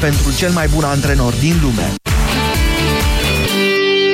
pentru 0.00 0.34
cel 0.36 0.50
mai 0.52 0.66
bun 0.74 0.84
antrenor 0.84 1.32
din 1.32 1.54
lume. 1.62 1.94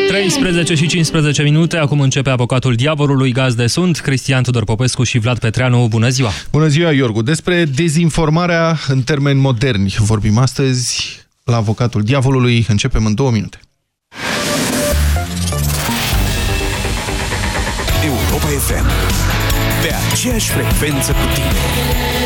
13 0.09 0.75
și 0.75 0.87
15 0.87 1.43
minute, 1.43 1.77
acum 1.77 2.01
începe 2.01 2.31
avocatul 2.31 2.75
diavolului, 2.75 3.33
gazde 3.33 3.67
sunt 3.67 3.99
Cristian 3.99 4.43
Tudor 4.43 4.65
Popescu 4.65 5.03
și 5.03 5.19
Vlad 5.19 5.39
Petreanu. 5.39 5.87
Bună 5.89 6.09
ziua! 6.09 6.31
Bună 6.51 6.67
ziua, 6.67 6.93
Iorgu! 6.93 7.23
Despre 7.23 7.65
dezinformarea 7.65 8.79
în 8.89 9.03
termeni 9.03 9.41
moderni 9.41 9.95
vorbim 9.99 10.39
astăzi 10.39 11.21
la 11.45 11.57
avocatul 11.57 12.03
diavolului. 12.03 12.67
Începem 12.69 13.07
în 13.07 13.15
două 13.15 13.31
minute. 13.31 13.61
Europa 18.05 18.47
FM. 18.47 18.87
Pe 19.83 19.95
aceeași 20.13 20.51
frecvență 20.51 21.13
cu 21.13 21.35
tine. 21.35 22.22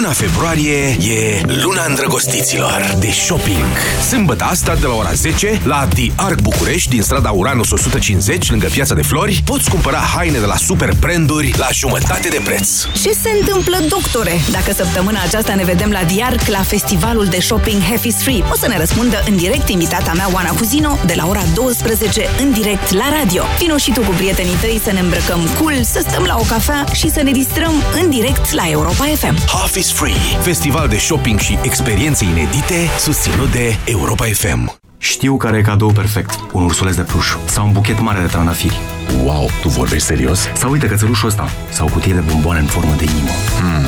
Luna 0.00 0.12
februarie 0.12 0.86
e 0.88 1.40
luna 1.62 1.84
îndrăgostiților 1.88 2.96
de 2.98 3.10
shopping. 3.10 3.76
Sâmbătă 4.08 4.44
asta 4.44 4.74
de 4.74 4.86
la 4.86 4.94
ora 4.94 5.12
10 5.12 5.60
la 5.64 5.88
The 5.94 6.10
Arc 6.16 6.40
București 6.40 6.88
din 6.88 7.02
strada 7.02 7.30
Uranus 7.30 7.70
150 7.70 8.50
lângă 8.50 8.66
Piața 8.66 8.94
de 8.94 9.02
Flori 9.02 9.42
poți 9.44 9.70
cumpăra 9.70 9.98
haine 9.98 10.38
de 10.38 10.44
la 10.44 10.56
super 10.56 10.92
branduri 11.00 11.54
la 11.58 11.68
jumătate 11.72 12.28
de 12.28 12.40
preț. 12.44 12.68
Ce 13.02 13.10
se 13.10 13.30
întâmplă, 13.40 13.76
doctore? 13.88 14.40
Dacă 14.50 14.72
săptămâna 14.72 15.22
aceasta 15.22 15.54
ne 15.54 15.64
vedem 15.64 15.90
la 15.90 16.04
The 16.04 16.22
Arc 16.22 16.46
la 16.46 16.62
festivalul 16.62 17.24
de 17.24 17.40
shopping 17.40 17.82
Happy 17.82 18.10
Street, 18.10 18.44
o 18.52 18.56
să 18.56 18.68
ne 18.68 18.78
răspundă 18.78 19.22
în 19.28 19.36
direct 19.36 19.68
invitata 19.68 20.12
mea 20.12 20.30
Oana 20.32 20.50
Cuzino 20.50 20.98
de 21.06 21.14
la 21.16 21.26
ora 21.26 21.42
12 21.54 22.28
în 22.38 22.52
direct 22.52 22.92
la 22.92 23.08
radio. 23.18 23.44
Vino 23.58 23.76
și 23.76 23.92
tu 23.92 24.00
cu 24.00 24.12
prietenii 24.16 24.56
tăi 24.60 24.80
să 24.84 24.92
ne 24.92 25.00
îmbrăcăm 25.00 25.48
cool, 25.58 25.82
să 25.82 26.04
stăm 26.08 26.22
la 26.22 26.36
o 26.38 26.42
cafea 26.42 26.84
și 26.92 27.10
să 27.10 27.22
ne 27.22 27.30
distrăm 27.30 27.72
în 28.02 28.10
direct 28.10 28.52
la 28.52 28.70
Europa 28.70 29.04
FM. 29.04 29.36
Half 29.46 29.76
is 29.90 29.98
Free, 29.98 30.42
festival 30.42 30.88
de 30.88 30.96
shopping 30.96 31.38
și 31.38 31.58
experiențe 31.62 32.24
inedite 32.24 32.88
susținut 32.98 33.50
de 33.50 33.76
Europa 33.84 34.24
FM. 34.24 34.78
Știu 34.98 35.36
care 35.36 35.56
e 35.56 35.62
cadou 35.62 35.92
perfect. 35.92 36.38
Un 36.52 36.62
ursuleț 36.62 36.94
de 36.94 37.02
pluș 37.02 37.26
sau 37.44 37.66
un 37.66 37.72
buchet 37.72 38.00
mare 38.00 38.20
de 38.20 38.26
trandafiri. 38.26 38.80
Wow, 39.24 39.50
tu 39.60 39.68
vorbești 39.68 40.06
serios? 40.06 40.48
Sau 40.54 40.70
uite 40.70 40.86
cățelușul 40.86 41.28
ăsta 41.28 41.48
sau 41.70 41.86
o 41.86 41.90
cutie 41.90 42.12
de 42.12 42.20
bomboane 42.20 42.60
în 42.60 42.66
formă 42.66 42.94
de 42.96 43.04
inimă. 43.04 43.30
Hmm, 43.60 43.84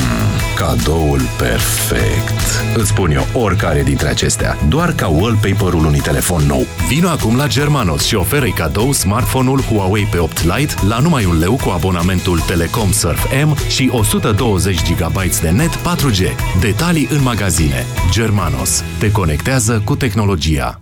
cadoul 0.56 1.20
perfect. 1.38 2.40
Îți 2.76 2.88
spun 2.88 3.10
eu 3.10 3.26
oricare 3.32 3.82
dintre 3.82 4.08
acestea, 4.08 4.56
doar 4.68 4.92
ca 4.92 5.06
wallpaper-ul 5.06 5.84
unui 5.84 6.00
telefon 6.00 6.42
nou. 6.42 6.66
Vino 6.88 7.08
acum 7.08 7.36
la 7.36 7.46
Germanos 7.46 8.04
și 8.04 8.14
oferă-i 8.14 8.50
cadou 8.50 8.92
smartphone-ul 8.92 9.60
Huawei 9.60 10.08
P8 10.08 10.56
Lite 10.56 10.74
la 10.88 10.98
numai 10.98 11.24
un 11.24 11.38
leu 11.38 11.58
cu 11.64 11.70
abonamentul 11.70 12.38
Telecom 12.38 12.92
Surf 12.92 13.24
M 13.44 13.56
și 13.68 13.88
120 13.92 14.92
GB 14.92 15.22
de 15.40 15.50
net 15.50 15.70
4G. 15.76 16.20
Detalii 16.60 17.08
în 17.10 17.22
magazine. 17.22 17.86
Germanos. 18.10 18.84
Te 18.98 19.10
conectează 19.10 19.82
cu 19.84 19.96
tehnologia. 19.96 20.81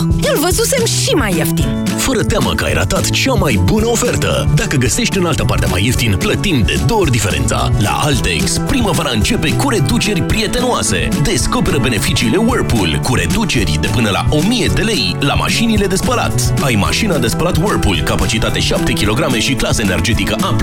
Îl 0.00 0.38
văzusem 0.40 0.84
și 0.84 1.10
mai 1.14 1.36
ieftin. 1.36 1.84
Fără 1.96 2.22
teamă 2.22 2.52
că 2.54 2.64
ai 2.64 2.72
ratat 2.72 3.10
cea 3.10 3.32
mai 3.32 3.60
bună 3.64 3.86
ofertă. 3.86 4.48
Dacă 4.54 4.76
găsești 4.76 5.18
în 5.18 5.26
altă 5.26 5.44
parte 5.44 5.66
mai 5.66 5.84
ieftin, 5.84 6.16
plătim 6.18 6.62
de 6.66 6.80
două 6.86 7.00
ori 7.00 7.10
diferența. 7.10 7.70
La 7.78 8.00
Altex, 8.02 8.58
primăvara 8.66 9.10
începe 9.14 9.52
cu 9.52 9.68
reduceri 9.68 10.22
prietenoase. 10.22 11.08
Descoperă 11.22 11.78
beneficiile 11.78 12.36
Whirlpool 12.36 13.00
cu 13.02 13.14
reduceri 13.14 13.78
de 13.80 13.88
până 13.92 14.10
la 14.10 14.26
1000 14.30 14.70
de 14.74 14.82
lei 14.82 15.16
la 15.20 15.34
mașinile 15.34 15.86
de 15.86 15.96
spălat. 15.96 16.54
Ai 16.62 16.74
mașina 16.74 17.18
de 17.18 17.26
spălat 17.26 17.56
Whirlpool, 17.56 18.00
capacitate 18.04 18.60
7 18.60 18.92
kg 18.92 19.34
și 19.34 19.54
clasă 19.54 19.82
energetică 19.82 20.36
A++ 20.40 20.56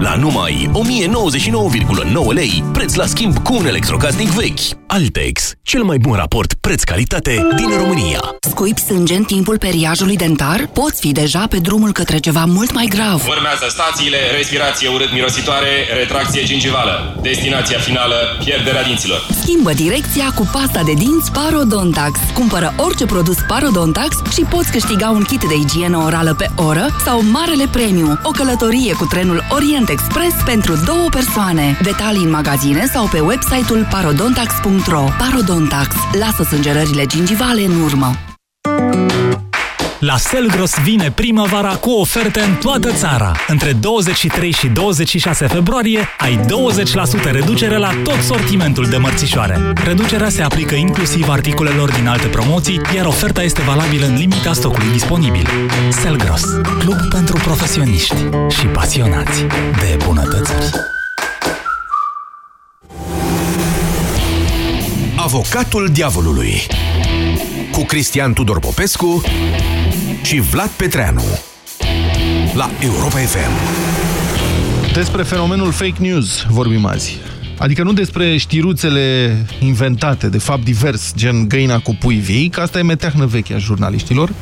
la 0.00 0.14
numai 0.14 0.70
1099,9 0.74 2.32
lei, 2.32 2.64
preț 2.72 2.94
la 2.94 3.06
schimb 3.06 3.38
cu 3.38 3.54
un 3.54 3.66
electrocasnic 3.66 4.28
vechi. 4.28 4.60
Altex, 4.86 5.52
cel 5.62 5.82
mai 5.82 5.98
bun 5.98 6.14
raport 6.14 6.54
preț-calitate 6.60 7.46
din 7.56 7.68
România. 7.78 8.20
Scuipi 8.60 8.80
sânge 8.80 9.14
în 9.14 9.24
timpul 9.24 9.58
periajului 9.58 10.16
dentar? 10.16 10.68
Poți 10.72 11.00
fi 11.00 11.12
deja 11.12 11.46
pe 11.50 11.58
drumul 11.58 11.92
către 11.92 12.18
ceva 12.18 12.44
mult 12.44 12.72
mai 12.72 12.86
grav. 12.86 13.26
Urmează 13.28 13.66
stațiile, 13.68 14.16
respirație 14.36 14.88
urât-mirositoare, 14.88 15.72
retracție 15.98 16.44
gingivală. 16.44 17.18
Destinația 17.22 17.78
finală, 17.78 18.16
pierderea 18.44 18.82
dinților. 18.82 19.26
Schimbă 19.42 19.72
direcția 19.72 20.32
cu 20.34 20.48
pasta 20.52 20.82
de 20.82 20.92
dinți 20.92 21.32
Parodontax. 21.32 22.18
Cumpără 22.34 22.74
orice 22.76 23.06
produs 23.06 23.36
Parodontax 23.48 24.16
și 24.32 24.40
poți 24.40 24.70
câștiga 24.70 25.10
un 25.10 25.22
kit 25.22 25.40
de 25.40 25.54
igienă 25.54 25.96
orală 25.96 26.34
pe 26.34 26.50
oră 26.56 26.86
sau 27.04 27.22
Marele 27.30 27.66
Premiu, 27.72 28.18
o 28.22 28.30
călătorie 28.30 28.92
cu 28.92 29.04
trenul 29.04 29.44
Orient 29.50 29.88
Express 29.88 30.34
pentru 30.44 30.82
două 30.86 31.08
persoane. 31.10 31.78
Detalii 31.82 32.24
în 32.24 32.30
magazine 32.30 32.90
sau 32.92 33.08
pe 33.08 33.20
website-ul 33.20 33.86
parodontax.ro 33.90 35.04
Parodontax. 35.18 35.88
Lasă 36.18 36.42
sângerările 36.42 37.06
gingivale 37.06 37.62
în 37.64 37.80
urmă. 37.80 38.18
La 40.00 40.16
Selgros 40.16 40.74
vine 40.82 41.10
primăvara 41.10 41.74
cu 41.74 41.90
oferte 41.90 42.40
în 42.40 42.54
toată 42.54 42.92
țara. 42.92 43.36
Între 43.46 43.72
23 43.72 44.52
și 44.52 44.66
26 44.66 45.46
februarie 45.46 46.08
ai 46.18 46.40
20% 47.28 47.30
reducere 47.30 47.76
la 47.76 47.90
tot 48.04 48.20
sortimentul 48.20 48.86
de 48.86 48.96
mărțișoare. 48.96 49.72
Reducerea 49.84 50.28
se 50.28 50.42
aplică 50.42 50.74
inclusiv 50.74 51.28
articolelor 51.28 51.90
din 51.90 52.06
alte 52.06 52.26
promoții, 52.26 52.80
iar 52.94 53.06
oferta 53.06 53.42
este 53.42 53.62
valabilă 53.62 54.06
în 54.06 54.14
limita 54.14 54.52
stocului 54.52 54.90
disponibil. 54.92 55.48
Selgros, 55.90 56.42
club 56.78 57.08
pentru 57.10 57.36
profesioniști 57.36 58.16
și 58.48 58.66
pasionați 58.66 59.46
de 59.78 59.96
bunătățuri. 60.04 60.70
Avocatul 65.16 65.88
diavolului 65.92 66.66
cu 67.72 67.84
Cristian 67.84 68.32
Tudor 68.32 68.58
Popescu 68.58 69.22
și 70.22 70.40
Vlad 70.40 70.68
Petreanu 70.68 71.22
la 72.54 72.70
Europa 72.80 73.18
FM. 73.18 73.50
Despre 74.92 75.22
fenomenul 75.22 75.72
fake 75.72 75.96
news 75.98 76.46
vorbim 76.48 76.86
azi. 76.86 77.18
Adică 77.58 77.82
nu 77.82 77.92
despre 77.92 78.36
știruțele 78.36 79.36
inventate, 79.58 80.28
de 80.28 80.38
fapt 80.38 80.64
divers, 80.64 81.12
gen 81.16 81.48
găina 81.48 81.78
cu 81.78 81.96
pui 82.00 82.16
vii, 82.16 82.48
că 82.48 82.60
asta 82.60 82.78
e 82.78 82.82
meteahnă 82.82 83.26
veche 83.26 83.54
a 83.54 83.58
jurnaliștilor, 83.58 84.32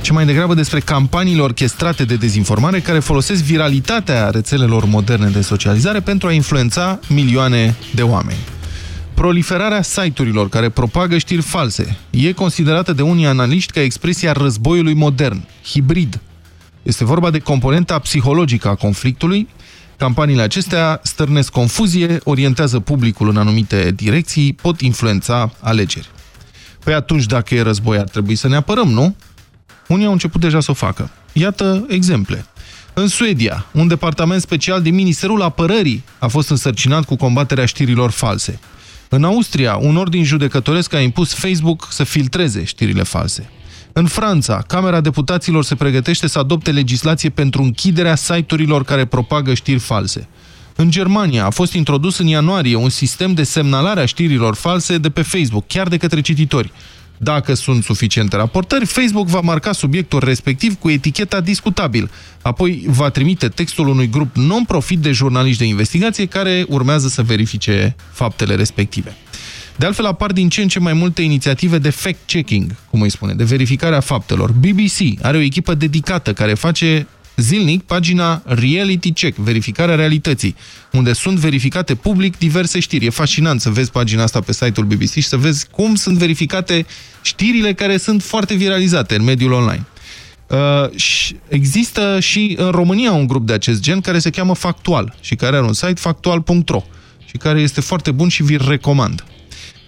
ci 0.00 0.10
mai 0.10 0.26
degrabă 0.26 0.54
despre 0.54 0.80
campaniile 0.80 1.42
orchestrate 1.42 2.04
de 2.04 2.16
dezinformare 2.16 2.80
care 2.80 2.98
folosesc 2.98 3.42
viralitatea 3.42 4.30
rețelelor 4.30 4.84
moderne 4.84 5.28
de 5.28 5.40
socializare 5.40 6.00
pentru 6.00 6.28
a 6.28 6.32
influența 6.32 6.98
milioane 7.08 7.74
de 7.94 8.02
oameni 8.02 8.38
proliferarea 9.20 9.82
site-urilor 9.82 10.48
care 10.48 10.68
propagă 10.68 11.18
știri 11.18 11.42
false 11.42 11.98
e 12.10 12.32
considerată 12.32 12.92
de 12.92 13.02
unii 13.02 13.26
analiști 13.26 13.72
ca 13.72 13.80
expresia 13.80 14.32
războiului 14.32 14.94
modern, 14.94 15.44
hibrid. 15.64 16.20
Este 16.82 17.04
vorba 17.04 17.30
de 17.30 17.38
componenta 17.38 17.98
psihologică 17.98 18.68
a 18.68 18.74
conflictului. 18.74 19.48
Campaniile 19.96 20.42
acestea 20.42 21.00
stârnesc 21.02 21.52
confuzie, 21.52 22.18
orientează 22.24 22.80
publicul 22.80 23.28
în 23.28 23.36
anumite 23.36 23.90
direcții, 23.90 24.52
pot 24.52 24.80
influența 24.80 25.52
alegeri. 25.60 26.10
Păi 26.84 26.94
atunci, 26.94 27.26
dacă 27.26 27.54
e 27.54 27.62
război, 27.62 27.98
ar 27.98 28.08
trebui 28.08 28.34
să 28.34 28.48
ne 28.48 28.56
apărăm, 28.56 28.88
nu? 28.88 29.16
Unii 29.88 30.06
au 30.06 30.12
început 30.12 30.40
deja 30.40 30.60
să 30.60 30.70
o 30.70 30.74
facă. 30.74 31.10
Iată 31.32 31.86
exemple. 31.88 32.44
În 32.94 33.08
Suedia, 33.08 33.66
un 33.72 33.88
departament 33.88 34.40
special 34.40 34.82
din 34.82 34.94
Ministerul 34.94 35.42
Apărării 35.42 36.04
a 36.18 36.26
fost 36.26 36.50
însărcinat 36.50 37.04
cu 37.04 37.16
combaterea 37.16 37.64
știrilor 37.64 38.10
false. 38.10 38.60
În 39.12 39.24
Austria, 39.24 39.76
un 39.76 39.96
ordin 39.96 40.24
judecătoresc 40.24 40.92
a 40.92 41.00
impus 41.00 41.34
Facebook 41.34 41.88
să 41.90 42.04
filtreze 42.04 42.64
știrile 42.64 43.02
false. 43.02 43.50
În 43.92 44.06
Franța, 44.06 44.62
Camera 44.66 45.00
Deputaților 45.00 45.64
se 45.64 45.74
pregătește 45.74 46.26
să 46.26 46.38
adopte 46.38 46.72
legislație 46.72 47.30
pentru 47.30 47.62
închiderea 47.62 48.14
site-urilor 48.14 48.84
care 48.84 49.04
propagă 49.04 49.54
știri 49.54 49.78
false. 49.78 50.28
În 50.76 50.90
Germania 50.90 51.44
a 51.44 51.50
fost 51.50 51.72
introdus 51.72 52.18
în 52.18 52.26
ianuarie 52.26 52.74
un 52.74 52.88
sistem 52.88 53.34
de 53.34 53.42
semnalare 53.42 54.00
a 54.00 54.06
știrilor 54.06 54.54
false 54.54 54.98
de 54.98 55.10
pe 55.10 55.22
Facebook, 55.22 55.66
chiar 55.66 55.88
de 55.88 55.96
către 55.96 56.20
cititori. 56.20 56.72
Dacă 57.22 57.54
sunt 57.54 57.84
suficiente 57.84 58.36
raportări, 58.36 58.86
Facebook 58.86 59.26
va 59.26 59.40
marca 59.40 59.72
subiectul 59.72 60.18
respectiv 60.24 60.78
cu 60.78 60.90
eticheta 60.90 61.40
discutabil. 61.40 62.10
Apoi 62.42 62.84
va 62.86 63.10
trimite 63.10 63.48
textul 63.48 63.88
unui 63.88 64.10
grup 64.10 64.36
non-profit 64.36 64.98
de 64.98 65.12
jurnaliști 65.12 65.58
de 65.58 65.64
investigație 65.64 66.26
care 66.26 66.64
urmează 66.68 67.08
să 67.08 67.22
verifice 67.22 67.96
faptele 68.12 68.54
respective. 68.54 69.16
De 69.76 69.86
altfel, 69.86 70.06
apar 70.06 70.32
din 70.32 70.48
ce 70.48 70.62
în 70.62 70.68
ce 70.68 70.78
mai 70.78 70.92
multe 70.92 71.22
inițiative 71.22 71.78
de 71.78 71.90
fact-checking, 71.90 72.76
cum 72.90 73.00
îi 73.00 73.10
spune, 73.10 73.32
de 73.32 73.44
verificare 73.44 73.96
a 73.96 74.00
faptelor. 74.00 74.52
BBC 74.52 75.22
are 75.22 75.36
o 75.36 75.40
echipă 75.40 75.74
dedicată 75.74 76.32
care 76.32 76.54
face 76.54 77.06
zilnic 77.40 77.82
pagina 77.82 78.42
Reality 78.44 79.12
Check, 79.12 79.36
verificarea 79.36 79.94
realității, 79.94 80.56
unde 80.92 81.12
sunt 81.12 81.38
verificate 81.38 81.94
public 81.94 82.38
diverse 82.38 82.80
știri. 82.80 83.06
E 83.06 83.10
fascinant 83.10 83.60
să 83.60 83.70
vezi 83.70 83.90
pagina 83.90 84.22
asta 84.22 84.40
pe 84.40 84.52
site-ul 84.52 84.86
BBC 84.86 85.10
și 85.10 85.22
să 85.22 85.36
vezi 85.36 85.66
cum 85.70 85.94
sunt 85.94 86.18
verificate 86.18 86.86
știrile 87.22 87.72
care 87.72 87.96
sunt 87.96 88.22
foarte 88.22 88.54
viralizate 88.54 89.14
în 89.14 89.24
mediul 89.24 89.52
online. 89.52 89.86
Uh, 90.46 90.96
și 90.96 91.36
există 91.48 92.20
și 92.20 92.54
în 92.58 92.70
România 92.70 93.12
un 93.12 93.26
grup 93.26 93.46
de 93.46 93.52
acest 93.52 93.80
gen 93.80 94.00
care 94.00 94.18
se 94.18 94.30
cheamă 94.30 94.54
Factual 94.54 95.14
și 95.20 95.34
care 95.34 95.56
are 95.56 95.66
un 95.66 95.72
site 95.72 95.94
factual.ro 95.94 96.82
și 97.24 97.36
care 97.36 97.60
este 97.60 97.80
foarte 97.80 98.10
bun 98.10 98.28
și 98.28 98.42
vi-l 98.42 98.64
recomand. 98.68 99.24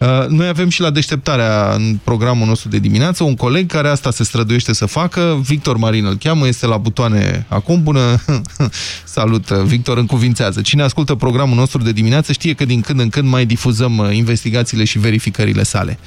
Uh, 0.02 0.26
noi 0.28 0.46
avem 0.46 0.68
și 0.68 0.80
la 0.80 0.90
deșteptarea 0.90 1.72
în 1.74 1.98
programul 2.04 2.46
nostru 2.46 2.68
de 2.68 2.78
dimineață 2.78 3.24
un 3.24 3.34
coleg 3.34 3.70
care 3.70 3.88
asta 3.88 4.10
se 4.10 4.24
străduiește 4.24 4.72
să 4.72 4.86
facă, 4.86 5.40
Victor 5.42 5.76
Marin 5.76 6.04
îl 6.04 6.16
cheamă, 6.16 6.46
este 6.46 6.66
la 6.66 6.76
butoane 6.76 7.46
acum, 7.48 7.82
bună, 7.82 8.22
salut, 9.04 9.50
Victor, 9.50 9.98
încuvințează. 9.98 10.60
Cine 10.60 10.82
ascultă 10.82 11.14
programul 11.14 11.56
nostru 11.56 11.82
de 11.82 11.92
dimineață 11.92 12.32
știe 12.32 12.54
că 12.54 12.64
din 12.64 12.80
când 12.80 13.00
în 13.00 13.08
când 13.08 13.28
mai 13.28 13.46
difuzăm 13.46 13.98
uh, 13.98 14.16
investigațiile 14.16 14.84
și 14.84 14.98
verificările 14.98 15.62
sale. 15.62 15.98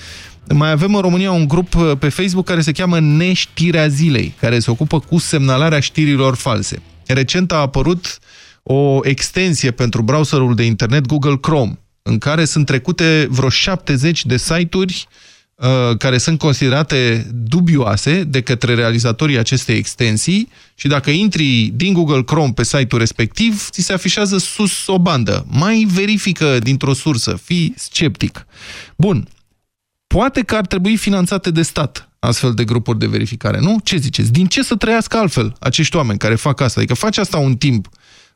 Mai 0.53 0.71
avem 0.71 0.95
în 0.95 1.01
România 1.01 1.31
un 1.31 1.47
grup 1.47 1.75
uh, 1.75 1.91
pe 1.99 2.09
Facebook 2.09 2.45
care 2.45 2.61
se 2.61 2.71
cheamă 2.71 2.99
Neștirea 2.99 3.87
Zilei, 3.87 4.33
care 4.39 4.59
se 4.59 4.71
ocupă 4.71 4.99
cu 4.99 5.17
semnalarea 5.17 5.79
știrilor 5.79 6.35
false. 6.35 6.81
Recent 7.05 7.51
a 7.51 7.55
apărut 7.55 8.19
o 8.63 8.99
extensie 9.03 9.71
pentru 9.71 10.01
browserul 10.01 10.55
de 10.55 10.63
internet 10.63 11.05
Google 11.05 11.37
Chrome, 11.37 11.79
în 12.07 12.17
care 12.17 12.45
sunt 12.45 12.65
trecute 12.65 13.27
vreo 13.29 13.49
70 13.49 14.25
de 14.25 14.37
site-uri 14.37 15.07
uh, 15.55 15.97
care 15.97 16.17
sunt 16.17 16.39
considerate 16.39 17.29
dubioase 17.33 18.23
de 18.23 18.41
către 18.41 18.73
realizatorii 18.73 19.37
acestei 19.37 19.77
extensii 19.77 20.49
și 20.75 20.87
dacă 20.87 21.09
intri 21.09 21.71
din 21.73 21.93
Google 21.93 22.23
Chrome 22.23 22.51
pe 22.51 22.63
site-ul 22.63 23.01
respectiv, 23.01 23.69
ți 23.69 23.81
se 23.81 23.93
afișează 23.93 24.37
sus 24.37 24.87
o 24.87 24.99
bandă. 24.99 25.45
Mai 25.49 25.87
verifică 25.93 26.59
dintr-o 26.59 26.93
sursă, 26.93 27.39
fii 27.43 27.73
sceptic. 27.77 28.45
Bun, 28.97 29.27
poate 30.07 30.41
că 30.41 30.55
ar 30.55 30.65
trebui 30.65 30.97
finanțate 30.97 31.51
de 31.51 31.61
stat 31.61 32.09
astfel 32.19 32.53
de 32.53 32.63
grupuri 32.63 32.99
de 32.99 33.07
verificare, 33.07 33.59
nu? 33.59 33.79
Ce 33.83 33.97
ziceți? 33.97 34.31
Din 34.31 34.45
ce 34.45 34.63
să 34.63 34.75
trăiască 34.75 35.17
altfel 35.17 35.55
acești 35.59 35.95
oameni 35.95 36.19
care 36.19 36.35
fac 36.35 36.61
asta? 36.61 36.79
Adică 36.79 36.95
faci 36.95 37.17
asta 37.17 37.37
un 37.37 37.55
timp, 37.55 37.89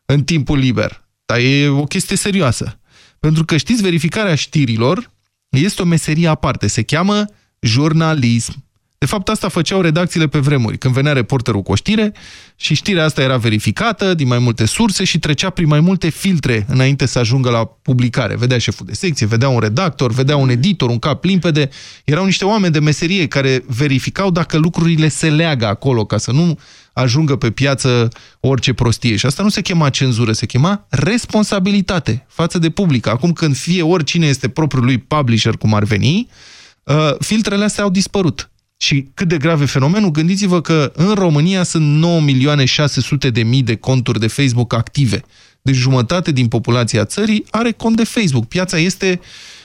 în 0.06 0.24
timpul 0.24 0.58
liber, 0.58 1.04
dar 1.26 1.38
e 1.38 1.68
o 1.68 1.84
chestie 1.84 2.16
serioasă. 2.16 2.79
Pentru 3.20 3.46
că, 3.46 3.58
știți, 3.58 3.82
verificarea 3.82 4.36
știrilor 4.36 5.12
este 5.50 5.82
o 5.82 5.86
meserie 5.86 6.28
aparte. 6.28 6.68
Se 6.68 6.84
cheamă 6.84 7.26
jurnalism. 7.60 8.64
De 9.00 9.06
fapt, 9.06 9.30
asta 9.30 9.48
făceau 9.48 9.82
redacțiile 9.82 10.28
pe 10.28 10.40
vremuri, 10.40 10.78
când 10.78 10.94
venea 10.94 11.14
reporterul 11.14 11.62
cu 11.62 11.72
o 11.72 11.76
știre 11.76 12.14
și 12.56 12.74
știrea 12.74 13.04
asta 13.04 13.22
era 13.22 13.38
verificată 13.38 14.14
din 14.14 14.28
mai 14.28 14.40
multe 14.40 14.66
surse 14.66 15.04
și 15.04 15.20
trecea 15.20 15.50
prin 15.50 15.68
mai 15.68 15.80
multe 15.80 16.10
filtre 16.10 16.66
înainte 16.70 17.06
să 17.06 17.20
ajungă 17.20 17.50
la 17.50 17.66
publicare. 17.66 18.36
Vedea 18.36 18.58
șeful 18.58 18.86
de 18.86 18.94
secție, 18.94 19.26
vedea 19.26 19.50
un 19.50 19.60
redactor, 19.60 20.12
vedea 20.12 20.36
un 20.36 20.50
editor, 20.50 20.90
un 20.90 21.00
cap 21.00 21.24
limpede. 21.24 21.70
Erau 22.04 22.26
niște 22.26 22.46
oameni 22.46 22.74
de 22.74 22.80
meserie 22.80 23.28
care 23.28 23.64
verificau 23.68 24.32
dacă 24.32 24.58
lucrurile 24.58 25.08
se 25.08 25.30
leagă 25.30 25.66
acolo, 25.66 26.06
ca 26.06 26.18
să 26.18 26.32
nu 26.32 26.60
ajungă 26.94 27.36
pe 27.36 27.52
piață 27.52 28.08
orice 28.40 28.74
prostie. 28.74 29.16
Și 29.16 29.26
asta 29.26 29.44
nu 29.44 29.50
se 29.50 29.62
chema 29.62 29.90
cenzură, 29.90 30.32
se 30.32 30.46
chema 30.46 30.86
responsabilitate 30.90 32.26
față 32.28 32.58
de 32.58 32.70
public. 32.70 33.08
Acum 33.08 33.34
când 33.34 33.56
fie 33.56 33.82
oricine 33.82 34.28
este 34.28 34.50
propriul 34.50 34.86
lui 34.86 34.98
publisher, 34.98 35.54
cum 35.58 35.74
ar 35.74 35.84
veni, 35.84 36.30
uh, 36.84 37.16
filtrele 37.20 37.64
astea 37.64 37.84
au 37.84 37.90
dispărut. 37.90 38.50
Și 38.82 39.10
cât 39.14 39.28
de 39.28 39.38
grav 39.38 39.62
e 39.62 39.66
fenomenul, 39.66 40.12
gândiți-vă 40.12 40.62
că 40.62 40.92
în 40.96 41.14
România 41.14 41.64
sunt 41.64 41.86
9 41.86 42.22
milioane 42.22 42.66
600 42.66 43.30
de 43.30 43.44
mii 43.44 43.64
de 43.64 43.76
conturi 43.76 44.20
de 44.20 44.28
Facebook 44.28 44.74
active. 44.74 45.22
Deci 45.62 45.76
jumătate 45.76 46.32
din 46.32 46.48
populația 46.48 47.06
țării 47.06 47.46
are 47.50 47.72
cont 47.72 47.96
de 47.96 48.04
Facebook. 48.04 48.48
Piața 48.48 48.78
este 48.78 49.20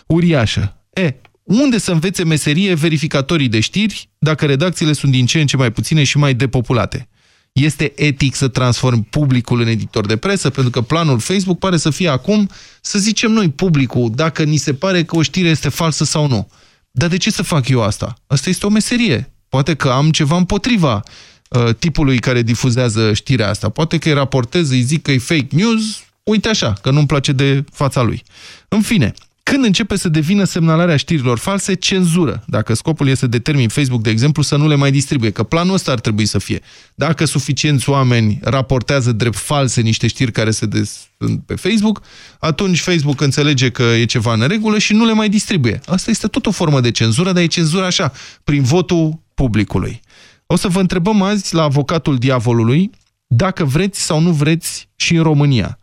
uriașă. 0.07 0.77
E, 0.93 1.15
unde 1.43 1.79
să 1.79 1.93
învețe 1.93 2.25
meserie 2.25 2.75
verificatorii 2.75 3.49
de 3.49 3.61
știri 3.61 4.09
dacă 4.19 4.47
redacțiile 4.47 4.93
sunt 4.93 5.13
din 5.13 5.27
ce 5.27 5.41
în 5.41 5.47
ce 5.47 5.57
mai 5.57 5.73
puține 5.73 6.05
și 6.05 6.19
mai 6.19 6.35
depopulate? 6.35 7.09
Este 7.53 7.93
etic 7.97 8.35
să 8.35 8.49
transform 8.49 9.03
publicul 9.11 9.61
în 9.61 9.67
editor 9.67 10.07
de 10.07 10.17
presă? 10.17 10.51
Pentru 10.51 10.71
că 10.71 10.81
planul 10.81 11.19
Facebook 11.19 11.59
pare 11.59 11.77
să 11.77 11.91
fie 11.91 12.09
acum 12.09 12.51
să 12.81 12.99
zicem 12.99 13.31
noi 13.31 13.51
publicul 13.51 14.11
dacă 14.15 14.43
ni 14.43 14.57
se 14.57 14.75
pare 14.75 15.05
că 15.05 15.17
o 15.17 15.23
știre 15.23 15.49
este 15.49 15.69
falsă 15.69 16.05
sau 16.05 16.27
nu. 16.29 16.49
Dar 16.97 17.09
de 17.09 17.17
ce 17.17 17.31
să 17.31 17.43
fac 17.43 17.69
eu 17.69 17.83
asta? 17.83 18.15
Asta 18.27 18.49
este 18.49 18.67
o 18.67 18.69
meserie. 18.69 19.33
Poate 19.49 19.75
că 19.75 19.89
am 19.91 20.11
ceva 20.11 20.37
împotriva 20.37 21.03
uh, 21.49 21.75
tipului 21.75 22.19
care 22.19 22.43
difuzează 22.43 23.13
știrea 23.13 23.49
asta. 23.49 23.69
Poate 23.69 23.99
că 23.99 24.09
îi 24.09 24.15
raportez, 24.15 24.71
îi 24.71 24.83
zic 24.83 25.03
că 25.03 25.13
e 25.13 25.19
fake 25.19 25.47
news, 25.51 25.83
uite 26.23 26.49
așa, 26.49 26.73
că 26.73 26.91
nu-mi 26.91 27.07
place 27.07 27.33
de 27.33 27.65
fața 27.73 28.03
lui. 28.03 28.23
În 28.69 28.81
fine, 28.83 29.13
când 29.45 29.65
începe 29.65 29.97
să 29.97 30.09
devină 30.09 30.45
semnalarea 30.45 30.97
știrilor 30.97 31.39
false, 31.39 31.75
cenzură. 31.75 32.45
Dacă 32.47 32.75
scopul 32.75 33.07
este 33.07 33.19
să 33.19 33.27
determin 33.27 33.69
Facebook, 33.69 34.03
de 34.03 34.11
exemplu, 34.11 34.43
să 34.43 34.57
nu 34.57 34.69
le 34.69 34.75
mai 34.75 34.91
distribuie, 34.91 35.31
că 35.31 35.43
planul 35.43 35.75
ăsta 35.75 35.93
ar 35.93 36.01
trebui 36.01 36.27
să 36.27 36.39
fie. 36.39 36.61
Dacă 36.95 37.25
suficienți 37.25 37.89
oameni 37.89 38.39
raportează 38.43 39.13
drept 39.13 39.37
false 39.37 39.81
niște 39.81 40.07
știri 40.07 40.33
care 40.33 40.51
se 40.51 40.67
des 40.67 41.09
pe 41.47 41.55
Facebook, 41.55 42.03
atunci 42.39 42.81
Facebook 42.81 43.21
înțelege 43.21 43.71
că 43.71 43.83
e 43.83 44.05
ceva 44.05 44.33
în 44.33 44.47
regulă 44.47 44.79
și 44.79 44.93
nu 44.93 45.05
le 45.05 45.13
mai 45.13 45.29
distribuie. 45.29 45.81
Asta 45.87 46.11
este 46.11 46.27
tot 46.27 46.47
o 46.47 46.51
formă 46.51 46.81
de 46.81 46.91
cenzură, 46.91 47.33
dar 47.33 47.43
e 47.43 47.47
cenzură 47.47 47.85
așa, 47.85 48.13
prin 48.45 48.63
votul 48.63 49.23
publicului. 49.35 50.01
O 50.47 50.57
să 50.57 50.69
vă 50.69 50.81
întrebăm 50.81 51.23
azi 51.23 51.55
la 51.55 51.63
avocatul 51.63 52.19
diavolului 52.19 52.91
dacă 53.27 53.65
vreți 53.65 54.03
sau 54.03 54.21
nu 54.21 54.31
vreți 54.31 54.89
și 54.97 55.15
în 55.15 55.23
România 55.23 55.79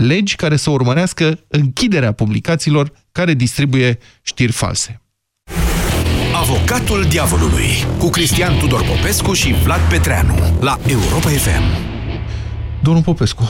legi 0.00 0.36
care 0.36 0.56
să 0.56 0.70
urmărească 0.70 1.40
închiderea 1.48 2.12
publicațiilor 2.12 2.92
care 3.12 3.34
distribuie 3.34 3.98
știri 4.22 4.52
false. 4.52 5.00
Avocatul 6.34 7.04
diavolului 7.04 7.68
cu 7.98 8.08
Cristian 8.08 8.58
Tudor 8.58 8.84
Popescu 8.84 9.32
și 9.32 9.52
Vlad 9.52 9.80
Petreanu 9.88 10.34
la 10.60 10.78
Europa 10.86 11.28
FM. 11.28 11.62
Domnul 12.82 13.02
Popescu, 13.02 13.48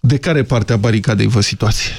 de 0.00 0.18
care 0.18 0.42
parte 0.42 0.72
a 0.72 0.76
baricadei 0.76 1.26
vă 1.26 1.40
situație? 1.40 1.92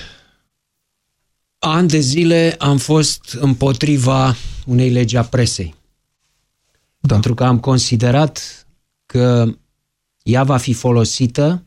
An 1.59 1.87
de 1.87 1.99
zile 1.99 2.55
am 2.57 2.77
fost 2.77 3.37
împotriva 3.39 4.35
unei 4.65 4.89
legi 4.89 5.17
a 5.17 5.23
presei. 5.23 5.75
Da. 6.99 7.13
Pentru 7.13 7.33
că 7.33 7.43
am 7.43 7.59
considerat 7.59 8.67
că 9.05 9.45
ea 10.23 10.43
va 10.43 10.57
fi 10.57 10.73
folosită 10.73 11.66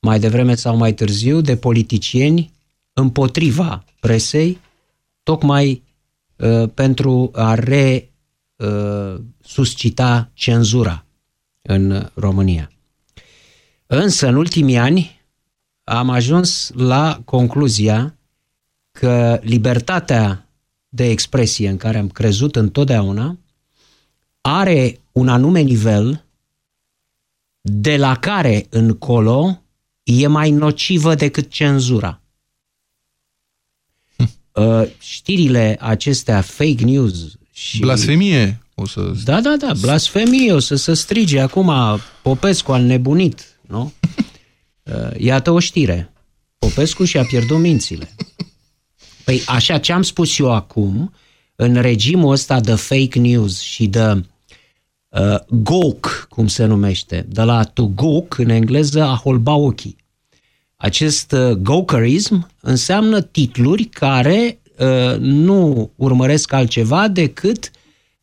mai 0.00 0.18
devreme 0.18 0.54
sau 0.54 0.76
mai 0.76 0.94
târziu, 0.94 1.40
de 1.40 1.56
politicieni 1.56 2.52
împotriva 2.92 3.84
presei, 4.00 4.60
tocmai 5.22 5.82
uh, 6.36 6.68
pentru 6.74 7.30
a 7.34 7.54
resuscita 8.58 10.18
uh, 10.18 10.26
cenzura 10.34 11.04
în 11.62 12.10
România. 12.14 12.70
Însă, 13.86 14.28
în 14.28 14.34
ultimii 14.34 14.76
ani, 14.76 15.20
am 15.84 16.10
ajuns 16.10 16.70
la 16.74 17.20
concluzia 17.24 18.16
că 18.90 19.40
libertatea 19.42 20.48
de 20.88 21.10
expresie 21.10 21.68
în 21.68 21.76
care 21.76 21.98
am 21.98 22.08
crezut 22.08 22.56
întotdeauna 22.56 23.38
are 24.40 25.00
un 25.12 25.28
anume 25.28 25.60
nivel 25.60 26.24
de 27.60 27.96
la 27.96 28.16
care 28.16 28.66
încolo 28.70 29.62
e 30.08 30.26
mai 30.26 30.50
nocivă 30.50 31.14
decât 31.14 31.50
cenzura. 31.50 32.20
Hm. 34.16 34.30
Uh, 34.52 34.82
știrile 35.00 35.76
acestea, 35.80 36.40
fake 36.40 36.84
news 36.84 37.36
și... 37.52 37.78
Blasfemie, 37.78 38.62
o 38.74 38.86
să... 38.86 39.12
Da, 39.24 39.40
da, 39.40 39.56
da, 39.56 39.72
blasfemie, 39.80 40.52
o 40.52 40.58
să 40.58 40.74
se 40.74 40.94
strige 40.94 41.40
acum 41.40 41.72
Popescu 42.22 42.72
al 42.72 42.82
nebunit, 42.82 43.58
nu? 43.60 43.92
Uh, 44.94 45.10
iată 45.16 45.50
o 45.50 45.58
știre. 45.58 46.12
Popescu 46.58 47.04
și-a 47.04 47.24
pierdut 47.24 47.58
mințile. 47.58 48.14
Păi 49.24 49.42
așa 49.46 49.78
ce 49.78 49.92
am 49.92 50.02
spus 50.02 50.38
eu 50.38 50.52
acum, 50.52 51.12
în 51.56 51.74
regimul 51.74 52.32
ăsta 52.32 52.60
de 52.60 52.74
fake 52.74 53.18
news 53.18 53.60
și 53.60 53.86
de 53.86 54.24
uh, 55.08 55.38
gok, 55.48 56.26
cum 56.28 56.46
se 56.46 56.64
numește, 56.64 57.26
de 57.28 57.42
la 57.42 57.64
to 57.64 57.86
gok 57.86 58.38
în 58.38 58.48
engleză 58.48 59.02
a 59.02 59.20
holba 59.22 59.54
ochii. 59.54 59.96
Acest 60.80 61.32
uh, 61.32 61.50
gokerism 61.50 62.50
înseamnă 62.60 63.20
titluri 63.20 63.84
care 63.84 64.60
uh, 64.78 65.16
nu 65.18 65.90
urmăresc 65.96 66.52
altceva 66.52 67.08
decât 67.08 67.70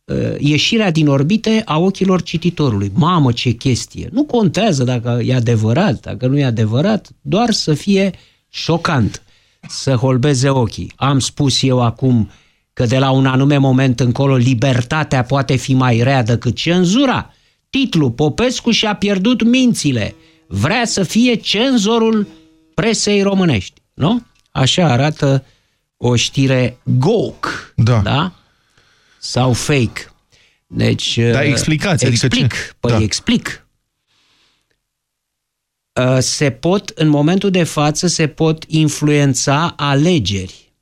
uh, 0.05 0.15
ieșirea 0.37 0.91
din 0.91 1.07
orbite 1.07 1.61
a 1.65 1.79
ochilor 1.79 2.21
cititorului. 2.21 2.91
Mamă, 2.93 3.31
ce 3.31 3.51
chestie! 3.51 4.09
Nu 4.11 4.23
contează 4.23 4.83
dacă 4.83 5.21
e 5.25 5.33
adevărat, 5.33 5.99
dacă 5.99 6.27
nu 6.27 6.37
e 6.37 6.45
adevărat, 6.45 7.09
doar 7.21 7.51
să 7.51 7.73
fie 7.73 8.11
șocant, 8.49 9.23
să 9.67 9.93
holbeze 9.93 10.49
ochii. 10.49 10.91
Am 10.95 11.19
spus 11.19 11.61
eu 11.61 11.81
acum 11.81 12.29
că 12.73 12.85
de 12.85 12.97
la 12.97 13.11
un 13.11 13.25
anume 13.25 13.57
moment 13.57 13.99
încolo 13.99 14.35
libertatea 14.35 15.23
poate 15.23 15.55
fi 15.55 15.73
mai 15.73 16.01
rea 16.03 16.23
decât 16.23 16.55
cenzura. 16.55 17.33
Titlu 17.69 18.11
Popescu 18.11 18.71
și-a 18.71 18.95
pierdut 18.95 19.43
mințile. 19.43 20.15
Vrea 20.47 20.85
să 20.85 21.03
fie 21.03 21.35
cenzorul 21.35 22.27
presei 22.75 23.21
românești, 23.21 23.81
nu? 23.93 24.21
Așa 24.51 24.91
arată 24.91 25.45
o 25.97 26.15
știre 26.15 26.77
GOC, 26.83 27.73
da. 27.75 27.99
da? 27.99 28.33
Sau 29.19 29.53
fake. 29.53 30.11
Deci, 30.67 31.19
Da, 31.31 31.43
explicați, 31.43 32.05
adică 32.05 32.25
explic. 32.25 32.53
ce? 32.53 32.59
Păi 32.79 32.91
Da. 32.91 33.01
explic. 33.01 33.67
Uh, 36.01 36.17
Se 36.19 36.51
pot, 36.51 36.89
în 36.89 37.07
momentul 37.07 37.49
de 37.49 37.63
față, 37.63 38.07
se 38.07 38.27
pot 38.27 38.63
influența 38.67 39.73
alegeri. 39.77 40.73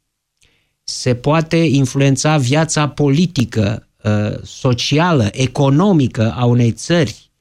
Se 0.84 1.16
poate 1.16 1.56
influența 1.58 2.38
viața 2.38 2.90
politică, 2.90 3.88
uh, 4.04 4.44
socială, 4.44 5.30
economică 5.32 6.34
a 6.38 6.46
unei 6.46 6.72
țări. 6.72 7.32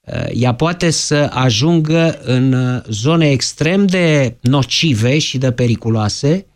Uh, 0.00 0.24
Ea 0.32 0.54
poate 0.54 0.90
să 0.90 1.30
ajungă 1.32 2.20
în 2.22 2.52
uh, 2.52 2.82
zone 2.88 3.30
extrem 3.30 3.86
de 3.86 4.36
nocive 4.40 5.18
și 5.18 5.38
de 5.38 5.52
periculoase, 5.52 6.46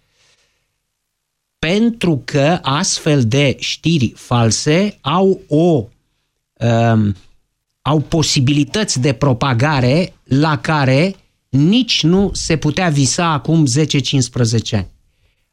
pentru 1.59 2.23
că 2.25 2.59
astfel 2.63 3.25
de 3.25 3.57
știri 3.59 4.13
false 4.17 4.99
au 5.01 5.41
o 5.49 5.85
um, 6.67 7.15
au 7.83 8.01
posibilități 8.01 9.01
de 9.01 9.13
propagare 9.13 10.15
la 10.25 10.59
care 10.59 11.17
nici 11.49 12.03
nu 12.03 12.31
se 12.33 12.57
putea 12.57 12.89
visa 12.89 13.27
acum 13.27 13.67
10-15 13.67 13.71
ani. 14.71 14.93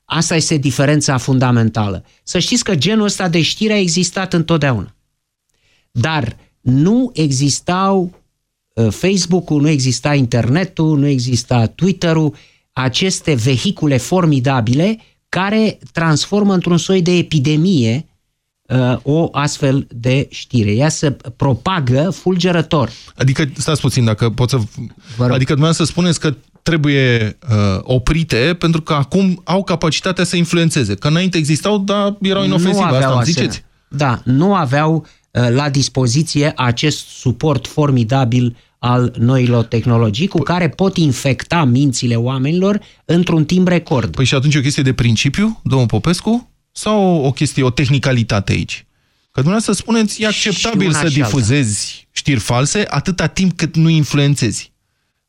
Asta 0.06 0.36
este 0.36 0.58
diferența 0.58 1.18
fundamentală. 1.18 2.06
Să 2.24 2.40
știți 2.40 2.64
că 2.64 2.76
genul 2.76 3.06
ăsta 3.06 3.28
de 3.28 3.42
știri 3.42 3.74
a 3.74 3.78
existat 3.78 4.34
întotdeauna. 4.34 4.96
Dar 5.92 6.38
nu 6.62 7.12
existau 7.14 8.12
uh, 8.74 8.88
Facebook-ul, 8.92 9.62
nu 9.62 9.70
exista 9.70 10.14
internetul, 10.14 10.98
nu 11.00 11.08
exista 11.08 11.66
Twitter-ul, 11.66 12.36
aceste 12.74 13.34
vehicule 13.34 13.98
formidabile 13.98 15.00
care 15.30 15.80
transformă 15.92 16.54
într-un 16.54 16.78
soi 16.78 17.02
de 17.02 17.12
epidemie 17.12 18.06
uh, 18.62 18.98
o 19.04 19.30
astfel 19.32 19.88
de 19.96 20.28
știre. 20.30 20.72
Ea 20.72 20.90
se 20.90 21.18
propagă 21.36 22.10
fulgerător. 22.10 22.90
Adică, 23.16 23.50
stați 23.58 23.82
puțin, 23.82 24.06
dacă 24.06 24.30
pot 24.30 24.50
să... 24.50 24.58
Adică 25.18 25.52
dumneavoastră 25.52 25.86
spuneți 25.86 26.20
că 26.20 26.36
trebuie 26.62 27.38
uh, 27.50 27.80
oprite 27.82 28.56
pentru 28.60 28.82
că 28.82 28.94
acum 28.94 29.42
au 29.44 29.64
capacitatea 29.64 30.24
să 30.24 30.36
influențeze. 30.36 30.96
Că 30.96 31.08
înainte 31.08 31.38
existau, 31.38 31.78
dar 31.78 32.18
erau 32.22 32.44
inofensive. 32.44 32.84
Asta 32.84 32.96
îmi 32.96 33.06
asemenea- 33.06 33.24
ziceți? 33.24 33.64
Da, 33.88 34.22
nu 34.24 34.56
aveau 34.56 34.96
uh, 34.96 35.08
la 35.32 35.70
dispoziție 35.70 36.54
acest 36.56 37.08
suport 37.08 37.68
formidabil 37.68 38.58
al 38.80 39.14
noilor 39.20 39.64
tehnologii 39.64 40.28
cu 40.28 40.40
care 40.40 40.70
pot 40.70 40.98
infecta 40.98 41.64
mințile 41.64 42.16
oamenilor 42.16 42.82
într-un 43.06 43.46
timp 43.46 43.68
record. 43.68 44.16
Păi 44.16 44.26
și 44.26 44.36
atunci 44.36 44.56
e 44.56 44.58
o 44.58 44.62
chestie 44.62 44.84
de 44.84 44.94
principiu, 44.94 45.62
domnul 45.64 45.88
Popescu? 45.88 46.50
Sau 46.72 47.24
o 47.26 47.32
chestie, 47.32 47.64
o 47.64 47.70
tehnicalitate 47.70 48.52
aici? 48.52 48.86
Că 49.32 49.42
dumneavoastră 49.42 49.74
spuneți, 49.74 50.22
e 50.22 50.28
acceptabil 50.28 50.88
una 50.88 51.00
să 51.00 51.08
și 51.08 51.20
alta. 51.20 51.30
difuzezi 51.30 52.08
știri 52.12 52.40
false 52.40 52.86
atâta 52.90 53.28
timp 53.28 53.58
cât 53.58 53.76
nu 53.76 53.90
influențezi 53.90 54.72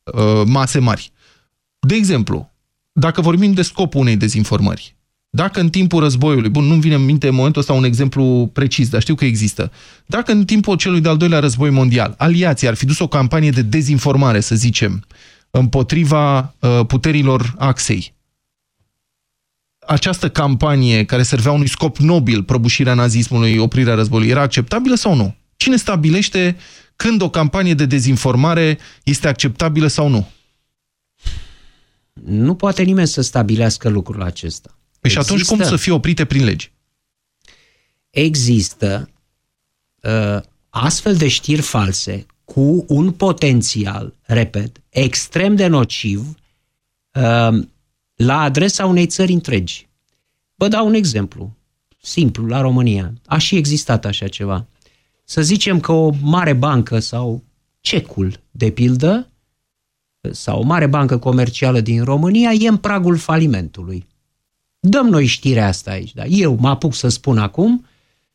uh, 0.04 0.42
mase 0.46 0.78
mari. 0.78 1.12
De 1.78 1.94
exemplu, 1.94 2.50
dacă 2.92 3.20
vorbim 3.20 3.52
de 3.52 3.62
scopul 3.62 4.00
unei 4.00 4.16
dezinformări, 4.16 4.96
dacă 5.34 5.60
în 5.60 5.70
timpul 5.70 6.00
războiului, 6.00 6.48
bun, 6.48 6.64
nu-mi 6.64 6.80
vine 6.80 6.94
în 6.94 7.04
minte 7.04 7.28
în 7.28 7.34
momentul 7.34 7.60
ăsta 7.60 7.72
un 7.72 7.84
exemplu 7.84 8.50
precis, 8.52 8.88
dar 8.88 9.00
știu 9.00 9.14
că 9.14 9.24
există, 9.24 9.72
dacă 10.06 10.32
în 10.32 10.44
timpul 10.44 10.76
celui 10.76 11.00
de-al 11.00 11.16
doilea 11.16 11.38
război 11.38 11.70
mondial, 11.70 12.14
aliații 12.18 12.68
ar 12.68 12.74
fi 12.74 12.86
dus 12.86 12.98
o 12.98 13.08
campanie 13.08 13.50
de 13.50 13.62
dezinformare, 13.62 14.40
să 14.40 14.54
zicem, 14.54 15.04
împotriva 15.50 16.38
uh, 16.38 16.86
puterilor 16.86 17.54
axei, 17.58 18.14
această 19.86 20.28
campanie 20.30 21.04
care 21.04 21.22
servea 21.22 21.52
unui 21.52 21.68
scop 21.68 21.96
nobil, 21.96 22.42
prăbușirea 22.42 22.94
nazismului, 22.94 23.56
oprirea 23.56 23.94
războiului, 23.94 24.30
era 24.30 24.40
acceptabilă 24.40 24.94
sau 24.94 25.14
nu? 25.14 25.34
Cine 25.56 25.76
stabilește 25.76 26.56
când 26.96 27.22
o 27.22 27.30
campanie 27.30 27.74
de 27.74 27.86
dezinformare 27.86 28.78
este 29.04 29.28
acceptabilă 29.28 29.86
sau 29.86 30.08
nu? 30.08 30.28
Nu 32.24 32.54
poate 32.54 32.82
nimeni 32.82 33.06
să 33.06 33.20
stabilească 33.20 33.88
lucrul 33.88 34.22
acesta. 34.22 34.76
Păi 35.02 35.10
și 35.10 35.18
atunci 35.18 35.44
cum 35.44 35.62
să 35.62 35.76
fie 35.76 35.92
oprite 35.92 36.24
prin 36.24 36.44
legi? 36.44 36.72
Există 38.10 39.10
uh, 40.02 40.40
astfel 40.68 41.16
de 41.16 41.28
știri 41.28 41.60
false 41.60 42.26
cu 42.44 42.84
un 42.88 43.12
potențial, 43.12 44.14
repet, 44.22 44.80
extrem 44.88 45.56
de 45.56 45.66
nociv 45.66 46.20
uh, 47.12 47.64
la 48.14 48.40
adresa 48.40 48.86
unei 48.86 49.06
țări 49.06 49.32
întregi. 49.32 49.88
Vă 50.54 50.68
dau 50.68 50.86
un 50.86 50.94
exemplu 50.94 51.56
simplu 52.00 52.46
la 52.46 52.60
România. 52.60 53.12
A 53.26 53.38
și 53.38 53.56
existat 53.56 54.04
așa 54.04 54.28
ceva. 54.28 54.66
Să 55.24 55.42
zicem 55.42 55.80
că 55.80 55.92
o 55.92 56.10
mare 56.20 56.52
bancă 56.52 56.98
sau 56.98 57.42
cecul, 57.80 58.40
de 58.50 58.70
pildă, 58.70 59.28
sau 60.30 60.58
o 60.58 60.64
mare 60.64 60.86
bancă 60.86 61.18
comercială 61.18 61.80
din 61.80 62.04
România 62.04 62.50
e 62.50 62.68
în 62.68 62.76
pragul 62.76 63.16
falimentului. 63.16 64.10
Dăm 64.84 65.06
noi 65.06 65.26
știrea 65.26 65.66
asta 65.66 65.90
aici. 65.90 66.12
Da? 66.14 66.24
Eu 66.24 66.56
mă 66.60 66.68
apuc 66.68 66.94
să 66.94 67.08
spun 67.08 67.38
acum, 67.38 67.86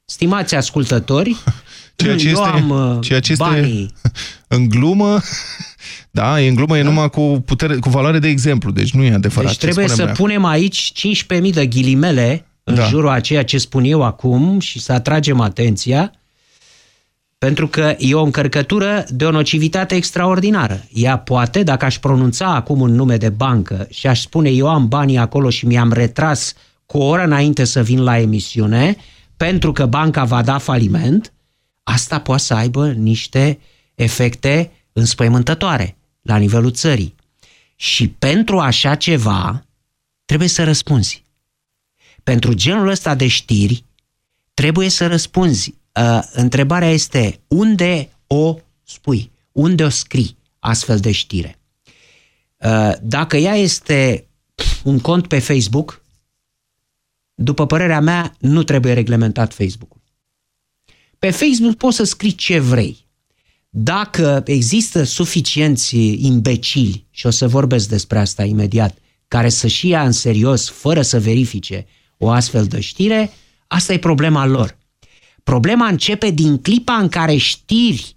stimați 0.06 0.56
ascultători, 0.56 1.36
Ceea 1.96 2.16
ce 2.16 2.26
eu 2.28 2.32
este, 2.32 2.48
am 2.48 2.70
uh, 2.70 2.98
ceea 3.02 3.20
ce 3.20 3.32
este 3.32 3.44
banii 3.44 3.94
în 4.48 4.70
glumă, 4.70 5.20
da, 6.12 6.42
e 6.42 6.48
în 6.48 6.56
glumă, 6.56 6.78
e 6.78 6.82
numai 6.82 7.10
cu, 7.10 7.44
putere, 7.46 7.76
cu 7.76 7.90
valoare 7.90 8.20
de 8.20 8.28
exemplu, 8.28 8.72
deci 8.72 8.92
nu 8.94 9.04
e 9.04 9.14
adevărat. 9.14 9.50
Deci 9.50 9.60
ce 9.60 9.66
trebuie 9.66 9.88
să 9.88 9.94
spunem 9.94 10.14
noi. 10.18 10.26
punem 10.26 10.46
aici 10.46 10.92
15.000 11.48 11.54
de 11.54 11.66
ghilimele 11.66 12.46
în 12.64 12.76
Da. 12.76 12.88
jurul 12.88 13.10
a 13.10 13.20
ceea 13.20 13.44
ce 13.44 13.58
spun 13.58 13.84
eu 13.84 14.04
acum 14.04 14.60
și 14.60 14.80
să 14.80 14.92
atragem 14.92 15.40
atenția, 15.40 16.12
pentru 17.38 17.68
că 17.68 17.96
e 17.98 18.14
o 18.14 18.24
încărcătură 18.24 19.06
de 19.10 19.26
o 19.26 19.32
nocivitate 19.32 19.96
extraordinară. 19.96 20.84
Ea 20.94 21.18
poate, 21.18 21.64
dacă 21.64 21.86
aș 21.86 22.00
pronunța 22.00 22.56
acum 22.56 22.82
un 22.82 22.96
nume 22.96 23.18
de 23.18 23.30
bancă 23.30 23.88
și 23.90 24.08
aș 24.08 24.22
spune 24.22 24.50
eu 24.50 24.70
am 24.70 24.88
banii 24.88 25.18
acolo 25.18 25.50
și 25.50 25.66
mi-am 25.66 25.92
retras 25.92 26.54
cu 26.86 26.98
o 26.98 27.06
oră 27.06 27.24
înainte 27.24 27.64
să 27.64 27.84
vin 27.84 28.04
la 28.04 28.20
emisiune, 28.20 28.96
pentru 29.38 29.72
că 29.72 29.86
banca 29.86 30.24
va 30.24 30.42
da 30.42 30.58
faliment, 30.58 31.34
asta 31.84 32.20
poate 32.20 32.44
să 32.44 32.54
aibă 32.54 32.92
niște 32.92 33.60
efecte 33.96 34.72
înspăimântătoare 34.94 35.98
la 36.22 36.38
nivelul 36.38 36.72
țării. 36.72 37.16
Și 37.76 38.08
pentru 38.08 38.60
așa 38.60 38.96
ceva 38.96 39.66
trebuie 40.26 40.48
să 40.48 40.64
răspunzi. 40.64 41.24
Pentru 42.24 42.54
genul 42.54 42.88
ăsta 42.88 43.16
de 43.16 43.28
știri 43.28 43.84
trebuie 44.54 44.90
să 44.90 45.08
răspunzi. 45.08 45.74
Uh, 45.98 46.20
întrebarea 46.32 46.90
este 46.90 47.40
unde 47.48 48.10
o 48.28 48.56
spui, 48.84 49.32
unde 49.52 49.84
o 49.84 49.90
scrii 49.90 50.38
astfel 50.60 51.00
de 51.00 51.12
știre. 51.12 51.60
Uh, 52.58 52.92
dacă 53.02 53.38
ea 53.38 53.56
este 53.56 54.28
un 54.84 55.00
cont 55.00 55.28
pe 55.28 55.40
Facebook, 55.40 56.04
după 57.34 57.66
părerea 57.66 58.00
mea, 58.00 58.36
nu 58.40 58.64
trebuie 58.64 58.94
reglementat 58.94 59.54
Facebook-ul. 59.54 60.02
Pe 61.20 61.30
Facebook 61.30 61.76
poți 61.76 61.96
să 61.96 62.04
scrii 62.04 62.36
ce 62.36 62.60
vrei. 62.60 63.06
Dacă 63.70 64.42
există 64.46 65.04
suficienți 65.04 65.98
imbecili, 66.26 67.08
și 67.10 67.26
o 67.26 67.30
să 67.30 67.48
vorbesc 67.48 67.90
despre 67.90 68.20
asta 68.20 68.44
imediat, 68.44 68.98
care 69.28 69.50
să-și 69.50 69.88
ia 69.88 70.06
în 70.06 70.12
serios, 70.12 70.70
fără 70.70 71.02
să 71.02 71.20
verifice 71.20 71.86
o 72.18 72.30
astfel 72.30 72.66
de 72.66 72.80
știre, 72.80 73.32
asta 73.68 73.94
e 73.94 74.00
problema 74.00 74.46
lor. 74.46 74.78
Problema 75.48 75.88
începe 75.88 76.30
din 76.30 76.58
clipa 76.58 76.94
în 76.94 77.10
care 77.10 77.36
știri 77.36 78.16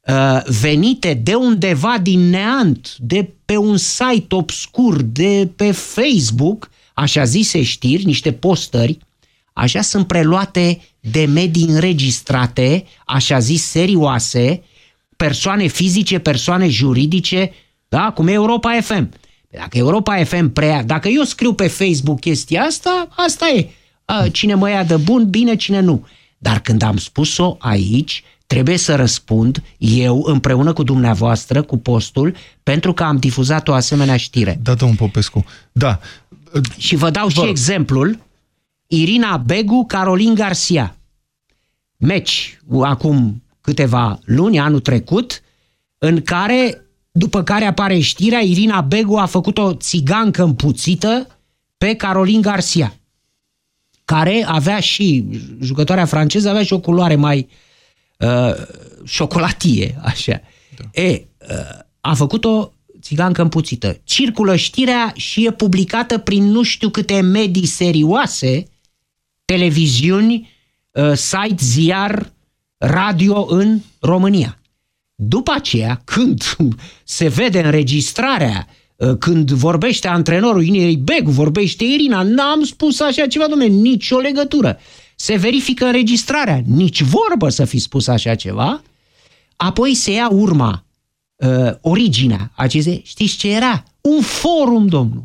uh, 0.00 0.40
venite 0.60 1.14
de 1.14 1.34
undeva 1.34 1.98
din 2.02 2.20
neant, 2.30 2.96
de 2.98 3.30
pe 3.44 3.56
un 3.56 3.76
site 3.76 4.34
obscur, 4.34 5.02
de 5.02 5.50
pe 5.56 5.72
Facebook, 5.72 6.70
așa 6.94 7.24
zise 7.24 7.62
știri, 7.62 8.04
niște 8.04 8.32
postări, 8.32 8.98
așa 9.52 9.80
sunt 9.80 10.06
preluate 10.06 10.80
de 11.00 11.24
medii 11.24 11.68
înregistrate, 11.68 12.84
așa 13.06 13.38
zis 13.38 13.62
serioase, 13.62 14.62
persoane 15.16 15.66
fizice, 15.66 16.18
persoane 16.18 16.68
juridice, 16.68 17.52
da, 17.88 18.12
cum 18.14 18.28
e 18.28 18.32
Europa 18.32 18.80
FM. 18.80 19.10
Dacă 19.50 19.78
Europa 19.78 20.24
FM 20.24 20.52
preia, 20.52 20.82
dacă 20.82 21.08
eu 21.08 21.22
scriu 21.22 21.54
pe 21.54 21.66
Facebook 21.66 22.20
chestia 22.20 22.62
asta, 22.62 23.08
asta 23.16 23.48
e. 23.48 23.68
A, 24.04 24.28
Cine 24.28 24.54
mă 24.54 24.70
ia 24.70 24.84
de 24.84 24.96
bun, 24.96 25.30
bine, 25.30 25.56
cine 25.56 25.80
nu. 25.80 26.06
Dar 26.38 26.60
când 26.60 26.82
am 26.82 26.96
spus-o 26.96 27.56
aici, 27.58 28.24
trebuie 28.46 28.76
să 28.76 28.94
răspund 28.94 29.62
eu 29.78 30.22
împreună 30.26 30.72
cu 30.72 30.82
dumneavoastră, 30.82 31.62
cu 31.62 31.76
postul, 31.76 32.34
pentru 32.62 32.92
că 32.92 33.04
am 33.04 33.16
difuzat 33.16 33.68
o 33.68 33.72
asemenea 33.72 34.16
știre. 34.16 34.58
Da, 34.62 34.74
domnul 34.74 34.96
Popescu. 34.96 35.44
Da. 35.72 35.98
Și 36.76 36.96
vă 36.96 37.10
dau 37.10 37.28
și 37.28 37.48
exemplul. 37.48 38.18
Irina 38.86 39.36
Begu, 39.36 39.84
Carolin 39.86 40.34
Garcia. 40.34 40.96
Meci 41.96 42.60
acum 42.82 43.42
câteva 43.60 44.18
luni, 44.24 44.58
anul 44.58 44.80
trecut, 44.80 45.42
în 45.98 46.22
care, 46.22 46.86
după 47.10 47.42
care 47.42 47.64
apare 47.64 47.98
știrea, 47.98 48.40
Irina 48.40 48.80
Begu 48.80 49.16
a 49.16 49.26
făcut 49.26 49.58
o 49.58 49.74
țigancă 49.74 50.42
împuțită 50.42 51.26
pe 51.78 51.94
Carolin 51.94 52.40
Garcia. 52.40 52.94
Care 54.08 54.44
avea 54.46 54.80
și, 54.80 55.24
jucătoarea 55.60 56.04
franceză 56.04 56.48
avea 56.48 56.62
și 56.62 56.72
o 56.72 56.80
culoare 56.80 57.16
mai 57.16 57.48
uh, 58.18 58.54
șocolatie, 59.04 59.98
așa. 60.02 60.40
Da. 60.76 61.02
E, 61.02 61.26
uh, 61.50 61.78
a 62.00 62.14
făcut-o 62.14 62.72
țigancă 63.00 63.42
împuțită. 63.42 64.00
Circulă 64.04 64.56
știrea 64.56 65.12
și 65.16 65.46
e 65.46 65.50
publicată 65.50 66.18
prin 66.18 66.44
nu 66.44 66.62
știu 66.62 66.88
câte 66.88 67.20
medii 67.20 67.66
serioase, 67.66 68.68
televiziuni, 69.44 70.50
uh, 70.90 71.12
site, 71.14 71.64
ziar, 71.64 72.32
radio 72.76 73.46
în 73.48 73.80
România. 74.00 74.58
După 75.14 75.52
aceea, 75.54 76.00
când 76.04 76.56
se 77.04 77.28
vede 77.28 77.60
înregistrarea, 77.60 78.66
uh, 78.68 78.77
când 79.18 79.50
vorbește 79.50 80.08
antrenorul 80.08 80.64
Inei 80.64 80.96
Begu, 80.96 81.30
vorbește 81.30 81.84
Irina, 81.84 82.22
n-am 82.22 82.62
spus 82.64 83.00
așa 83.00 83.26
ceva, 83.26 83.46
domnule, 83.48 83.70
nicio 83.70 84.18
legătură. 84.18 84.78
Se 85.16 85.36
verifică 85.36 85.84
înregistrarea, 85.84 86.62
nici 86.66 87.02
vorbă 87.02 87.48
să 87.48 87.64
fi 87.64 87.78
spus 87.78 88.06
așa 88.06 88.34
ceva, 88.34 88.82
apoi 89.56 89.94
se 89.94 90.12
ia 90.12 90.28
urma, 90.30 90.84
uh, 91.36 91.72
originea 91.80 92.50
acestei, 92.54 93.02
știți 93.04 93.36
ce 93.36 93.50
era? 93.50 93.82
Un 94.00 94.20
forum, 94.20 94.86
domnul 94.86 95.24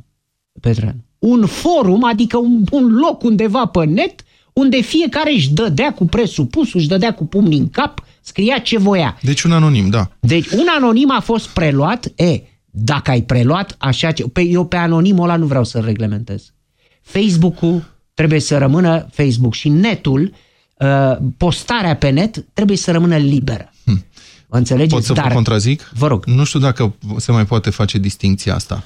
Petreanu. 0.62 1.04
Un 1.20 1.46
forum, 1.46 2.04
adică 2.04 2.38
un, 2.38 2.64
un 2.72 2.94
loc 2.94 3.24
undeva 3.24 3.66
pe 3.66 3.86
net, 3.86 4.24
unde 4.54 4.82
fiecare 4.82 5.32
își 5.32 5.54
dădea 5.54 5.94
cu 5.94 6.06
presupusul, 6.06 6.80
își 6.80 6.88
dădea 6.88 7.14
cu 7.14 7.26
pumnii 7.26 7.60
în 7.60 7.70
cap, 7.70 8.06
scria 8.22 8.58
ce 8.58 8.78
voia. 8.78 9.18
Deci 9.22 9.42
un 9.42 9.52
anonim, 9.52 9.90
da. 9.90 10.12
Deci 10.20 10.48
un 10.48 10.66
anonim 10.78 11.12
a 11.12 11.20
fost 11.20 11.48
preluat, 11.48 12.12
e, 12.16 12.42
dacă 12.76 13.12
ai 13.12 13.22
preluat 13.22 13.76
așa 13.78 14.12
ce... 14.12 14.24
Pe, 14.24 14.42
eu 14.42 14.66
pe 14.66 14.76
anonimul 14.76 15.24
ăla 15.24 15.36
nu 15.36 15.46
vreau 15.46 15.64
să-l 15.64 15.84
reglementez. 15.84 16.54
Facebook-ul 17.02 17.84
trebuie 18.14 18.40
să 18.40 18.58
rămână 18.58 19.08
Facebook 19.12 19.54
și 19.54 19.70
netul, 19.70 20.34
uh, 20.78 21.18
postarea 21.38 21.96
pe 21.96 22.10
net 22.10 22.46
trebuie 22.54 22.78
să 22.78 22.92
rămână 22.92 23.18
liberă. 23.18 23.74
Hm. 23.86 24.06
Înțelegeți? 24.48 24.94
Pot 24.94 25.04
să 25.04 25.14
Dar, 25.14 25.28
vă 25.28 25.34
contrazic? 25.34 25.92
Vă 25.94 26.08
rog. 26.08 26.26
Nu 26.26 26.44
știu 26.44 26.60
dacă 26.60 26.96
se 27.18 27.32
mai 27.32 27.46
poate 27.46 27.70
face 27.70 27.98
distinția 27.98 28.56
asta 28.56 28.84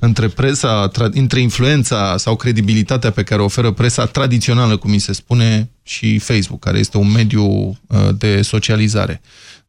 între 0.00 0.28
presa, 0.28 0.90
între 1.10 1.40
influența 1.40 2.16
sau 2.16 2.36
credibilitatea 2.36 3.10
pe 3.10 3.22
care 3.22 3.40
o 3.40 3.44
oferă 3.44 3.70
presa 3.70 4.06
tradițională, 4.06 4.76
cum 4.76 4.90
mi 4.90 4.98
se 4.98 5.12
spune, 5.12 5.70
și 5.82 6.18
Facebook, 6.18 6.60
care 6.60 6.78
este 6.78 6.96
un 6.96 7.10
mediu 7.10 7.44
uh, 7.46 8.08
de 8.18 8.42
socializare. 8.42 9.20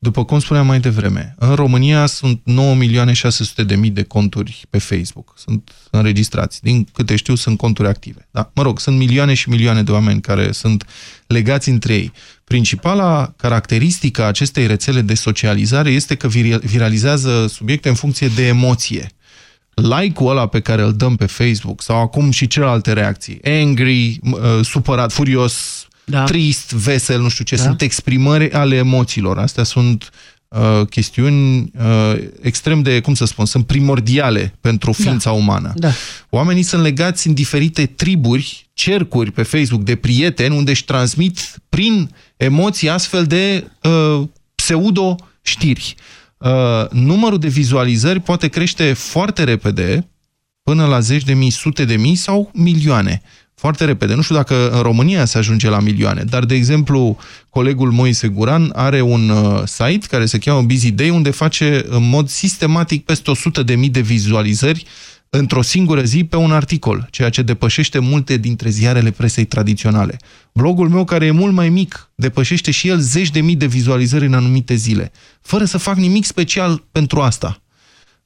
După 0.03 0.25
cum 0.25 0.39
spuneam 0.39 0.65
mai 0.65 0.79
devreme, 0.79 1.35
în 1.39 1.55
România 1.55 2.05
sunt 2.05 2.41
9.600.000 3.85 3.91
de 3.91 4.03
conturi 4.03 4.65
pe 4.69 4.77
Facebook. 4.77 5.33
Sunt 5.37 5.71
înregistrați. 5.91 6.61
Din 6.61 6.87
câte 6.93 7.15
știu, 7.15 7.35
sunt 7.35 7.57
conturi 7.57 7.87
active. 7.87 8.27
Da? 8.31 8.51
Mă 8.55 8.61
rog, 8.61 8.79
sunt 8.79 8.97
milioane 8.97 9.33
și 9.33 9.49
milioane 9.49 9.83
de 9.83 9.91
oameni 9.91 10.21
care 10.21 10.51
sunt 10.51 10.85
legați 11.27 11.69
între 11.69 11.93
ei. 11.93 12.11
Principala 12.43 13.33
caracteristică 13.37 14.23
a 14.23 14.25
acestei 14.25 14.67
rețele 14.67 15.01
de 15.01 15.13
socializare 15.13 15.89
este 15.89 16.15
că 16.15 16.27
viralizează 16.61 17.47
subiecte 17.47 17.89
în 17.89 17.95
funcție 17.95 18.27
de 18.27 18.47
emoție 18.47 19.11
like-ul 19.73 20.29
ăla 20.29 20.47
pe 20.47 20.59
care 20.59 20.81
îl 20.81 20.93
dăm 20.93 21.15
pe 21.15 21.25
Facebook 21.25 21.81
sau 21.81 22.01
acum 22.01 22.31
și 22.31 22.47
celelalte 22.47 22.93
reacții, 22.93 23.39
angry, 23.43 24.19
uh, 24.21 24.39
supărat, 24.61 25.11
furios, 25.11 25.87
da. 26.11 26.23
trist, 26.23 26.71
vesel, 26.71 27.21
nu 27.21 27.29
știu 27.29 27.43
ce, 27.43 27.55
da. 27.55 27.61
sunt 27.61 27.81
exprimări 27.81 28.51
ale 28.51 28.75
emoțiilor. 28.75 29.37
Astea 29.37 29.63
sunt 29.63 30.09
uh, 30.47 30.87
chestiuni 30.89 31.71
uh, 31.79 32.15
extrem 32.41 32.81
de, 32.81 32.99
cum 32.99 33.13
să 33.13 33.25
spun, 33.25 33.45
sunt 33.45 33.65
primordiale 33.65 34.55
pentru 34.61 34.93
da. 34.97 35.03
ființa 35.03 35.29
da. 35.29 35.35
umană. 35.35 35.73
Da. 35.75 35.91
Oamenii 36.29 36.63
sunt 36.63 36.81
legați 36.81 37.27
în 37.27 37.33
diferite 37.33 37.85
triburi, 37.85 38.69
cercuri 38.73 39.31
pe 39.31 39.43
Facebook 39.43 39.83
de 39.83 39.95
prieteni 39.95 40.55
unde 40.55 40.71
își 40.71 40.85
transmit 40.85 41.39
prin 41.69 42.09
emoții 42.37 42.89
astfel 42.89 43.25
de 43.25 43.67
uh, 43.83 44.27
pseudo-știri. 44.55 45.95
Uh, 46.37 46.89
numărul 46.89 47.39
de 47.39 47.47
vizualizări 47.47 48.19
poate 48.19 48.47
crește 48.47 48.93
foarte 48.93 49.43
repede, 49.43 50.09
până 50.63 50.85
la 50.85 50.99
zeci 50.99 51.23
de 51.23 51.33
mii, 51.33 51.49
sute 51.49 51.85
de 51.85 51.95
mii 51.95 52.15
sau 52.15 52.49
milioane. 52.53 53.21
Foarte 53.61 53.85
repede. 53.85 54.13
Nu 54.13 54.21
știu 54.21 54.35
dacă 54.35 54.69
în 54.69 54.81
România 54.81 55.25
se 55.25 55.37
ajunge 55.37 55.69
la 55.69 55.79
milioane, 55.79 56.23
dar, 56.23 56.45
de 56.45 56.55
exemplu, 56.55 57.17
colegul 57.49 57.91
Moise 57.91 58.27
Guran 58.27 58.71
are 58.75 59.01
un 59.01 59.29
uh, 59.29 59.61
site 59.65 60.07
care 60.07 60.25
se 60.25 60.37
cheamă 60.37 60.61
Busy 60.61 60.91
Day, 60.91 61.09
unde 61.09 61.29
face 61.29 61.85
în 61.87 62.09
mod 62.09 62.29
sistematic 62.29 63.05
peste 63.05 63.31
100 63.31 63.63
de 63.63 63.75
mii 63.75 63.89
de 63.89 63.99
vizualizări 63.99 64.85
într-o 65.29 65.61
singură 65.61 66.01
zi 66.03 66.23
pe 66.23 66.35
un 66.35 66.51
articol, 66.51 67.07
ceea 67.11 67.29
ce 67.29 67.41
depășește 67.41 67.99
multe 67.99 68.37
dintre 68.37 68.69
ziarele 68.69 69.11
presei 69.11 69.45
tradiționale. 69.45 70.19
Blogul 70.53 70.89
meu, 70.89 71.03
care 71.03 71.25
e 71.25 71.31
mult 71.31 71.53
mai 71.53 71.69
mic, 71.69 72.11
depășește 72.15 72.71
și 72.71 72.87
el 72.87 72.99
zeci 72.99 73.29
de 73.29 73.41
mii 73.41 73.55
de 73.55 73.65
vizualizări 73.65 74.25
în 74.25 74.33
anumite 74.33 74.75
zile, 74.75 75.11
fără 75.41 75.65
să 75.65 75.77
fac 75.77 75.95
nimic 75.95 76.25
special 76.25 76.83
pentru 76.91 77.21
asta. 77.21 77.61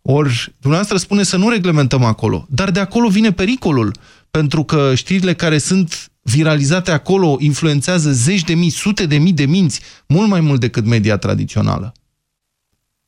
Ori, 0.08 0.54
dumneavoastră 0.60 0.98
spune 0.98 1.24
să 1.24 1.38
nu 1.38 1.50
reglementăm 1.50 2.04
acolo, 2.04 2.46
dar 2.50 2.72
de 2.72 2.80
acolo 2.80 3.08
vine 3.08 3.32
pericolul, 3.32 3.92
pentru 4.36 4.64
că 4.64 4.96
știrile 4.96 5.34
care 5.34 5.58
sunt 5.58 6.12
viralizate 6.22 6.92
acolo 6.92 7.36
influențează 7.40 8.12
zeci 8.12 8.44
de 8.44 8.54
mii, 8.54 8.70
sute 8.70 9.06
de 9.06 9.18
mii 9.18 9.34
de 9.34 9.46
minți, 9.46 9.82
mult 10.08 10.30
mai 10.30 10.40
mult 10.40 10.60
decât 10.60 10.86
media 10.86 11.18
tradițională. 11.18 11.94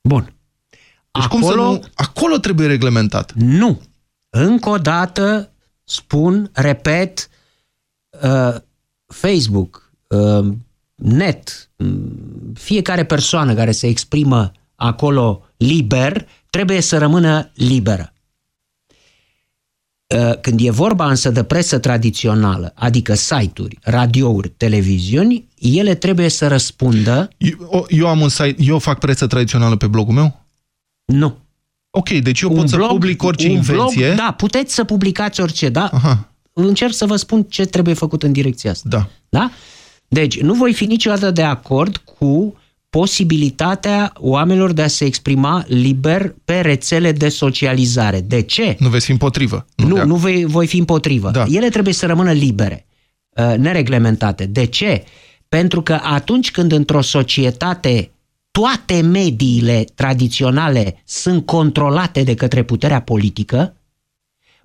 Bun. 0.01 0.33
Deci 1.11 1.23
acolo, 1.23 1.39
cum 1.39 1.49
să 1.49 1.55
nu... 1.55 1.83
Acolo 1.93 2.37
trebuie 2.37 2.67
reglementat. 2.67 3.33
Nu. 3.33 3.81
Încă 4.29 4.69
o 4.69 4.77
dată 4.77 5.51
spun, 5.83 6.49
repet, 6.53 7.29
uh, 8.23 8.55
Facebook, 9.05 9.91
uh, 10.07 10.47
net, 10.95 11.69
mm, 11.77 12.53
fiecare 12.53 13.05
persoană 13.05 13.53
care 13.53 13.71
se 13.71 13.87
exprimă 13.87 14.51
acolo 14.75 15.45
liber, 15.57 16.27
trebuie 16.49 16.81
să 16.81 16.97
rămână 16.97 17.51
liberă. 17.53 18.13
Uh, 20.15 20.39
când 20.41 20.59
e 20.63 20.69
vorba 20.69 21.09
însă 21.09 21.29
de 21.29 21.43
presă 21.43 21.79
tradițională, 21.79 22.71
adică 22.75 23.13
site-uri, 23.13 23.77
radiouri, 23.81 24.49
televiziuni, 24.49 25.47
ele 25.59 25.95
trebuie 25.95 26.29
să 26.29 26.47
răspundă... 26.47 27.29
Eu, 27.37 27.85
eu 27.89 28.07
am 28.07 28.21
un 28.21 28.29
site, 28.29 28.55
eu 28.57 28.79
fac 28.79 28.99
presă 28.99 29.27
tradițională 29.27 29.75
pe 29.75 29.87
blogul 29.87 30.13
meu? 30.13 30.45
Nu. 31.05 31.37
Ok, 31.89 32.09
deci 32.09 32.41
eu 32.41 32.49
un 32.49 32.55
pot 32.55 32.69
blog, 32.69 32.87
să 32.87 32.93
public 32.93 33.23
orice 33.23 33.47
invenție? 33.47 34.05
Blog, 34.05 34.17
da, 34.17 34.33
puteți 34.37 34.73
să 34.73 34.83
publicați 34.83 35.41
orice, 35.41 35.69
da? 35.69 35.89
Aha. 35.93 36.31
Încerc 36.53 36.93
să 36.93 37.05
vă 37.05 37.15
spun 37.15 37.43
ce 37.43 37.65
trebuie 37.65 37.93
făcut 37.93 38.23
în 38.23 38.31
direcția 38.31 38.71
asta. 38.71 38.89
Da. 38.89 39.09
Da? 39.29 39.51
Deci, 40.07 40.41
nu 40.41 40.53
voi 40.53 40.73
fi 40.73 40.85
niciodată 40.85 41.31
de 41.31 41.43
acord 41.43 41.97
cu 41.97 42.57
posibilitatea 42.89 44.13
oamenilor 44.17 44.71
de 44.71 44.81
a 44.81 44.87
se 44.87 45.05
exprima 45.05 45.63
liber 45.67 46.35
pe 46.45 46.59
rețele 46.59 47.11
de 47.11 47.29
socializare. 47.29 48.21
De 48.21 48.41
ce? 48.41 48.75
Nu 48.79 48.89
veți 48.89 49.05
fi 49.05 49.11
împotrivă. 49.11 49.65
Nu, 49.75 49.87
nu, 49.87 50.05
nu 50.05 50.15
voi, 50.15 50.45
voi 50.45 50.67
fi 50.67 50.77
împotrivă. 50.77 51.31
Da. 51.31 51.45
Ele 51.49 51.69
trebuie 51.69 51.93
să 51.93 52.05
rămână 52.05 52.31
libere, 52.31 52.85
uh, 53.29 53.53
nereglementate. 53.57 54.45
De 54.45 54.65
ce? 54.65 55.03
Pentru 55.49 55.81
că 55.81 55.99
atunci 56.03 56.51
când 56.51 56.71
într-o 56.71 57.01
societate 57.01 58.11
toate 58.51 59.01
mediile 59.01 59.85
tradiționale 59.95 61.01
sunt 61.05 61.45
controlate 61.45 62.23
de 62.23 62.33
către 62.33 62.63
puterea 62.63 63.01
politică, 63.01 63.75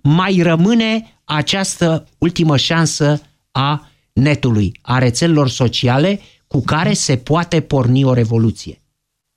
mai 0.02 0.40
rămâne 0.42 1.18
această 1.24 2.06
ultimă 2.18 2.56
șansă 2.56 3.22
a 3.50 3.90
netului, 4.12 4.78
a 4.82 4.98
rețelelor 4.98 5.48
sociale 5.48 6.20
cu 6.52 6.60
care 6.60 6.92
se 6.92 7.16
poate 7.16 7.60
porni 7.60 8.04
o 8.04 8.12
revoluție. 8.12 8.82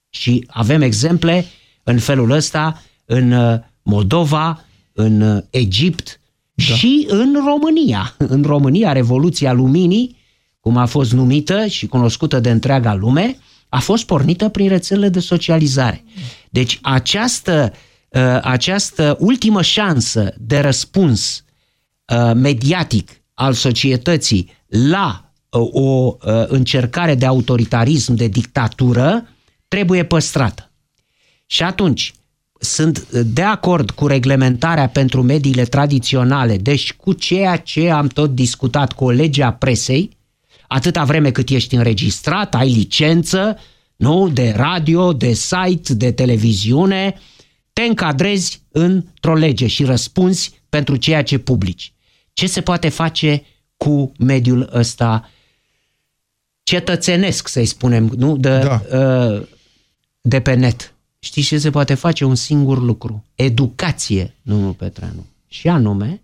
Și 0.09 0.45
avem 0.47 0.81
exemple 0.81 1.45
în 1.83 1.99
felul 1.99 2.31
ăsta 2.31 2.83
în 3.05 3.31
uh, 3.31 3.59
Moldova, 3.81 4.65
în 4.93 5.21
uh, 5.21 5.43
Egipt 5.49 6.19
da. 6.53 6.63
și 6.63 7.05
în 7.09 7.35
România. 7.45 8.15
În 8.35 8.43
România, 8.43 8.91
Revoluția 8.91 9.53
Luminii, 9.53 10.17
cum 10.59 10.77
a 10.77 10.85
fost 10.85 11.11
numită 11.11 11.67
și 11.67 11.87
cunoscută 11.87 12.39
de 12.39 12.49
întreaga 12.49 12.93
lume, 12.93 13.37
a 13.69 13.79
fost 13.79 14.05
pornită 14.05 14.49
prin 14.49 14.67
rețelele 14.67 15.09
de 15.09 15.19
socializare. 15.19 16.03
Deci 16.49 16.79
această, 16.81 17.73
uh, 18.09 18.39
această 18.41 19.17
ultimă 19.19 19.61
șansă 19.61 20.33
de 20.37 20.59
răspuns 20.59 21.43
uh, 22.13 22.31
mediatic 22.33 23.11
al 23.33 23.53
societății 23.53 24.49
la 24.67 25.19
uh, 25.19 25.24
o 25.59 26.17
încercare 26.47 27.15
de 27.15 27.25
autoritarism, 27.25 28.13
de 28.13 28.27
dictatură, 28.27 29.27
trebuie 29.67 30.03
păstrată. 30.03 30.71
Și 31.45 31.63
atunci, 31.63 32.13
sunt 32.59 33.09
de 33.09 33.41
acord 33.41 33.91
cu 33.91 34.07
reglementarea 34.07 34.87
pentru 34.87 35.21
mediile 35.21 35.63
tradiționale, 35.63 36.57
deci 36.57 36.93
cu 36.93 37.13
ceea 37.13 37.57
ce 37.57 37.89
am 37.89 38.07
tot 38.07 38.35
discutat 38.35 38.93
cu 38.93 39.03
o 39.03 39.09
lege 39.09 39.43
a 39.43 39.53
presei, 39.53 40.17
atâta 40.67 41.03
vreme 41.03 41.31
cât 41.31 41.49
ești 41.49 41.75
înregistrat, 41.75 42.55
ai 42.55 42.71
licență, 42.71 43.57
nu? 43.95 44.29
De 44.29 44.53
radio, 44.55 45.13
de 45.13 45.33
site, 45.33 45.93
de 45.93 46.11
televiziune, 46.11 47.15
te 47.73 47.81
încadrezi 47.81 48.61
într-o 48.71 49.33
lege 49.33 49.67
și 49.67 49.83
răspunzi 49.83 50.61
pentru 50.69 50.95
ceea 50.95 51.23
ce 51.23 51.37
publici. 51.37 51.93
Ce 52.33 52.47
se 52.47 52.61
poate 52.61 52.89
face 52.89 53.43
cu 53.77 54.11
mediul 54.17 54.69
ăsta 54.73 55.29
cetățenesc, 56.65 57.47
să-i 57.47 57.65
spunem, 57.65 58.11
nu? 58.17 58.37
De, 58.37 58.59
da. 58.59 58.81
uh, 58.97 59.47
de 60.21 60.39
pe 60.39 60.53
net. 60.53 60.93
Știți 61.19 61.47
ce 61.47 61.57
se 61.57 61.69
poate 61.69 61.93
face? 61.93 62.25
Un 62.25 62.35
singur 62.35 62.81
lucru. 62.81 63.25
Educație, 63.35 64.35
domnul 64.41 64.73
Petreanu. 64.73 65.25
Și 65.47 65.67
anume, 65.67 66.21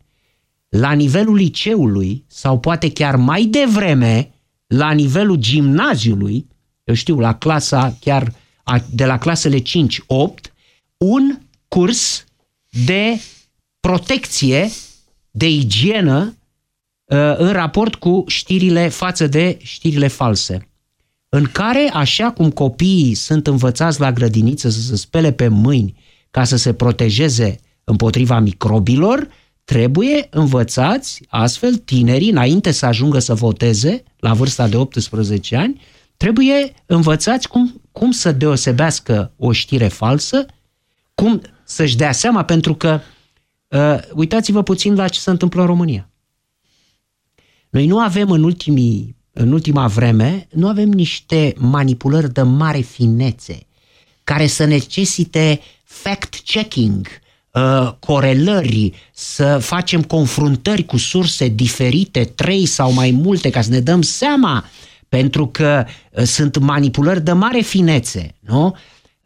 la 0.70 0.92
nivelul 0.92 1.36
liceului 1.36 2.24
sau 2.28 2.60
poate 2.60 2.92
chiar 2.92 3.16
mai 3.16 3.44
devreme, 3.44 4.32
la 4.68 4.92
nivelul 4.92 5.36
gimnaziului, 5.36 6.48
eu 6.84 6.94
știu, 6.94 7.20
la 7.20 7.36
clasa 7.36 7.98
chiar 8.00 8.34
de 8.90 9.06
la 9.06 9.18
clasele 9.18 9.60
5-8, 9.60 9.64
un 10.98 11.40
curs 11.68 12.26
de 12.86 13.22
protecție, 13.80 14.70
de 15.32 15.50
igienă 15.50 16.20
uh, 16.26 16.41
în 17.38 17.52
raport 17.52 17.96
cu 17.96 18.24
știrile 18.28 18.88
față 18.88 19.28
de 19.28 19.58
știrile 19.62 20.08
false. 20.08 20.70
În 21.30 21.44
care, 21.52 21.90
așa 21.94 22.32
cum 22.32 22.50
copiii 22.50 23.14
sunt 23.14 23.48
învățați 23.48 24.00
la 24.00 24.12
grădiniță 24.12 24.70
să 24.70 24.82
se 24.82 24.96
spele 24.96 25.32
pe 25.32 25.48
mâini 25.48 25.96
ca 26.32 26.44
să 26.44 26.56
se 26.56 26.74
protejeze 26.74 27.60
împotriva 27.84 28.40
microbilor, 28.40 29.28
trebuie 29.64 30.28
învățați 30.30 31.22
astfel 31.30 31.76
tinerii, 31.76 32.30
înainte 32.30 32.72
să 32.72 32.86
ajungă 32.86 33.20
să 33.20 33.34
voteze, 33.34 34.04
la 34.20 34.34
vârsta 34.34 34.68
de 34.68 34.78
18 34.78 35.56
ani, 35.56 35.82
trebuie 36.18 36.74
învățați 36.86 37.48
cum, 37.48 37.82
cum 37.92 38.12
să 38.12 38.32
deosebească 38.32 39.34
o 39.38 39.52
știre 39.52 39.88
falsă, 39.88 40.46
cum 41.14 41.42
să-și 41.64 41.98
dea 41.98 42.12
seama, 42.12 42.44
pentru 42.44 42.76
că 42.76 43.00
uh, 43.68 43.98
uitați-vă 44.14 44.64
puțin 44.64 44.96
la 44.96 45.08
ce 45.08 45.20
se 45.20 45.30
întâmplă 45.30 45.62
în 45.62 45.68
România. 45.68 46.11
Noi 47.72 47.86
nu 47.86 48.00
avem 48.00 48.32
în, 48.32 48.44
ultimii, 48.44 49.16
în 49.34 49.52
ultima 49.52 49.88
vreme, 49.88 50.48
nu 50.52 50.68
avem 50.68 50.90
niște 50.90 51.54
manipulări 51.58 52.34
de 52.34 52.42
mare 52.42 52.80
finețe 52.80 53.66
care 54.24 54.48
să 54.48 54.66
necesite 54.66 55.62
fact-checking, 55.84 57.08
uh, 57.52 57.92
corelări, 58.00 58.94
să 59.14 59.58
facem 59.58 60.04
confruntări 60.04 60.86
cu 60.86 60.98
surse 60.98 61.48
diferite, 61.48 62.24
trei 62.24 62.66
sau 62.66 62.94
mai 62.94 63.12
multe, 63.12 63.50
ca 63.50 63.62
să 63.62 63.70
ne 63.70 63.80
dăm 63.80 64.02
seama, 64.02 64.66
pentru 65.10 65.48
că 65.48 65.86
uh, 66.12 66.24
sunt 66.24 66.58
manipulări 66.58 67.24
de 67.24 67.32
mare 67.32 67.62
finețe, 67.62 68.36
nu? 68.40 68.76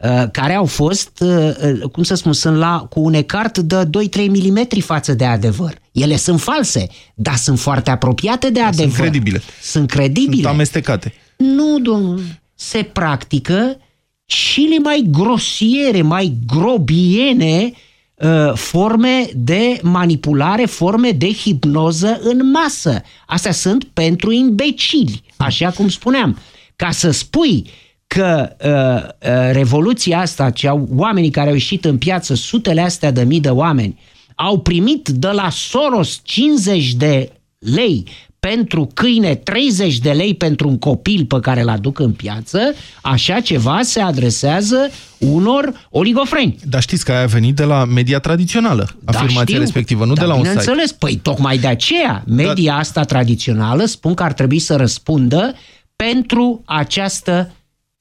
Uh, 0.03 0.23
care 0.31 0.53
au 0.53 0.65
fost, 0.65 1.19
uh, 1.19 1.81
cum 1.91 2.03
să 2.03 2.15
spun, 2.15 2.34
sunt 2.34 2.58
la, 2.58 2.88
cu 2.89 2.99
un 2.99 3.13
ecart 3.13 3.58
de 3.58 3.84
2-3 3.86 4.27
mm 4.27 4.67
față 4.79 5.13
de 5.13 5.25
adevăr. 5.25 5.77
Ele 5.91 6.15
sunt 6.15 6.41
false, 6.41 6.88
dar 7.13 7.36
sunt 7.36 7.60
foarte 7.60 7.89
apropiate 7.89 8.49
de 8.49 8.62
adevăr. 8.62 8.91
Sunt 8.91 9.01
credibile. 9.01 9.41
Sunt 9.62 9.89
credibile. 9.89 10.41
Sunt 10.41 10.53
amestecate. 10.53 11.13
Nu, 11.38 11.79
domnul. 11.79 12.21
Se 12.55 12.84
practică 12.84 13.77
cele 14.25 14.77
mai 14.77 15.08
grosiere, 15.12 16.01
mai 16.01 16.38
grobiene 16.47 17.71
uh, 18.15 18.53
forme 18.53 19.29
de 19.34 19.79
manipulare, 19.81 20.65
forme 20.65 21.12
de 21.12 21.31
hipnoză 21.31 22.19
în 22.21 22.51
masă. 22.51 23.01
Astea 23.27 23.51
sunt 23.51 23.84
pentru 23.84 24.31
imbecili, 24.31 25.23
așa 25.38 25.71
cum 25.71 25.89
spuneam. 25.89 26.38
Ca 26.75 26.91
să 26.91 27.12
spui 27.12 27.69
că 28.08 28.56
uh, 28.63 29.30
uh, 29.30 29.52
revoluția 29.52 30.20
asta, 30.20 30.50
ce 30.50 30.68
au, 30.68 30.88
oamenii 30.96 31.30
care 31.30 31.48
au 31.48 31.54
ieșit 31.54 31.86
în 31.86 31.98
piață, 31.98 32.34
sutele 32.34 32.82
astea 32.82 33.12
de 33.12 33.24
mii 33.24 33.39
de 33.39 33.50
oameni, 33.50 34.00
au 34.36 34.60
primit 34.60 35.10
de 35.10 35.28
la 35.28 35.50
Soros 35.50 36.20
50 36.24 36.94
de 36.94 37.32
lei 37.60 38.04
pentru 38.39 38.89
câine 38.94 39.36
30 39.36 39.98
de 39.98 40.12
lei 40.12 40.36
pentru 40.36 40.68
un 40.68 40.78
copil 40.78 41.26
pe 41.26 41.39
care 41.39 41.62
îl 41.62 41.70
aduc 41.70 42.00
în 42.00 42.12
piață, 42.12 42.60
așa 43.02 43.39
ceva 43.39 43.80
se 43.82 44.00
adresează 44.00 44.89
unor 45.18 45.88
oligofreni. 45.89 46.56
Dar 46.63 46.82
știți 46.82 47.06
că 47.06 47.12
aia 47.12 47.22
a 47.22 47.26
venit 47.26 47.56
de 47.56 47.63
la 47.63 47.86
media 47.86 48.20
tradițională, 48.20 48.89
da, 49.00 49.12
afirmația 49.12 49.44
știu, 49.44 49.60
respectivă, 49.60 50.06
nu 50.06 50.13
da, 50.13 50.22
de 50.22 50.28
la 50.28 50.34
un 50.34 50.44
site. 50.44 50.50
Bineînțeles, 50.50 50.91
păi 50.91 51.15
tocmai 51.15 51.58
de 51.58 51.68
aceea 51.68 52.24
media 52.28 52.74
da. 52.74 52.78
asta 52.78 53.04
tradițională 53.04 53.86
spun 53.86 54.13
că 54.13 54.24
ar 54.24 54.34
trebui 54.34 54.60
să 54.60 54.76
răspundă 54.76 55.54
pentru 55.96 56.62
această 56.65 57.52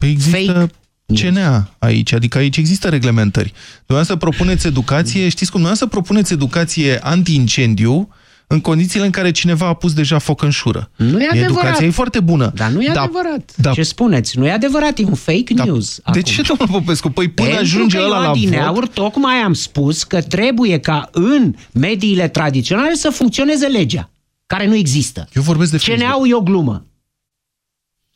Păi 0.05 0.13
există 0.13 0.53
fake 0.53 1.31
CNA 1.31 1.71
aici, 1.79 2.13
adică 2.13 2.39
aici 2.39 2.57
există 2.57 2.89
reglementări. 2.89 3.53
Dumneavoastră 3.87 4.17
propuneți 4.17 4.67
educație, 4.67 5.29
știți 5.29 5.51
cum, 5.51 5.61
dumneavoastră 5.61 5.87
propuneți 5.87 6.33
educație 6.33 6.99
anti-incendiu 7.03 8.09
în 8.47 8.61
condițiile 8.61 9.05
în 9.05 9.11
care 9.11 9.31
cineva 9.31 9.67
a 9.67 9.75
pus 9.75 9.93
deja 9.93 10.19
foc 10.19 10.43
în 10.43 10.51
șură. 10.51 10.91
Nu 10.97 11.23
e 11.23 11.29
adevărat. 11.31 11.51
Educația 11.51 11.87
e 11.87 11.91
foarte 11.91 12.21
bună. 12.21 12.53
Dar 12.55 12.71
nu 12.71 12.83
e 12.83 12.91
da, 12.93 13.01
adevărat. 13.01 13.53
Da. 13.57 13.73
Ce 13.73 13.83
spuneți? 13.83 14.39
Nu 14.39 14.47
e 14.47 14.51
adevărat, 14.51 14.99
e 14.99 15.05
un 15.05 15.15
fake 15.15 15.55
da. 15.55 15.65
news. 15.65 15.99
Acum. 16.03 16.21
De 16.21 16.23
ce, 16.23 16.43
domnul 16.43 16.81
Popescu? 16.81 17.09
Păi 17.09 17.29
până 17.29 17.49
Pentru 17.49 17.65
ajunge 17.65 17.99
ăla 17.99 18.19
la 18.19 18.73
vot... 18.73 18.93
tocmai 18.93 19.35
am 19.35 19.53
spus 19.53 20.03
că 20.03 20.23
trebuie 20.23 20.79
ca 20.79 21.09
în 21.13 21.55
mediile 21.73 22.29
tradiționale 22.29 22.95
să 22.95 23.11
funcționeze 23.11 23.67
legea, 23.67 24.11
care 24.47 24.67
nu 24.67 24.75
există. 24.75 25.29
Eu 25.33 25.43
vorbesc 25.43 25.71
de 25.71 25.95
CNA-ul 25.95 26.29
e 26.29 26.35
o 26.35 26.41
glumă. 26.41 26.87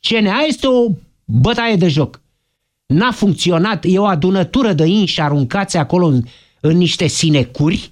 CNA 0.01 0.39
este 0.47 0.67
o 0.67 0.91
bătaie 1.31 1.75
de 1.75 1.87
joc. 1.87 2.21
N-a 2.85 3.11
funcționat, 3.11 3.83
e 3.87 3.99
o 3.99 4.05
adunătură 4.05 4.73
de 4.73 4.85
inși 4.85 5.21
aruncați 5.21 5.77
acolo 5.77 6.05
în, 6.05 6.23
în 6.59 6.77
niște 6.77 7.07
sinecuri, 7.07 7.91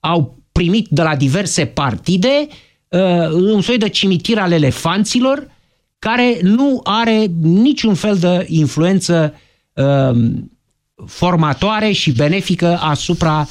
au 0.00 0.38
primit 0.52 0.86
de 0.88 1.02
la 1.02 1.16
diverse 1.16 1.66
partide 1.66 2.48
uh, 2.88 3.30
un 3.30 3.60
soi 3.60 3.78
de 3.78 3.88
cimitir 3.88 4.38
al 4.38 4.52
elefanților, 4.52 5.50
care 5.98 6.38
nu 6.42 6.80
are 6.84 7.26
niciun 7.42 7.94
fel 7.94 8.16
de 8.16 8.46
influență 8.48 9.34
uh, 9.72 10.32
formatoare 11.06 11.92
și 11.92 12.12
benefică 12.12 12.78
asupra 12.80 13.48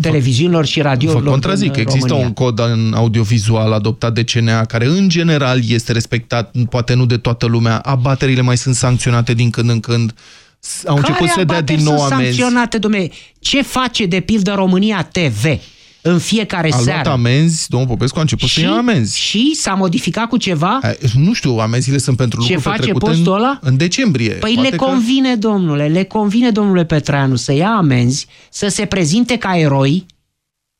televiziunilor 0.00 0.66
și 0.66 0.80
radiourilor 0.80 1.24
Vă 1.24 1.30
contrazic, 1.30 1.76
există 1.76 2.06
România. 2.08 2.26
un 2.26 2.32
cod 2.32 2.58
în 2.58 2.92
audiovizual 2.96 3.72
adoptat 3.72 4.12
de 4.12 4.24
CNA 4.24 4.64
care 4.64 4.86
în 4.86 5.08
general 5.08 5.60
este 5.68 5.92
respectat, 5.92 6.54
poate 6.70 6.94
nu 6.94 7.06
de 7.06 7.16
toată 7.16 7.46
lumea, 7.46 7.78
abaterile 7.78 8.40
mai 8.40 8.56
sunt 8.56 8.74
sancționate 8.74 9.34
din 9.34 9.50
când 9.50 9.70
în 9.70 9.80
când, 9.80 10.14
au 10.86 10.94
Care 10.94 11.06
început 11.08 11.28
să 11.28 11.44
dea 11.44 11.60
din 11.60 11.82
nou 11.82 12.02
amenzi. 12.02 12.36
sancționate, 12.36 12.78
domnule? 12.78 13.10
Ce 13.38 13.62
face 13.62 14.06
de 14.06 14.20
pildă 14.20 14.52
România 14.52 15.08
TV? 15.12 15.44
În 16.02 16.18
fiecare 16.18 16.72
a 16.72 16.76
seară. 16.76 17.08
A 17.08 17.12
amenzi, 17.12 17.68
domnul 17.68 17.88
Popescu 17.88 18.18
a 18.18 18.20
început 18.20 18.48
și, 18.48 18.54
să 18.54 18.60
ia 18.60 18.76
amenzi. 18.76 19.18
Și 19.18 19.54
s-a 19.54 19.74
modificat 19.74 20.28
cu 20.28 20.36
ceva? 20.36 20.78
A, 20.82 20.92
nu 21.14 21.32
știu, 21.32 21.56
amenziile 21.56 21.98
sunt 21.98 22.16
pentru 22.16 22.44
Ce 22.44 22.54
lucruri 22.54 22.76
face 22.76 22.92
postul 22.92 23.32
în, 23.32 23.38
ăla? 23.38 23.58
în 23.62 23.76
decembrie. 23.76 24.32
Păi 24.32 24.52
Poate 24.54 24.68
le 24.68 24.76
convine, 24.76 25.30
că... 25.30 25.36
domnule, 25.36 25.86
le 25.86 26.04
convine, 26.04 26.50
domnule 26.50 26.84
Petreanu, 26.84 27.36
să 27.36 27.52
ia 27.52 27.70
amenzi, 27.70 28.26
să 28.50 28.68
se 28.68 28.84
prezinte 28.84 29.36
ca 29.36 29.58
eroi 29.58 30.06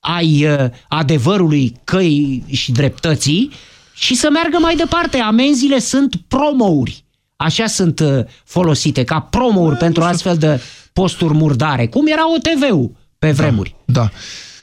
ai 0.01 0.47
uh, 0.47 0.71
adevărului, 0.89 1.75
căi 1.85 2.43
și 2.51 2.73
dreptății 2.73 3.51
și 3.95 4.15
să 4.15 4.29
meargă 4.33 4.59
mai 4.61 4.77
departe. 4.77 5.19
Amenziile 5.19 5.79
sunt 5.79 6.15
promouri. 6.29 7.05
Așa 7.37 7.67
sunt 7.67 8.01
uh, 8.01 8.25
folosite, 8.45 9.05
ca 9.05 9.21
promouri 9.21 9.79
da, 9.79 9.85
pentru 9.85 10.03
astfel 10.03 10.37
de 10.37 10.61
posturi 10.93 11.35
murdare, 11.35 11.87
cum 11.87 12.07
era 12.07 12.23
OTV-ul 12.35 12.91
pe 13.19 13.31
vremuri. 13.31 13.75
Da, 13.85 14.01
da. 14.01 14.11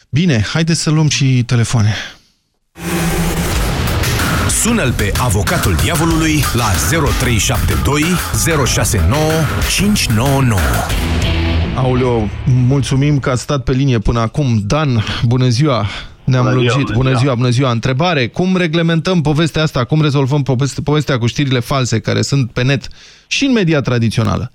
Bine, 0.10 0.42
haideți 0.54 0.82
să 0.82 0.92
luăm 0.92 1.10
și 1.10 1.44
telefoane. 1.44 1.90
Sună-l 4.50 4.92
pe 4.92 5.12
avocatul 5.22 5.74
diavolului 5.84 6.34
la 6.54 6.70
0372 7.12 8.02
069 8.66 9.22
599. 9.78 10.60
Aoleo, 11.76 12.28
mulțumim 12.68 13.20
că 13.20 13.30
ați 13.30 13.42
stat 13.42 13.64
pe 13.64 13.72
linie 13.72 14.00
până 14.00 14.20
acum. 14.20 14.46
Dan, 14.68 14.90
bună 15.26 15.48
ziua! 15.48 15.86
Ne-am 16.24 16.44
bună 16.44 16.56
lungit. 16.56 16.88
Ziua, 16.88 16.98
bună 16.98 17.14
ziua, 17.14 17.36
bună 17.36 17.50
ziua. 17.50 17.72
Întrebare, 17.72 18.28
cum 18.28 18.58
reglementăm 18.58 19.22
povestea 19.22 19.62
asta? 19.62 19.84
Cum 19.84 20.02
rezolvăm 20.02 20.44
poveste, 20.44 20.82
povestea 20.82 21.18
cu 21.18 21.28
știrile 21.28 21.60
false 21.60 22.00
care 22.00 22.22
sunt 22.22 22.52
pe 22.52 22.64
net 22.64 22.88
și 23.28 23.46
în 23.46 23.52
media 23.52 23.82
tradițională? 23.82 24.52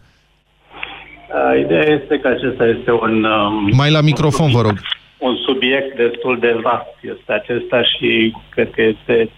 Ideea 1.64 2.00
este 2.00 2.18
că 2.22 2.28
acesta 2.28 2.64
este 2.78 2.90
un... 2.90 3.24
Um, 3.24 3.70
Mai 3.76 3.90
la 3.90 4.00
microfon, 4.00 4.50
vă 4.50 4.60
rog 4.60 4.78
un 5.26 5.36
subiect 5.46 5.96
destul 5.96 6.38
de 6.38 6.52
vast 6.62 6.94
este 7.00 7.32
acesta 7.32 7.82
și 7.82 8.34
cred 8.54 8.70
că 8.70 8.82
este 8.82 9.30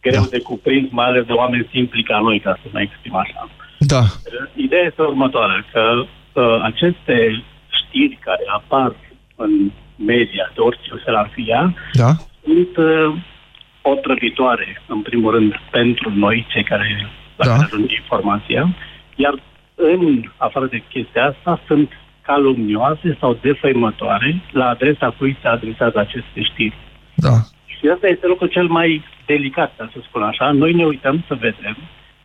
greu 0.00 0.22
da. 0.22 0.28
de 0.30 0.40
cuprins, 0.40 0.90
mai 0.90 1.06
ales 1.06 1.24
de 1.24 1.32
oameni 1.32 1.68
simpli 1.72 2.02
ca 2.02 2.18
noi, 2.18 2.40
ca 2.40 2.58
să 2.62 2.68
mă 2.72 2.80
exprim 2.80 3.14
așa. 3.14 3.48
Da. 3.78 4.02
Ideea 4.54 4.82
este 4.82 5.02
următoarea, 5.02 5.64
că 5.72 5.82
uh, 6.32 6.58
aceste 6.62 7.44
știri 7.78 8.18
care 8.20 8.44
apar 8.46 8.94
în 9.36 9.70
media, 9.96 10.50
de 10.54 10.60
orice 10.60 10.90
fel 11.04 11.14
ar 11.14 11.30
fi 11.34 11.44
ea, 11.48 11.74
da. 11.92 12.10
sunt 12.44 12.76
uh, 12.76 13.14
otrăvitoare, 13.82 14.82
în 14.86 15.00
primul 15.00 15.30
rând, 15.32 15.54
pentru 15.70 16.10
noi, 16.14 16.46
cei 16.48 16.64
care, 16.64 17.10
la 17.36 17.44
da. 17.44 17.50
care 17.50 17.64
ajung 17.64 17.90
informația, 17.90 18.76
iar 19.16 19.34
în 19.74 20.24
afară 20.36 20.66
de 20.66 20.82
chestia 20.88 21.24
asta, 21.26 21.60
sunt 21.66 21.90
calumnioase 22.22 23.16
sau 23.20 23.38
defăimătoare 23.42 24.42
la 24.52 24.68
adresa 24.68 25.14
cui 25.18 25.38
se 25.42 25.48
adresează 25.48 25.98
aceste 25.98 26.42
știri. 26.42 26.76
Da. 27.14 27.34
Și 27.66 27.88
ăsta 27.92 28.06
este 28.08 28.26
lucrul 28.26 28.48
cel 28.48 28.66
mai 28.66 29.04
delicat, 29.26 29.72
ca 29.76 29.90
să 29.92 29.98
spun 30.08 30.22
așa. 30.22 30.50
Noi 30.50 30.72
ne 30.72 30.84
uităm 30.84 31.24
să 31.28 31.34
vedem 31.34 31.76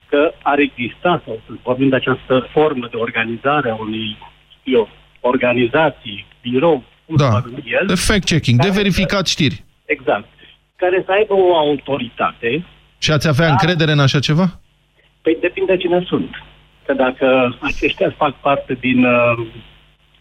că 0.10 0.34
ar 0.42 0.60
exista, 0.60 1.22
sau 1.26 1.40
să 1.46 1.54
vorbim 1.64 1.90
de 1.90 1.96
această 1.96 2.48
formă 2.52 2.88
de 2.92 2.98
organizare 2.98 3.70
a 3.70 3.76
unei, 3.76 4.18
eu, 4.64 4.90
organizații, 5.20 6.26
birou, 6.42 6.84
cum 7.06 7.16
Da, 7.16 7.30
să 7.32 7.42
numim 7.46 7.64
el, 7.80 7.88
de 7.88 7.94
fact-checking, 8.10 8.60
de 8.62 8.70
verificat 8.70 9.28
știri. 9.28 9.64
exact, 9.86 10.28
care 10.76 11.04
să 11.06 11.12
aibă 11.12 11.34
o 11.34 11.56
autoritate, 11.56 12.66
Și 12.98 13.12
ați 13.12 13.28
avea 13.28 13.50
încredere 13.50 13.92
în 13.92 14.00
așa 14.00 14.20
ceva? 14.20 14.60
păi 15.22 15.38
depinde 15.42 15.78
cine 15.78 16.04
sunt. 16.08 16.30
Că 16.86 16.94
dacă 16.94 17.58
aceștia 17.62 18.14
fac 18.18 18.34
parte 18.42 18.74
din 18.80 19.06
uh, 19.06 19.46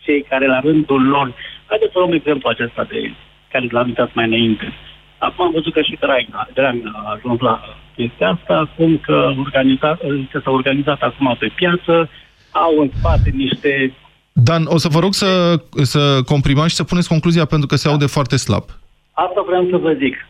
cei 0.04 0.22
care 0.22 0.46
la 0.46 0.60
rândul 0.60 1.02
lor, 1.14 1.34
haideți 1.66 1.92
să 1.92 1.98
luăm 1.98 2.12
exemplu 2.12 2.48
acesta 2.48 2.84
de 2.84 3.14
care 3.52 3.66
l-am 3.70 3.86
uitat 3.86 4.10
mai 4.14 4.24
înainte. 4.24 4.72
Acum 5.18 5.44
am 5.44 5.52
văzut 5.52 5.72
că 5.72 5.82
și 5.82 5.96
Dragnea, 6.00 6.48
Dragnea 6.54 6.92
a 6.94 7.12
ajuns 7.16 7.40
la 7.40 7.60
chestia 7.96 8.28
asta, 8.28 8.54
acum 8.54 8.98
că, 8.98 9.32
organiza, 9.38 9.98
că 10.30 10.38
s-a 10.44 10.50
organizat 10.50 11.00
acum 11.00 11.36
pe 11.38 11.52
piață, 11.54 12.08
au 12.50 12.74
în 12.78 12.90
spate 12.98 13.30
niște 13.30 13.92
Dan, 14.36 14.62
o 14.66 14.78
să 14.78 14.88
vă 14.88 14.98
rog 14.98 15.12
să, 15.14 15.60
să 15.82 16.22
comprimați 16.24 16.68
și 16.68 16.74
să 16.74 16.84
puneți 16.84 17.08
concluzia 17.08 17.44
pentru 17.44 17.66
că 17.66 17.76
se 17.76 17.88
aude 17.88 18.06
foarte 18.06 18.36
slab. 18.36 18.64
Asta 19.12 19.42
vreau 19.46 19.66
să 19.70 19.76
vă 19.76 19.92
zic. 19.92 20.26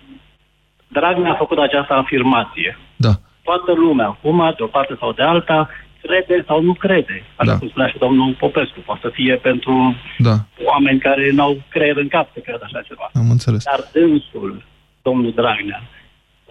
Dragnea 0.88 1.32
a 1.32 1.34
făcut 1.34 1.58
această 1.58 1.92
afirmație. 1.92 2.78
Da. 2.96 3.12
Toată 3.42 3.72
lumea, 3.72 4.06
acum, 4.06 4.54
de 4.56 4.62
o 4.62 4.66
parte 4.66 4.96
sau 4.98 5.12
de 5.12 5.22
alta, 5.22 5.68
crede 6.04 6.36
sau 6.48 6.58
nu 6.68 6.74
crede. 6.84 7.16
Așa 7.40 7.50
Da. 7.50 7.58
cum 7.58 7.68
spunea 7.68 7.88
și 7.92 7.98
domnul 8.04 8.28
Popescu. 8.44 8.78
Poate 8.88 9.00
să 9.06 9.10
fie 9.18 9.34
pentru 9.48 9.74
Da, 10.28 10.36
oameni 10.72 10.98
care 11.06 11.30
n-au 11.38 11.52
creier 11.74 11.96
în 12.04 12.08
cap 12.08 12.26
să 12.34 12.38
cred 12.46 12.60
așa 12.62 12.80
ceva. 12.88 13.06
am 13.20 13.30
înțeles. 13.36 13.62
Dar 13.70 13.80
dânsul, 13.96 14.50
domnul 15.02 15.32
Dragnea, 15.40 15.80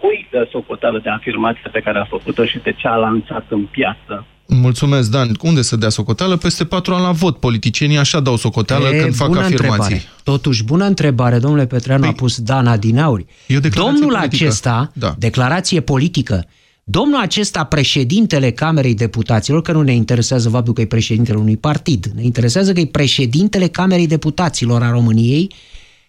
cui 0.00 0.18
dă 0.32 0.48
socoteală 0.54 0.98
de 1.02 1.10
afirmația 1.10 1.68
pe 1.72 1.80
care 1.86 1.98
a 1.98 2.04
făcut-o 2.14 2.44
și 2.50 2.58
de 2.66 2.72
ce 2.80 2.86
a 2.88 2.96
lansat 3.06 3.44
în 3.48 3.62
piață? 3.76 4.14
Mulțumesc, 4.46 5.10
Dan. 5.10 5.28
Unde 5.40 5.62
să 5.62 5.76
dea 5.76 5.88
socoteală? 5.88 6.36
Peste 6.36 6.64
patru 6.64 6.94
ani 6.94 7.02
la 7.02 7.10
vot. 7.10 7.36
Politicienii 7.40 7.96
așa 7.98 8.20
dau 8.20 8.36
socoteală 8.36 8.88
E, 8.88 8.98
când 9.02 9.14
fac 9.14 9.28
bună 9.28 9.40
afirmații. 9.40 9.70
Întrebare. 9.94 10.02
Totuși, 10.24 10.64
bună 10.64 10.84
întrebare, 10.84 11.38
domnule 11.38 11.66
Petreanu 11.66 12.06
a 12.06 12.12
pus 12.12 12.40
Dana 12.40 12.76
Dinauri. 12.76 13.24
E 13.46 13.56
o 13.56 13.60
declarație 13.60 13.98
Domnul 14.00 14.16
politică. 14.18 14.44
acesta, 14.44 14.90
Da. 14.94 15.14
declarație 15.18 15.80
politică, 15.80 16.44
domnul 16.84 17.20
acesta, 17.20 17.64
președintele 17.64 18.50
Camerei 18.50 18.94
Deputaților, 18.94 19.62
că 19.62 19.72
nu 19.72 19.82
ne 19.82 19.94
interesează 19.94 20.48
faptul 20.48 20.72
că 20.72 20.80
e 20.80 20.86
președintele 20.86 21.38
unui 21.38 21.56
partid, 21.56 22.06
ne 22.14 22.22
interesează 22.22 22.72
că 22.72 22.80
e 22.80 22.86
președintele 22.86 23.68
Camerei 23.68 24.06
Deputaților 24.06 24.82
a 24.82 24.90
României, 24.90 25.54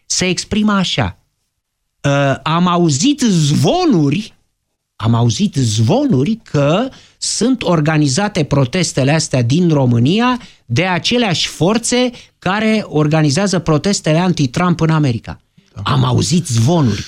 se 0.05 0.25
exprimă 0.25 0.71
așa. 0.71 1.17
Uh, 2.03 2.35
am 2.43 2.67
auzit 2.67 3.19
zvonuri 3.19 4.35
am 4.95 5.13
auzit 5.13 5.55
zvonuri 5.55 6.39
că 6.43 6.89
sunt 7.17 7.63
organizate 7.63 8.43
protestele 8.43 9.11
astea 9.11 9.41
din 9.41 9.69
România 9.69 10.39
de 10.65 10.85
aceleași 10.85 11.47
forțe 11.47 12.11
care 12.39 12.83
organizează 12.87 13.59
protestele 13.59 14.17
anti-Trump 14.17 14.81
în 14.81 14.89
America. 14.89 15.39
Am 15.83 16.03
auzit 16.03 16.45
zvonuri. 16.45 17.05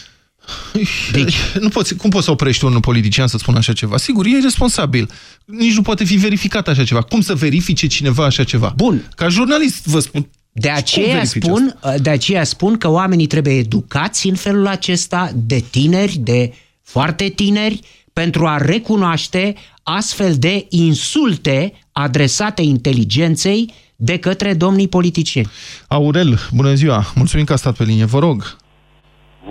Deci... 1.11 1.35
Nu 1.59 1.69
poți, 1.69 1.95
cum 1.95 2.09
poți 2.09 2.25
să 2.25 2.31
oprești 2.31 2.65
un 2.65 2.79
politician 2.79 3.27
să 3.27 3.37
spună 3.37 3.57
așa 3.57 3.73
ceva? 3.73 3.97
Sigur, 3.97 4.25
e 4.25 4.39
responsabil. 4.41 5.09
Nici 5.45 5.75
nu 5.75 5.81
poate 5.81 6.03
fi 6.03 6.15
verificat 6.15 6.67
așa 6.67 6.83
ceva. 6.83 7.01
Cum 7.01 7.21
să 7.21 7.35
verifice 7.35 7.87
cineva 7.87 8.25
așa 8.25 8.43
ceva? 8.43 8.73
Bun. 8.75 9.09
Ca 9.15 9.27
jurnalist 9.27 9.85
vă 9.85 9.99
spun. 9.99 10.29
De 10.51 10.67
cum 10.67 10.77
aceea, 10.77 11.13
verifici 11.13 11.43
spun, 11.43 11.79
de 12.01 12.09
aceea 12.09 12.43
spun 12.43 12.77
că 12.77 12.89
oamenii 12.89 13.27
trebuie 13.27 13.53
educați 13.53 14.27
în 14.27 14.35
felul 14.35 14.67
acesta 14.67 15.31
de 15.35 15.63
tineri, 15.69 16.17
de 16.17 16.53
foarte 16.83 17.27
tineri, 17.27 17.79
pentru 18.13 18.47
a 18.47 18.57
recunoaște 18.57 19.55
astfel 19.83 20.35
de 20.37 20.65
insulte 20.69 21.73
adresate 21.91 22.61
inteligenței 22.61 23.73
de 23.95 24.17
către 24.17 24.53
domnii 24.53 24.87
politicieni. 24.87 25.49
Aurel, 25.87 26.39
bună 26.53 26.73
ziua. 26.73 27.11
Mulțumim 27.15 27.45
că 27.45 27.53
a 27.53 27.55
stat 27.55 27.75
pe 27.75 27.83
linie. 27.83 28.05
Vă 28.05 28.19
rog. 28.19 28.57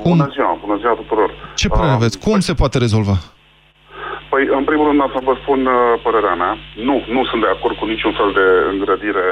Bună 0.02 0.28
ziua, 0.32 0.58
bună 0.64 0.76
ziua 0.78 0.94
tuturor. 0.94 1.30
Ce 1.54 1.68
părere 1.68 1.88
Uh, 1.88 1.94
aveți? 1.94 2.18
Cum 2.18 2.40
se 2.40 2.54
poate 2.54 2.78
rezolva? 2.78 3.16
Păi, 4.30 4.46
în 4.58 4.64
primul 4.64 4.86
rând, 4.86 5.00
am 5.00 5.10
să 5.14 5.20
vă 5.24 5.34
spun 5.42 5.66
uh, 5.66 5.74
părerea 6.02 6.34
mea. 6.34 6.58
Nu, 6.88 6.96
nu 7.08 7.24
sunt 7.24 7.40
de 7.40 7.48
acord 7.56 7.76
cu 7.76 7.84
niciun 7.84 8.12
fel 8.12 8.30
de 8.38 8.46
îngrădire 8.74 9.26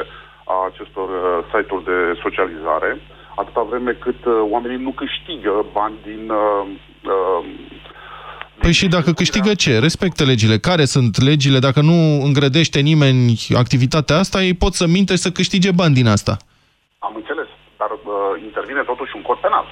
a 0.53 0.55
acestor 0.71 1.07
uh, 1.09 1.23
site-uri 1.51 1.83
de 1.91 1.97
socializare, 2.23 3.01
atâta 3.35 3.61
vreme 3.69 3.91
cât 3.91 4.25
uh, 4.25 4.33
oamenii 4.53 4.77
nu 4.87 4.91
câștigă 5.01 5.65
bani 5.73 5.95
din... 6.03 6.29
Uh, 6.29 6.67
uh, 7.13 7.45
Păi 8.59 8.71
și 8.71 8.87
dacă 8.87 9.11
câștigă 9.11 9.53
ce? 9.53 9.79
Respectă 9.79 10.23
legile. 10.23 10.57
Care 10.57 10.85
sunt 10.85 11.21
legile? 11.21 11.59
Dacă 11.59 11.81
nu 11.81 11.97
îngrădește 12.27 12.79
nimeni 12.79 13.35
activitatea 13.55 14.17
asta, 14.17 14.43
ei 14.43 14.53
pot 14.53 14.73
să 14.73 14.85
minte 14.87 15.13
și 15.13 15.19
să 15.25 15.31
câștige 15.31 15.71
bani 15.71 15.93
din 15.93 16.07
asta. 16.07 16.37
am 16.99 17.13
înțeles, 17.15 17.47
dar 17.77 17.89
uh, 17.91 18.41
intervine 18.43 18.81
totuși 18.81 19.11
un 19.15 19.21
cod 19.21 19.37
penal. 19.37 19.65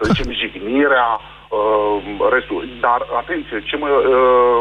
Să 0.00 0.12
zicem 0.12 0.32
jignirea, 0.32 1.08
uh, 1.20 1.96
restul. 2.36 2.68
Dar, 2.80 3.00
atenție, 3.22 3.62
ce 3.68 3.76
mă, 3.76 3.88
uh, 3.88 4.60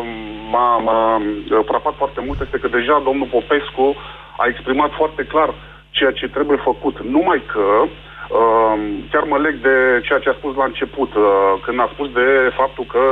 m-a, 0.52 0.78
m-a 0.78 1.16
uh, 1.16 1.60
frapat 1.66 1.96
foarte 2.02 2.22
mult 2.26 2.40
este 2.42 2.58
că 2.60 2.68
deja 2.68 3.02
domnul 3.08 3.28
Popescu 3.36 3.96
a 4.38 4.46
exprimat 4.48 4.92
foarte 5.00 5.24
clar 5.24 5.50
ceea 5.90 6.12
ce 6.12 6.28
trebuie 6.28 6.58
făcut. 6.70 6.96
Numai 7.16 7.42
că 7.54 7.66
uh, 7.84 8.76
chiar 9.12 9.24
mă 9.24 9.38
leg 9.38 9.56
de 9.62 9.76
ceea 10.08 10.20
ce 10.20 10.30
a 10.30 10.40
spus 10.40 10.56
la 10.56 10.64
început, 10.64 11.12
uh, 11.16 11.54
când 11.66 11.80
a 11.80 11.90
spus 11.94 12.08
de 12.12 12.28
faptul 12.60 12.86
că 12.94 13.04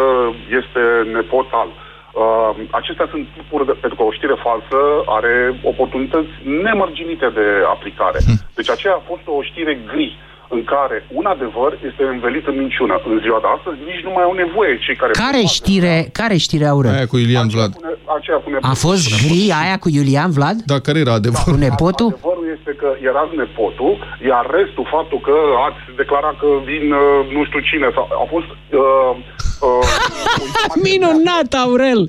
este 0.60 0.84
nepot 1.14 1.48
al. 1.52 1.70
Uh, 2.24 2.50
acestea 2.72 3.08
sunt 3.10 3.28
tipuri 3.38 3.66
de, 3.66 3.72
pentru 3.72 3.98
că 3.98 4.04
o 4.04 4.16
știre 4.18 4.38
falsă 4.48 4.80
are 5.06 5.60
oportunități 5.64 6.32
nemărginite 6.44 7.30
de 7.30 7.48
aplicare. 7.76 8.20
Deci 8.56 8.70
aceea 8.70 8.94
a 8.94 9.08
fost 9.12 9.26
o 9.26 9.42
știre 9.42 9.74
gri 9.92 10.18
în 10.56 10.64
care 10.64 10.98
un 11.20 11.26
adevăr 11.26 11.72
este 11.90 12.04
învelit 12.16 12.46
în 12.48 12.58
minciună. 12.58 12.94
În 13.12 13.20
ziua 13.26 13.40
de 13.44 13.50
astăzi 13.58 13.78
nici 13.92 14.04
nu 14.08 14.12
mai 14.16 14.24
au 14.24 14.34
nevoie 14.44 14.74
cei 14.86 14.96
care... 14.96 15.12
Care 15.26 15.42
știre, 15.58 15.96
care 16.20 16.36
știre 16.46 16.66
Aurel? 16.66 16.94
Aia 16.94 17.08
cu 17.14 17.18
Iulian 17.18 17.48
Vlad. 17.48 17.72
Aceea 18.18 18.38
cu 18.38 18.48
A 18.62 18.74
fost 18.86 19.04
gri 19.24 19.44
aia 19.62 19.78
cu 19.84 19.90
Iulian 19.98 20.32
Vlad? 20.38 20.58
Da, 20.72 20.78
care 20.80 21.00
era 21.00 21.14
adevărul? 21.14 21.54
Cu 21.54 21.60
nepotul? 21.68 22.10
Adevărul 22.14 22.46
este 22.58 22.72
că 22.82 22.90
erați 23.10 23.36
nepotul, 23.44 23.94
iar 24.30 24.46
restul, 24.60 24.86
faptul 24.96 25.20
că 25.28 25.36
ați 25.68 25.82
declarat 26.02 26.36
că 26.42 26.50
vin 26.70 26.86
uh, 26.92 27.02
nu 27.36 27.42
știu 27.48 27.60
cine, 27.70 27.88
sau, 27.96 28.06
a 28.24 28.26
fost... 28.34 28.50
Uh, 28.82 29.14
uh, 29.68 29.86
Minunat, 30.86 31.50
Aurel! 31.64 32.02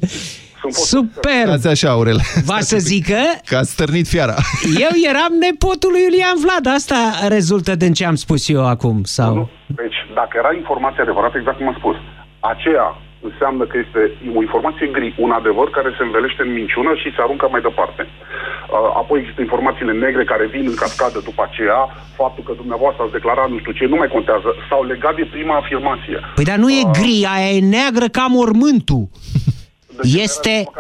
Super! 0.69 1.45
Dați 1.47 1.69
așa, 1.69 1.89
Aurel. 1.91 2.21
Va 2.45 2.59
să 2.61 2.79
zică? 2.79 3.21
Că 3.45 3.57
a 3.57 3.63
stârnit 3.63 4.07
fiara. 4.07 4.35
Eu 4.87 4.93
eram 5.11 5.33
nepotul 5.47 5.91
lui 5.91 6.03
Iulian 6.03 6.37
Vlad. 6.45 6.75
Asta 6.75 7.01
rezultă 7.29 7.75
din 7.75 7.93
ce 7.93 8.05
am 8.05 8.15
spus 8.15 8.49
eu 8.49 8.67
acum. 8.67 9.03
Sau... 9.03 9.51
Deci, 9.67 9.99
dacă 10.15 10.33
era 10.43 10.53
informație 10.55 11.03
adevărată, 11.03 11.39
exact 11.39 11.57
cum 11.57 11.69
am 11.69 11.77
spus, 11.79 11.97
aceea 12.41 12.87
înseamnă 13.29 13.65
că 13.71 13.77
este 13.85 14.01
o 14.39 14.41
informație 14.47 14.87
gri, 14.97 15.15
un 15.25 15.31
adevăr 15.41 15.69
care 15.71 15.91
se 15.97 16.03
învelește 16.05 16.43
în 16.43 16.53
minciună 16.61 16.91
și 17.01 17.09
se 17.15 17.23
aruncă 17.23 17.47
mai 17.51 17.63
departe. 17.69 18.03
Uh, 18.07 19.01
Apoi 19.03 19.19
există 19.21 19.41
informațiile 19.43 19.95
negre 20.05 20.25
care 20.33 20.47
vin 20.55 20.65
în 20.73 20.81
cascadă 20.83 21.19
după 21.31 21.43
aceea, 21.49 21.81
faptul 22.21 22.43
că 22.47 22.53
dumneavoastră 22.63 23.03
ați 23.03 23.17
declarat 23.19 23.49
nu 23.51 23.59
știu 23.59 23.73
ce, 23.79 23.85
nu 23.93 23.99
mai 24.01 24.15
contează, 24.17 24.49
sau 24.69 24.81
legat 24.93 25.15
de 25.21 25.27
prima 25.35 25.57
afirmație. 25.57 26.19
Păi 26.39 26.49
dar 26.51 26.59
nu 26.65 26.69
e 26.81 26.83
gri, 27.01 27.29
aia 27.35 27.51
e 27.57 27.71
neagră 27.77 28.07
ca 28.17 28.25
mormântul. 28.39 29.05
Este... 30.03 30.71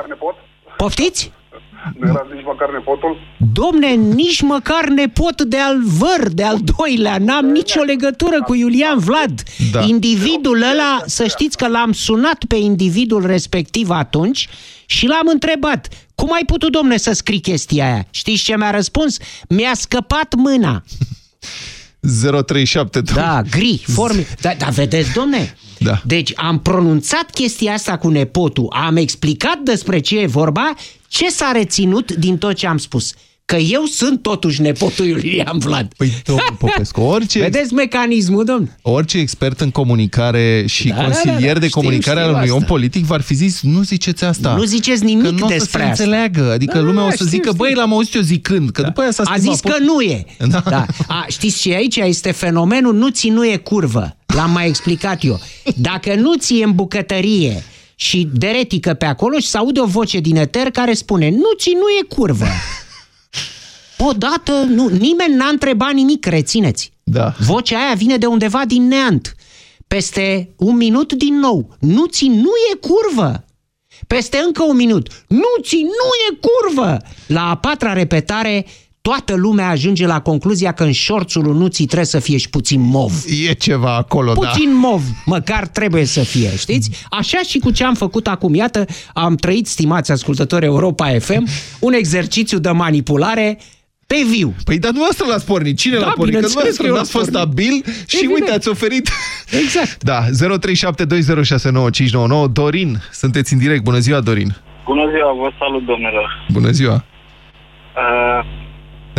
Poftiți? 0.77 1.33
Nu 1.99 2.09
era 2.09 2.27
nici 2.35 2.45
măcar 2.45 2.71
nepotul? 2.71 3.17
Domne, 3.53 3.89
nici 3.89 4.41
măcar 4.41 4.89
nepot 4.89 5.43
de 5.43 5.59
al 5.59 5.77
văr, 5.85 6.29
de 6.29 6.43
al 6.43 6.59
doilea, 6.77 7.19
n-am 7.19 7.47
nicio 7.47 7.83
legătură 7.83 8.43
cu 8.43 8.55
Iulian 8.55 8.99
Vlad. 8.99 9.43
Da. 9.73 9.81
Individul 9.81 10.63
ăla, 10.63 11.03
să 11.07 11.27
știți 11.27 11.57
că 11.57 11.69
l-am 11.69 11.93
sunat 11.93 12.45
pe 12.49 12.57
individul 12.57 13.27
respectiv 13.27 13.91
atunci 13.91 14.49
și 14.87 15.07
l-am 15.07 15.27
întrebat, 15.33 15.89
cum 16.15 16.33
ai 16.33 16.43
putut, 16.47 16.73
domne, 16.73 16.97
să 16.97 17.13
scrii 17.13 17.41
chestia 17.41 17.85
aia? 17.85 18.07
Știți 18.11 18.43
ce 18.43 18.57
mi-a 18.57 18.71
răspuns? 18.71 19.17
Mi-a 19.49 19.73
scăpat 19.75 20.35
mâna. 20.35 20.83
037. 22.47 23.01
Da, 23.01 23.43
gri, 23.51 23.83
forme. 23.87 24.27
Da, 24.41 24.51
da, 24.59 24.67
vedeți, 24.67 25.13
domne? 25.13 25.57
Da. 25.79 26.01
Deci 26.05 26.33
am 26.37 26.59
pronunțat 26.61 27.31
chestia 27.31 27.73
asta 27.73 27.97
cu 27.99 28.09
nepotul, 28.09 28.67
am 28.85 28.97
explicat 28.97 29.59
despre 29.65 29.99
ce 30.01 30.19
e 30.19 30.27
vorba, 30.27 30.75
ce 31.09 31.29
s-a 31.31 31.51
reținut 31.53 32.13
din 32.13 32.39
tot 32.39 32.55
ce 32.55 32.67
am 32.67 32.79
spus? 32.79 33.13
Că 33.45 33.57
eu 33.57 33.85
sunt 33.85 34.23
totuși 34.23 34.61
nepotul 34.61 35.07
Iulian 35.07 35.59
Vlad. 35.59 35.93
Păi, 35.97 36.13
domnul 36.25 36.57
Popescu, 36.59 37.01
orice... 37.01 37.39
Vedeți 37.39 37.75
mecanismul, 37.75 38.45
domn? 38.45 38.77
Orice 38.83 39.19
expert 39.19 39.61
în 39.61 39.71
comunicare 39.71 40.65
și 40.67 40.89
Da, 40.89 40.95
da, 40.95 41.03
consilier 41.03 41.47
da, 41.47 41.53
da. 41.53 41.59
de 41.59 41.69
Știm, 41.69 41.81
comunicare 41.83 42.19
știm 42.21 42.31
al 42.33 42.37
unui 42.39 42.49
om 42.51 42.57
asta. 42.57 42.69
politic 42.69 43.05
v-ar 43.05 43.21
fi 43.21 43.35
zis, 43.35 43.63
nu 43.63 43.83
ziceți 43.83 44.25
asta. 44.25 44.55
Nu 44.55 44.63
ziceți 44.65 45.05
nimic 45.05 45.25
că 45.25 45.31
nu 45.31 45.45
o 45.45 45.49
să 45.49 45.55
despre 45.55 45.83
se 45.83 45.89
asta. 45.89 46.03
înțeleagă. 46.05 46.51
Adică 46.53 46.79
Da, 46.79 46.85
lumea 46.85 47.05
o 47.05 47.09
să 47.09 47.15
știu, 47.15 47.27
zică, 47.27 47.43
știu. 47.53 47.57
băi, 47.65 47.75
l-am 47.75 47.93
auzit 47.93 48.15
eu 48.15 48.21
zicând, 48.23 48.71
că 48.71 48.83
după 48.83 49.01
aia 49.01 49.11
s-a 49.11 49.23
A 49.27 49.33
schimbat. 49.35 49.53
zis 49.57 49.73
că 49.73 49.77
nu 49.83 50.01
e. 50.01 50.25
Da. 50.51 50.63
Da. 50.69 50.87
A, 51.07 51.25
știți 51.29 51.61
ce 51.61 51.73
e 51.73 51.77
aici? 51.77 51.97
Este 51.97 52.31
fenomenul 52.31 52.95
nu 52.95 53.09
ți 53.09 53.29
nu 53.29 53.47
e 53.47 53.57
curvă. 53.57 54.17
L-am 54.39 54.51
mai 54.51 54.69
explicat 54.69 55.25
eu. 55.25 55.41
Dacă 55.77 56.15
nu 56.15 56.35
ți 56.37 56.53
în 56.53 56.75
bucătărie 56.75 57.63
și 57.95 58.29
deretică 58.33 58.95
pe 58.95 59.05
acolo 59.05 59.39
și 59.39 59.47
se 59.47 59.57
aude 59.57 59.81
o 59.81 59.85
voce 59.85 60.19
din 60.19 60.37
eter 60.37 60.71
care 60.71 60.95
spune 60.95 61.31
nu 61.31 61.51
ți 61.57 61.71
nu 61.71 61.89
e 62.01 62.15
curvă. 62.15 62.47
Odată, 63.99 64.53
nu, 64.53 64.89
nimeni 64.89 65.35
n-a 65.35 65.49
întrebat 65.49 65.93
nimic, 65.93 66.27
rețineți. 66.27 66.93
Da. 67.03 67.35
Vocea 67.39 67.79
aia 67.79 67.95
vine 67.95 68.17
de 68.17 68.27
undeva 68.27 68.63
din 68.67 68.89
neant. 68.89 69.35
Peste 69.87 70.55
un 70.57 70.77
minut 70.77 71.13
din 71.13 71.39
nou, 71.39 71.77
nu 71.81 72.07
ți 72.07 72.27
nu 72.27 72.51
e 72.73 72.79
curvă. 72.81 73.45
Peste 74.07 74.39
încă 74.47 74.63
un 74.63 74.77
minut, 74.77 75.25
nu 75.29 75.63
ți 75.63 75.77
nu 75.83 76.11
e 76.31 76.39
curvă. 76.41 76.97
La 77.27 77.51
a 77.51 77.57
patra 77.57 77.93
repetare, 77.93 78.67
toată 79.03 79.35
lumea 79.37 79.69
ajunge 79.69 80.07
la 80.07 80.21
concluzia 80.21 80.73
că 80.73 80.85
în 80.85 80.93
șorțul 80.93 81.43
lui 81.43 81.59
Nuții 81.59 81.85
trebuie 81.85 82.07
să 82.07 82.19
fie 82.19 82.37
și 82.37 82.51
puțin 82.51 82.81
mov. 82.81 83.13
E 83.49 83.53
ceva 83.53 83.97
acolo, 83.97 84.33
da. 84.33 84.49
Puțin 84.49 84.77
mov, 84.77 85.03
măcar 85.25 85.67
trebuie 85.67 86.05
să 86.05 86.21
fie, 86.21 86.57
știți? 86.57 86.91
Așa 87.11 87.39
și 87.49 87.59
cu 87.59 87.71
ce 87.71 87.85
am 87.85 87.95
făcut 87.95 88.27
acum. 88.27 88.55
Iată, 88.55 88.85
am 89.15 89.35
trăit, 89.37 89.67
stimați 89.67 90.13
ascultători 90.13 90.65
Europa 90.65 91.19
FM, 91.19 91.47
un 91.81 91.93
exercițiu 91.93 92.59
de 92.59 92.71
manipulare 92.71 93.59
pe 94.07 94.17
viu. 94.31 94.55
Păi 94.65 94.79
dar 94.79 94.91
dumneavoastră 94.91 95.27
l-ați 95.27 95.47
pornit. 95.47 95.79
Cine 95.79 95.99
Da, 95.99 96.07
l-a 96.07 96.13
pornit? 96.17 96.35
Că 96.35 96.41
bineînțeles 96.41 96.77
dumneavoastră 96.77 96.83
că 96.83 96.89
eu 96.89 96.95
n-ați 96.95 97.13
l-am 97.15 97.23
fost 97.23 97.31
pornit. 97.31 97.53
stabil 97.53 97.75
și 98.07 98.17
Evident. 98.17 98.41
uite, 98.41 98.53
ați 98.53 98.69
oferit... 98.69 99.09
Exact. 99.63 100.05
Da, 100.05 100.19
0372069599. 102.49 102.53
Dorin, 102.53 102.91
sunteți 103.13 103.53
în 103.53 103.59
direct. 103.59 103.83
Bună 103.83 103.99
ziua, 103.99 104.21
Dorin. 104.21 104.51
Bună 104.85 105.05
ziua, 105.15 105.31
vă 105.43 105.49
salut, 105.59 105.85
domnilor. 105.85 106.47
Bună 106.53 106.71
ziua. 106.71 106.95
Uh, 106.95 108.41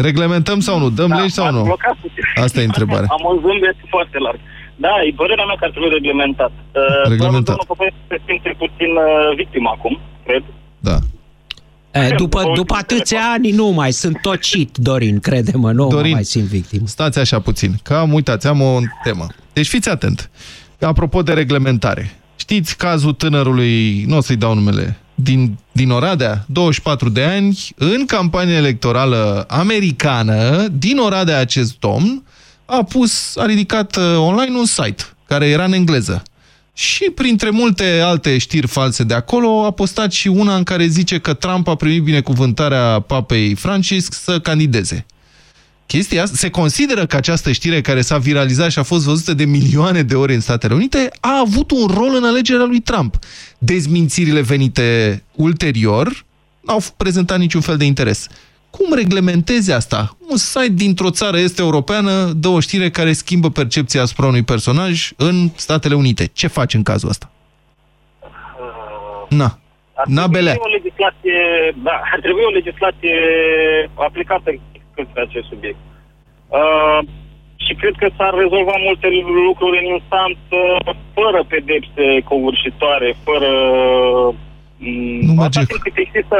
Reglementăm 0.01 0.59
sau 0.59 0.79
nu? 0.79 0.89
Dăm 0.89 1.11
legi 1.19 1.29
sau 1.37 1.43
m-ați 1.43 1.57
nu? 1.57 1.63
blocat 1.63 1.95
puțin. 2.01 2.23
Asta 2.43 2.61
e 2.61 2.63
întrebarea. 2.63 3.07
Am 3.17 3.23
un 3.31 3.37
zâmbet 3.45 3.77
foarte 3.89 4.17
larg. 4.25 4.39
Da, 4.75 4.93
e 5.07 5.13
părerea 5.15 5.45
mea 5.45 5.55
că 5.59 5.65
ar 5.65 5.71
trebui 5.71 5.89
reglementat. 5.89 6.51
Uh, 6.51 7.09
Reglementat. 7.13 7.55
Domnul 7.55 7.71
Popescu 7.73 8.01
se 8.11 8.17
simte 8.27 8.49
puțin 8.63 8.91
uh, 8.95 9.35
victim 9.35 9.67
acum, 9.67 9.99
cred. 10.25 10.43
Da. 10.89 10.97
E, 11.91 12.13
după, 12.15 12.51
după 12.55 12.75
atâția 12.75 13.19
ani 13.33 13.49
nu 13.51 13.67
mai 13.67 13.91
sunt 13.91 14.21
tocit, 14.21 14.77
Dorin, 14.77 15.19
crede-mă, 15.19 15.71
nu 15.71 15.87
Dorin, 15.87 16.09
mă 16.09 16.15
mai 16.15 16.23
simt 16.23 16.45
victim. 16.45 16.85
Stați 16.85 17.19
așa 17.19 17.39
puțin, 17.39 17.71
că 17.83 17.93
am 17.93 18.13
uitați, 18.13 18.47
am 18.47 18.61
o 18.61 18.79
temă. 19.03 19.27
Deci 19.53 19.67
fiți 19.67 19.89
atent. 19.89 20.29
Apropo 20.79 21.21
de 21.21 21.33
reglementare. 21.33 22.11
Știți 22.35 22.77
cazul 22.77 23.13
tânărului, 23.13 24.03
nu 24.03 24.17
o 24.17 24.21
să-i 24.21 24.35
dau 24.35 24.53
numele, 24.53 24.97
din, 25.23 25.57
din 25.71 25.89
Oradea, 25.89 26.45
24 26.47 27.09
de 27.09 27.23
ani, 27.23 27.57
în 27.75 28.05
campanie 28.05 28.55
electorală 28.55 29.45
americană, 29.49 30.67
din 30.71 30.97
Oradea 30.97 31.39
acest 31.39 31.79
domn, 31.79 32.23
a 32.65 32.83
pus, 32.83 33.35
a 33.35 33.45
ridicat 33.45 33.95
uh, 33.95 34.03
online 34.17 34.57
un 34.57 34.65
site 34.65 35.03
care 35.27 35.47
era 35.47 35.63
în 35.63 35.73
engleză. 35.73 36.23
Și 36.73 37.03
printre 37.15 37.49
multe 37.49 37.99
alte 38.03 38.37
știri 38.37 38.67
false 38.67 39.03
de 39.03 39.13
acolo 39.13 39.65
a 39.65 39.71
postat 39.71 40.11
și 40.11 40.27
una 40.27 40.55
în 40.55 40.63
care 40.63 40.85
zice 40.85 41.19
că 41.19 41.33
Trump 41.33 41.67
a 41.67 41.75
primit 41.75 42.03
binecuvântarea 42.03 42.99
papei 42.99 43.55
Francisc 43.55 44.13
să 44.13 44.39
candideze. 44.39 45.05
Chestia 45.91 46.21
asta, 46.21 46.35
se 46.37 46.49
consideră 46.49 47.05
că 47.05 47.15
această 47.15 47.51
știre 47.51 47.81
care 47.81 48.01
s-a 48.01 48.17
viralizat 48.17 48.71
și 48.71 48.79
a 48.79 48.83
fost 48.83 49.05
văzută 49.05 49.33
de 49.33 49.45
milioane 49.45 50.01
de 50.01 50.15
ori 50.15 50.33
în 50.33 50.39
Statele 50.39 50.73
Unite 50.73 51.09
a 51.19 51.43
avut 51.45 51.71
un 51.71 51.87
rol 51.87 52.11
în 52.15 52.23
alegerea 52.23 52.65
lui 52.65 52.79
Trump. 52.79 53.15
Dezmințirile 53.57 54.41
venite 54.41 55.23
ulterior 55.35 56.25
n-au 56.61 56.79
prezentat 56.97 57.39
niciun 57.39 57.61
fel 57.61 57.77
de 57.77 57.85
interes. 57.85 58.27
Cum 58.69 58.93
reglementezi 58.93 59.71
asta? 59.71 60.17
Un 60.29 60.37
site 60.37 60.73
dintr-o 60.73 61.09
țară 61.09 61.37
este 61.39 61.61
europeană 61.61 62.31
dă 62.35 62.47
o 62.47 62.59
știre 62.59 62.89
care 62.89 63.13
schimbă 63.13 63.49
percepția 63.49 64.01
asupra 64.01 64.27
unui 64.27 64.43
personaj 64.43 65.11
în 65.17 65.49
Statele 65.55 65.95
Unite. 65.95 66.29
Ce 66.33 66.47
faci 66.47 66.73
în 66.73 66.83
cazul 66.83 67.09
ăsta? 67.09 67.31
Na. 69.29 69.59
Ar 69.93 70.05
Na, 70.07 70.21
trebui 70.21 70.31
belea. 70.37 70.55
o 70.57 70.69
legislație, 70.69 71.39
da, 71.83 72.01
ar 72.13 72.19
trebui 72.19 72.41
o 72.45 72.49
legislație 72.59 73.15
aplicată 73.93 74.49
către 74.99 75.21
acest 75.27 75.47
subiect. 75.51 75.81
Uh, 76.59 76.99
și 77.65 77.73
cred 77.81 77.95
că 78.01 78.07
s-ar 78.17 78.33
rezolva 78.43 78.75
multe 78.87 79.07
lucruri 79.47 79.81
în 79.81 79.87
instanță 79.97 80.57
fără 81.17 81.39
pedepse 81.53 82.05
covârșitoare, 82.31 83.09
fără... 83.27 83.51
Nu 85.27 85.33
merge. 85.33 85.61
Cât 85.85 85.97
există 86.05 86.37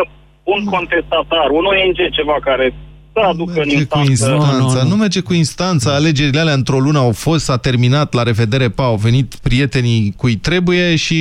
un 0.54 0.62
contestatar, 0.74 1.48
un 1.60 1.66
ONG 1.74 2.00
ceva 2.18 2.38
care 2.50 2.74
să 3.14 3.20
aducă 3.20 3.60
în 3.62 3.68
merge 3.68 3.86
cu 3.86 4.00
instanță... 4.00 4.62
instanța, 4.62 4.88
nu, 4.90 4.96
merge 4.96 5.22
cu 5.22 5.34
instanța. 5.34 5.90
Alegerile 5.94 6.40
alea 6.40 6.54
într-o 6.62 6.80
lună 6.80 7.00
au 7.00 7.12
fost, 7.12 7.44
s-a 7.46 7.58
terminat, 7.58 8.14
la 8.14 8.24
revedere, 8.24 8.70
pa, 8.70 8.84
au 8.84 8.96
venit 8.96 9.36
prietenii 9.48 10.14
cui 10.18 10.36
trebuie 10.36 10.96
și 10.96 11.20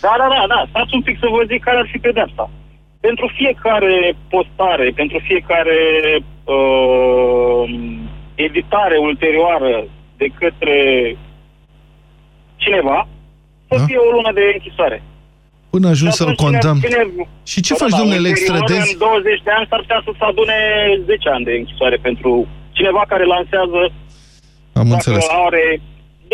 Da, 0.00 0.14
da, 0.20 0.26
da, 0.34 0.42
da. 0.54 0.60
Stați 0.68 0.94
un 0.94 1.02
pic 1.02 1.16
să 1.22 1.26
vă 1.34 1.42
zic 1.50 1.60
care 1.64 1.78
ar 1.78 1.88
fi 1.92 1.98
pedeapsa. 1.98 2.50
Pentru 3.00 3.26
fiecare 3.38 3.94
postare, 4.28 4.92
pentru 5.00 5.18
fiecare 5.28 5.76
uh, 6.58 7.70
editare 8.34 8.96
ulterioară 8.98 9.84
de 10.16 10.26
către 10.38 10.76
cineva, 12.56 13.08
să 13.68 13.76
Da. 13.78 13.84
fie 13.84 13.96
o 14.06 14.10
lună 14.16 14.30
de 14.32 14.44
închisoare. 14.56 15.02
până 15.74 15.88
ajung 15.88 16.10
Și 16.10 16.16
să-l 16.20 16.26
atunci 16.26 16.40
cine- 16.42 16.50
condamn. 16.58 16.80
cine- 16.86 17.28
Și 17.52 17.58
ce 17.66 17.72
Da, 17.74 17.78
faci, 17.82 17.94
da, 17.94 17.98
domnule, 18.00 18.18
îl 18.20 18.24
ulterior, 18.24 18.40
extradezi? 18.44 18.92
În 18.94 18.98
20 19.06 19.40
de 19.46 19.52
ani 19.56 19.66
s-ar 19.70 19.80
putea 19.84 20.00
să 20.06 20.10
se 20.18 20.24
adune 20.30 20.56
10 21.10 21.26
ani 21.36 21.44
de 21.48 21.52
închisoare 21.60 21.98
pentru 22.06 22.30
cineva 22.78 23.02
care 23.12 23.24
lansează 23.34 23.80
Am 24.80 24.88
dacă 24.92 24.94
înțeles. 24.94 25.26
are... 25.46 25.64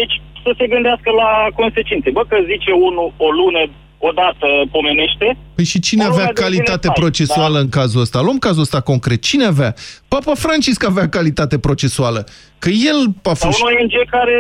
Deci 0.01 0.15
să 0.45 0.51
se 0.59 0.67
gândească 0.75 1.11
la 1.23 1.31
consecințe. 1.61 2.09
Bă, 2.17 2.23
că 2.31 2.37
zice 2.53 2.71
unul 2.89 3.09
o 3.27 3.29
lună, 3.41 3.63
odată 3.99 4.47
pomenește, 4.71 5.37
Păi 5.55 5.65
și 5.65 5.81
cine 5.81 6.05
o 6.05 6.07
lună 6.07 6.21
avea 6.21 6.33
devine 6.33 6.49
calitate 6.49 6.87
fals, 6.87 6.99
procesuală 6.99 7.59
în 7.59 7.69
cazul 7.69 8.01
ăsta? 8.01 8.21
Luăm 8.21 8.39
cazul 8.39 8.61
ăsta 8.61 8.81
concret. 8.81 9.23
Cine 9.23 9.45
avea? 9.45 9.75
Papa 10.09 10.35
Francisc 10.35 10.85
avea 10.85 11.09
calitate 11.09 11.59
procesuală. 11.59 12.27
Că 12.59 12.69
el 12.69 13.15
a 13.23 13.35
Sau 13.35 13.51
fost... 13.51 13.63
un 13.63 13.67
ONG 13.67 14.11
care 14.11 14.37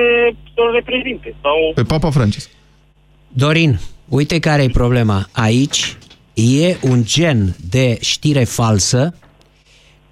să-l 0.55 0.73
reprezinte. 0.73 1.35
Sau... 1.43 1.73
Pe 1.75 1.83
Papa 1.83 2.11
Francisc. 2.11 2.51
Dorin, 3.29 3.79
uite 4.09 4.39
care 4.39 4.63
e 4.63 4.69
problema. 4.69 5.27
Aici 5.33 5.97
e 6.35 6.77
un 6.83 7.03
gen 7.05 7.57
de 7.71 7.99
știre 8.01 8.45
falsă 8.45 9.15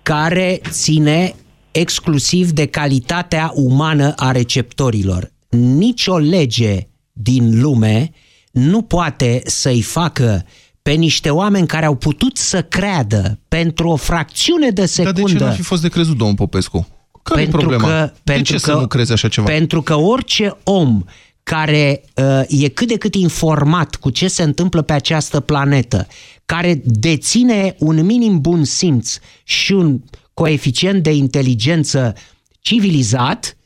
care 0.02 0.60
ține 0.70 1.34
exclusiv 1.70 2.50
de 2.50 2.66
calitatea 2.66 3.50
umană 3.54 4.12
a 4.16 4.30
receptorilor. 4.30 5.30
Nici 5.50 6.06
o 6.06 6.18
lege 6.18 6.78
din 7.12 7.60
lume 7.60 8.10
nu 8.54 8.82
poate 8.82 9.42
să-i 9.44 9.82
facă 9.82 10.44
pe 10.82 10.90
niște 10.92 11.30
oameni 11.30 11.66
care 11.66 11.86
au 11.86 11.94
putut 11.94 12.36
să 12.36 12.62
creadă 12.62 13.38
pentru 13.48 13.88
o 13.88 13.96
fracțiune 13.96 14.68
de 14.70 14.72
Dar 14.80 14.86
secundă. 14.86 15.20
de 15.22 15.32
ce 15.32 15.38
n-ar 15.44 15.54
fi 15.54 15.62
fost 15.62 15.82
de 15.82 15.88
crezut, 15.88 16.16
domnul 16.16 16.36
Popescu? 16.36 16.88
Care 17.22 17.40
e 17.40 17.42
Pentru 17.42 17.60
problema? 17.68 17.88
că- 17.88 18.12
de 18.14 18.32
pentru 18.32 18.52
ce 18.52 18.58
să 18.58 18.72
că- 18.72 18.78
nu 18.78 18.86
crezi 18.86 19.12
așa 19.12 19.28
ceva? 19.28 19.46
Pentru 19.50 19.82
că 19.82 19.94
orice 19.94 20.56
om 20.62 21.02
care 21.42 22.02
uh, 22.16 22.40
e 22.48 22.68
cât 22.68 22.88
de 22.88 22.96
cât 22.96 23.14
informat 23.14 23.94
cu 23.96 24.10
ce 24.10 24.28
se 24.28 24.42
întâmplă 24.42 24.82
pe 24.82 24.92
această 24.92 25.40
planetă, 25.40 26.06
care 26.46 26.82
deține 26.84 27.74
un 27.78 28.04
minim 28.04 28.40
bun 28.40 28.64
simț 28.64 29.18
și 29.44 29.72
un 29.72 30.00
coeficient 30.34 31.02
de 31.02 31.12
inteligență 31.12 32.14
civilizat, 32.60 33.56
uh, 33.56 33.63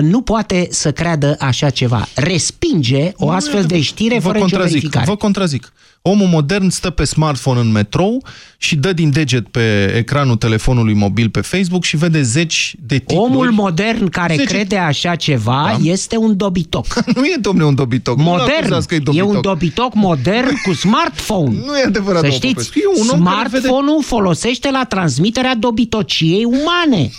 nu 0.00 0.20
poate 0.20 0.66
să 0.70 0.92
creadă 0.92 1.36
așa 1.40 1.70
ceva. 1.70 2.08
Respinge 2.14 3.12
o 3.16 3.30
astfel 3.30 3.64
de 3.64 3.80
știre 3.80 4.14
vă 4.14 4.20
fără 4.20 4.32
nicio 4.38 4.48
contrazic, 4.48 4.72
verificare. 4.74 5.04
Vă 5.08 5.16
contrazic. 5.16 5.72
Omul 6.02 6.26
modern 6.26 6.68
stă 6.68 6.90
pe 6.90 7.04
smartphone 7.04 7.60
în 7.60 7.70
metrou 7.72 8.24
și 8.58 8.76
dă 8.76 8.92
din 8.92 9.10
deget 9.10 9.48
pe 9.48 9.94
ecranul 9.96 10.36
telefonului 10.36 10.94
mobil 10.94 11.30
pe 11.30 11.40
Facebook 11.40 11.84
și 11.84 11.96
vede 11.96 12.22
zeci 12.22 12.74
de 12.80 12.98
titluri. 12.98 13.20
Omul 13.22 13.50
modern 13.50 14.08
care 14.08 14.34
Zece- 14.34 14.54
crede 14.54 14.76
așa 14.76 15.14
ceva 15.14 15.78
este 15.82 16.16
un 16.16 16.36
dobitoc. 16.36 16.86
nu 17.16 17.24
e, 17.24 17.36
domne, 17.40 17.64
un 17.64 17.74
dobitoc. 17.74 18.16
Nu 18.16 18.22
Modern. 18.22 18.48
l-acuzați 18.50 18.86
că 18.88 18.94
e 18.94 18.96
E 18.96 19.00
dobitoc. 19.00 19.34
un 19.34 19.40
dobitoc 19.40 19.94
modern 19.94 20.50
cu 20.64 20.72
smartphone. 20.72 21.56
Nu 21.66 21.78
e 21.78 21.82
adevărat, 21.86 22.20
Să 22.22 22.28
domnul 22.28 22.30
știți, 22.30 22.54
Popescu. 22.54 22.78
E 22.78 23.02
un 23.02 23.08
om 23.20 23.24
care 23.24 23.48
vede- 23.48 23.66
smartphone-ul 23.66 24.02
folosește 24.02 24.70
la 24.70 24.84
transmiterea 24.88 25.54
dobitociei 25.54 26.44
umane. 26.44 27.10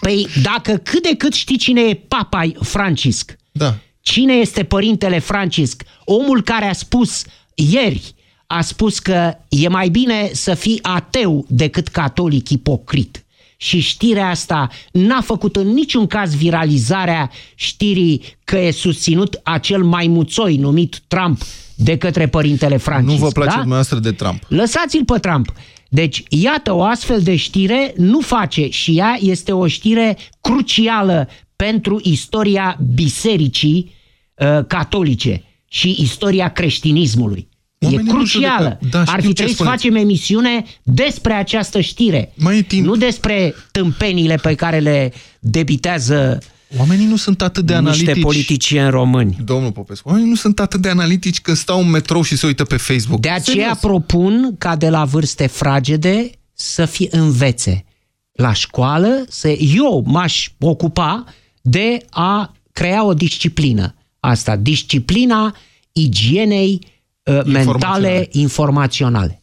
Păi 0.00 0.28
dacă 0.42 0.72
cât 0.72 1.02
de 1.02 1.14
cât 1.16 1.32
știi 1.32 1.58
cine 1.58 1.80
e 1.80 1.94
Papa 1.94 2.42
Francisc, 2.60 3.36
da. 3.52 3.74
cine 4.00 4.32
este 4.32 4.64
părintele 4.64 5.18
Francisc, 5.18 5.82
omul 6.04 6.42
care 6.42 6.64
a 6.64 6.72
spus 6.72 7.22
ieri, 7.54 8.14
a 8.46 8.60
spus 8.60 8.98
că 8.98 9.34
e 9.48 9.68
mai 9.68 9.88
bine 9.88 10.30
să 10.32 10.54
fii 10.54 10.78
ateu 10.82 11.44
decât 11.48 11.88
catolic 11.88 12.48
ipocrit. 12.48 13.24
Și 13.56 13.80
știrea 13.80 14.28
asta 14.28 14.68
n-a 14.92 15.20
făcut 15.20 15.56
în 15.56 15.66
niciun 15.66 16.06
caz 16.06 16.34
viralizarea 16.34 17.30
știrii 17.54 18.22
că 18.44 18.58
e 18.58 18.70
susținut 18.70 19.40
acel 19.42 19.84
maimuțoi 19.84 20.56
numit 20.56 21.00
Trump 21.08 21.42
de 21.74 21.96
către 21.96 22.28
părintele 22.28 22.76
Francisc. 22.76 23.20
Nu 23.20 23.24
vă 23.24 23.30
place 23.32 23.48
da? 23.48 23.56
dumneavoastră 23.56 23.98
de 23.98 24.12
Trump. 24.12 24.42
Lăsați-l 24.48 25.04
pe 25.04 25.18
Trump. 25.18 25.52
Deci, 25.92 26.22
iată, 26.28 26.72
o 26.72 26.82
astfel 26.82 27.20
de 27.22 27.36
știre 27.36 27.92
nu 27.96 28.20
face 28.20 28.68
și 28.68 28.98
ea 28.98 29.16
este 29.20 29.52
o 29.52 29.66
știre 29.66 30.16
crucială 30.40 31.28
pentru 31.56 32.00
istoria 32.02 32.78
bisericii 32.94 33.94
uh, 34.34 34.64
catolice 34.66 35.42
și 35.68 35.96
istoria 36.00 36.48
creștinismului. 36.48 37.48
Oamenii 37.82 38.04
e 38.08 38.12
nu 38.12 38.18
crucială. 38.18 38.78
judecă. 38.80 38.96
Da, 38.96 38.98
Ar 38.98 39.06
știu 39.06 39.20
fi 39.20 39.26
ce 39.26 39.32
trebuit 39.32 39.56
să 39.56 39.62
spuneți. 39.62 39.82
facem 39.82 39.94
emisiune 39.96 40.64
despre 40.82 41.32
această 41.32 41.80
știre. 41.80 42.32
Mai 42.36 42.58
e 42.58 42.62
timp. 42.62 42.86
Nu 42.86 42.96
despre 42.96 43.54
tâmpenile 43.72 44.34
pe 44.42 44.54
care 44.54 44.78
le 44.78 45.12
debitează 45.40 46.38
Oamenii 46.78 47.06
nu 47.06 47.16
sunt 47.16 47.42
atât 47.42 47.64
de 47.66 47.78
niște 47.78 48.00
analitici. 48.00 48.22
politicieni 48.22 48.90
români. 48.90 49.36
Domnul 49.44 49.72
Popescu, 49.72 50.08
oamenii 50.08 50.28
nu 50.28 50.34
sunt 50.34 50.60
atât 50.60 50.80
de 50.80 50.88
analitici 50.88 51.40
când 51.40 51.56
stau 51.56 51.80
în 51.80 51.90
metrou 51.90 52.22
și 52.22 52.36
se 52.36 52.46
uită 52.46 52.64
pe 52.64 52.76
Facebook. 52.76 53.20
De 53.20 53.28
aceea 53.28 53.56
Serios. 53.56 53.78
propun 53.78 54.54
ca 54.58 54.76
de 54.76 54.88
la 54.90 55.04
vârste 55.04 55.46
fragede 55.46 56.30
să 56.52 56.84
fie 56.84 57.08
învețe. 57.10 57.84
La 58.32 58.52
școală, 58.52 59.24
să, 59.28 59.48
eu 59.48 60.04
m-aș 60.06 60.48
ocupa 60.60 61.24
de 61.62 61.98
a 62.10 62.54
crea 62.72 63.04
o 63.04 63.14
disciplină. 63.14 63.94
Asta, 64.20 64.56
disciplina 64.56 65.56
igienei 65.92 66.86
uh, 67.22 67.40
mentale 67.44 68.28
informaționale. 68.30 69.42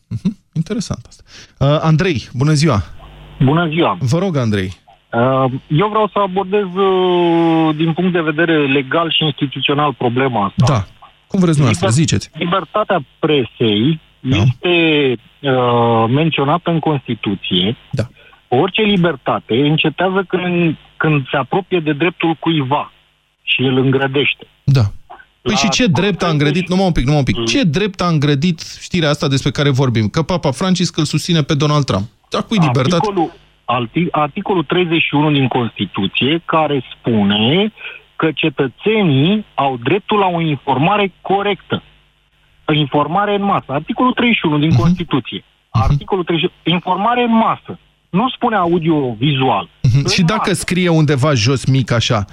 Interesant 0.53 1.05
asta. 1.07 1.23
Uh, 1.59 1.79
Andrei, 1.81 2.29
bună 2.33 2.53
ziua! 2.53 2.83
Bună 3.43 3.69
ziua! 3.73 3.97
Vă 4.01 4.17
rog, 4.17 4.35
Andrei. 4.35 4.85
Uh, 5.13 5.51
Eu 5.67 5.87
vreau 5.87 6.09
să 6.13 6.19
abordez 6.19 6.63
uh, 6.75 7.75
din 7.75 7.93
punct 7.93 8.11
de 8.13 8.21
vedere 8.21 8.67
legal 8.67 9.11
și 9.11 9.23
instituțional 9.23 9.93
problema 9.93 10.45
asta. 10.45 10.73
Da. 10.73 10.85
Cum 11.27 11.39
vreți 11.39 11.57
dumneavoastră, 11.57 11.89
ziceți. 11.89 12.29
Libertatea 12.33 12.99
presei 13.19 13.99
Da. 14.19 14.37
este 14.37 14.75
uh, 15.41 16.09
menționată 16.09 16.69
în 16.71 16.79
Constituție. 16.79 17.77
Da. 17.91 18.03
Orice 18.47 18.81
libertate 18.81 19.53
încetează 19.55 20.25
când, 20.27 20.75
când 20.97 21.27
se 21.31 21.37
apropie 21.37 21.79
de 21.79 21.93
dreptul 21.93 22.33
cuiva 22.39 22.91
și 23.43 23.61
îl 23.61 23.77
îngrădește. 23.77 24.47
Da. 24.63 24.81
Păi 25.41 25.53
La 25.53 25.57
și 25.59 25.69
ce 25.69 25.85
drept 25.87 26.23
a 26.23 26.27
îngrădit, 26.29 26.67
numai 26.69 26.85
un 26.85 26.91
pic, 26.91 27.03
numai 27.03 27.19
un 27.19 27.23
pic, 27.25 27.43
ce 27.45 27.63
drept 27.63 28.01
a 28.01 28.07
îngrădit 28.07 28.77
știrea 28.81 29.09
asta 29.09 29.27
despre 29.27 29.51
care 29.51 29.69
vorbim? 29.69 30.07
Că 30.07 30.21
Papa 30.21 30.51
Francisc 30.51 30.97
îl 30.97 31.03
susține 31.05 31.41
pe 31.41 31.53
Donald 31.53 31.83
Trump. 31.85 32.07
Dar 32.29 32.43
cui 32.43 32.57
libertate? 32.57 32.95
Articolul, 32.95 33.29
arti- 33.29 33.46
articolul 34.11 34.63
31 34.63 35.31
din 35.31 35.47
Constituție 35.47 36.41
care 36.45 36.83
spune 36.93 37.73
că 38.15 38.31
cetățenii 38.31 39.45
au 39.55 39.77
dreptul 39.83 40.17
la 40.19 40.27
o 40.27 40.41
informare 40.41 41.13
corectă. 41.21 41.83
O 42.65 42.73
informare 42.73 43.35
în 43.35 43.43
masă. 43.43 43.65
Articolul 43.67 44.13
31 44.13 44.57
din 44.57 44.75
Constituție. 44.75 45.43
Articolul 45.69 46.23
31. 46.23 46.75
Informare 46.75 47.23
în 47.23 47.31
masă. 47.31 47.79
Nu 48.09 48.29
spune 48.29 48.55
audio-vizual. 48.55 49.69
Mhm. 49.81 50.09
Și 50.09 50.23
dacă 50.23 50.53
scrie 50.53 50.89
undeva 50.89 51.33
jos 51.33 51.65
mic 51.65 51.91
așa, 51.91 52.25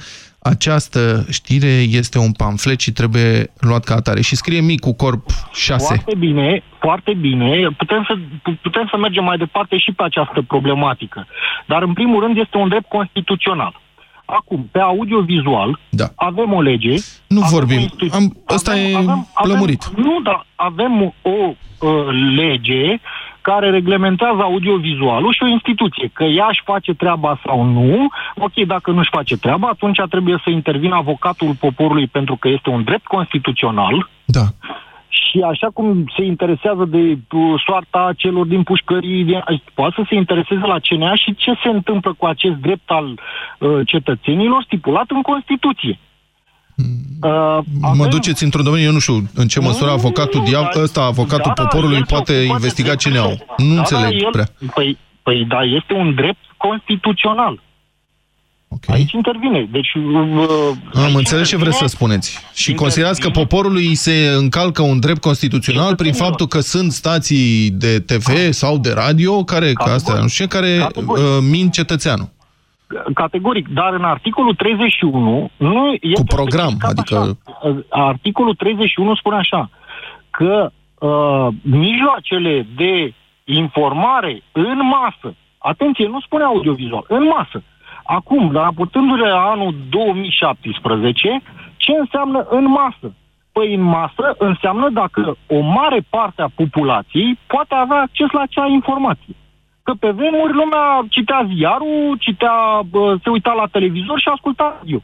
această 0.53 1.25
știre 1.31 1.73
este 2.01 2.19
un 2.19 2.33
pamflet 2.33 2.81
și 2.81 2.93
trebuie 2.93 3.51
luat 3.61 3.85
ca 3.85 3.95
atare. 3.95 4.21
Și 4.21 4.37
scrie 4.37 4.61
mic 4.61 4.81
cu 4.81 4.95
corp 4.95 5.25
6. 5.53 5.85
Foarte 5.85 6.15
bine, 6.19 6.63
foarte 6.79 7.13
bine. 7.21 7.69
Putem 7.77 8.05
să, 8.09 8.15
putem 8.63 8.87
să 8.91 8.97
mergem 8.97 9.25
mai 9.25 9.37
departe 9.37 9.79
și 9.79 9.93
pe 9.93 10.03
această 10.03 10.43
problematică. 10.43 11.27
Dar, 11.67 11.83
în 11.83 11.93
primul 11.93 12.23
rând, 12.23 12.37
este 12.39 12.57
un 12.57 12.69
drept 12.69 12.89
constituțional. 12.89 13.81
Acum, 14.25 14.69
pe 14.73 14.79
audiovizual, 14.79 15.79
da. 15.89 16.05
avem 16.15 16.53
o 16.53 16.61
lege. 16.61 16.95
Nu 17.27 17.41
avem 17.43 17.51
vorbim. 17.59 17.77
o 17.77 17.81
institu- 17.81 18.17
Am, 18.17 18.37
ăsta 18.51 18.77
e 18.79 18.93
lămurit. 19.45 19.83
Avem, 19.87 20.05
nu, 20.05 20.21
dar 20.23 20.47
avem 20.55 21.15
o 21.23 21.55
uh, 21.79 22.07
lege 22.37 23.01
care 23.49 23.71
reglementează 23.71 24.43
audiovizualul 24.43 25.33
și 25.33 25.43
o 25.43 25.55
instituție. 25.57 26.11
Că 26.13 26.25
ea 26.25 26.47
își 26.51 26.63
face 26.65 26.93
treaba 26.95 27.41
sau 27.45 27.59
nu, 27.63 28.09
ok, 28.37 28.57
dacă 28.67 28.91
nu 28.91 28.99
își 28.99 29.17
face 29.19 29.37
treaba, 29.37 29.69
atunci 29.69 30.01
trebuie 30.11 30.37
să 30.45 30.51
intervină 30.51 30.95
avocatul 30.95 31.55
poporului 31.65 32.07
pentru 32.07 32.37
că 32.37 32.49
este 32.49 32.69
un 32.71 32.83
drept 32.83 33.07
constituțional. 33.07 34.09
Da. 34.25 34.47
Și 35.09 35.39
așa 35.53 35.69
cum 35.77 35.87
se 36.17 36.25
interesează 36.25 36.85
de 36.85 37.03
uh, 37.33 37.63
soarta 37.67 38.13
celor 38.17 38.47
din 38.47 38.63
pușcării, 38.63 39.25
din, 39.25 39.45
poate 39.75 39.95
să 39.97 40.03
se 40.09 40.15
intereseze 40.15 40.67
la 40.73 40.79
CNA 40.87 41.15
și 41.15 41.35
ce 41.35 41.53
se 41.63 41.69
întâmplă 41.69 42.15
cu 42.19 42.27
acest 42.27 42.55
drept 42.55 42.91
al 42.91 43.07
uh, 43.09 43.81
cetățenilor 43.87 44.63
stipulat 44.63 45.09
în 45.09 45.23
Constituție. 45.23 45.99
Uh, 46.77 47.59
Mă 47.95 48.07
duceți 48.07 48.45
într-un 48.45 48.65
domeniu, 48.65 48.87
eu 48.87 48.93
nu 48.93 48.99
știu 48.99 49.29
în 49.35 49.49
ce 49.49 49.61
măsură 49.61 49.91
avocatul, 49.91 50.43
diav, 50.45 50.67
ăsta, 50.83 51.01
avocatul 51.03 51.53
da, 51.57 51.63
poporului 51.63 51.97
el 51.97 52.05
se 52.07 52.15
poate 52.15 52.33
ocupă 52.33 52.45
de 52.47 52.53
investiga 52.53 52.95
drepturile 52.95 53.21
cine 53.21 53.31
au. 53.31 53.47
omului. 53.59 53.69
Nu 53.69 53.75
Da, 53.75 53.81
înțeleg 53.81 54.21
da, 54.21 54.25
el- 54.25 54.31
prea. 54.33 54.49
Păi, 54.75 54.99
păi 55.23 55.45
da, 55.49 55.59
este 55.63 55.93
un 55.93 56.15
drept 56.15 56.39
constituțional. 56.57 57.63
Okay. 58.69 58.97
Aici 58.97 59.13
intervine. 59.13 59.69
Deci, 59.73 59.89
uh, 59.95 61.05
Am 61.05 61.15
înțeles 61.15 61.49
ce 61.49 61.57
vreți 61.57 61.77
să 61.79 61.87
spuneți. 61.87 62.39
Și 62.55 62.75
considerați 62.75 63.21
că 63.21 63.29
poporului 63.31 63.87
îi 63.87 63.95
se 63.95 64.33
încalcă 64.37 64.83
un 64.83 65.01
drept 65.01 65.21
constituțional 65.21 65.95
prin 65.95 66.13
faptul 66.13 66.47
că 66.47 66.61
sunt 66.61 66.93
stații 66.93 67.71
de 67.71 67.99
TV 68.01 68.53
sau 68.53 68.79
de 68.79 68.93
radio 68.93 69.45
care, 69.45 69.73
că 69.73 69.91
astea, 69.91 70.15
nu 70.15 70.29
știu 70.29 70.45
ce, 70.45 70.51
care 70.51 70.87
uh, 70.95 71.15
mint 71.51 71.73
cetățeanul. 71.73 72.33
Categoric, 73.15 73.69
dar 73.69 73.93
în 73.93 74.05
articolul 74.05 74.55
31 74.55 75.51
nu 75.57 75.93
este 76.01 76.15
Cu 76.15 76.35
program, 76.35 76.69
specificat 76.69 76.99
adică... 76.99 77.39
așa. 77.61 78.09
Articolul 78.09 78.55
31 78.55 79.15
spune 79.15 79.37
așa 79.37 79.71
că 80.31 80.71
uh, 80.99 81.49
mijloacele 81.63 82.67
de 82.77 83.15
informare 83.45 84.43
în 84.53 84.79
masă, 84.87 85.37
atenție, 85.59 86.07
nu 86.09 86.21
spune 86.21 86.45
audiovizual, 86.45 87.05
în 87.09 87.25
masă. 87.25 87.63
Acum, 88.05 88.53
raportându-le 88.53 89.29
la 89.29 89.51
anul 89.51 89.75
2017, 89.91 91.43
ce 91.77 91.93
înseamnă 91.93 92.47
în 92.51 92.65
masă? 92.65 93.15
Păi 93.53 93.75
în 93.75 93.81
masă 93.81 94.35
înseamnă 94.39 94.89
dacă 94.89 95.37
o 95.47 95.61
mare 95.61 96.01
parte 96.11 96.43
a 96.43 96.51
populației 96.55 97.39
poate 97.47 97.75
avea 97.75 98.01
acces 98.01 98.31
la 98.31 98.41
acea 98.41 98.67
informație. 98.67 99.35
Că 99.87 99.93
pe 100.03 100.11
vremuri 100.11 100.53
lumea 100.53 100.87
citea 101.11 101.49
ziarul, 101.55 102.17
citea, 102.21 102.57
bă, 102.91 103.17
se 103.23 103.29
uita 103.31 103.53
la 103.53 103.67
televizor 103.67 104.19
și 104.21 104.29
asculta 104.35 104.77
radio. 104.79 105.01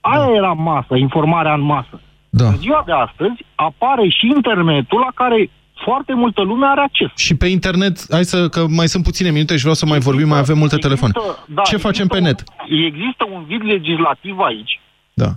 Aia 0.00 0.34
era 0.34 0.52
masă, 0.52 0.94
informarea 0.96 1.54
în 1.54 1.60
masă. 1.60 2.00
Da. 2.30 2.46
În 2.46 2.56
ziua 2.56 2.82
de 2.86 2.92
astăzi 2.92 3.44
apare 3.54 4.08
și 4.08 4.26
internetul 4.26 4.98
la 4.98 5.12
care 5.14 5.50
foarte 5.84 6.14
multă 6.14 6.42
lume 6.42 6.66
are 6.66 6.80
acces. 6.80 7.10
Și 7.16 7.36
pe 7.36 7.46
internet, 7.46 7.96
hai 8.10 8.24
să, 8.24 8.48
că 8.48 8.66
mai 8.68 8.86
sunt 8.86 9.04
puține 9.04 9.30
minute 9.30 9.54
și 9.54 9.60
vreau 9.60 9.74
să 9.74 9.86
mai 9.86 9.98
vorbim, 9.98 10.28
mai 10.28 10.38
avem 10.38 10.58
multe 10.58 10.76
telefoane. 10.76 11.14
Da, 11.46 11.62
Ce 11.62 11.76
facem 11.76 12.06
pe 12.06 12.20
net? 12.20 12.42
Există 12.86 13.26
un 13.32 13.44
vid 13.46 13.62
legislativ 13.64 14.38
aici. 14.38 14.80
Da. 15.14 15.30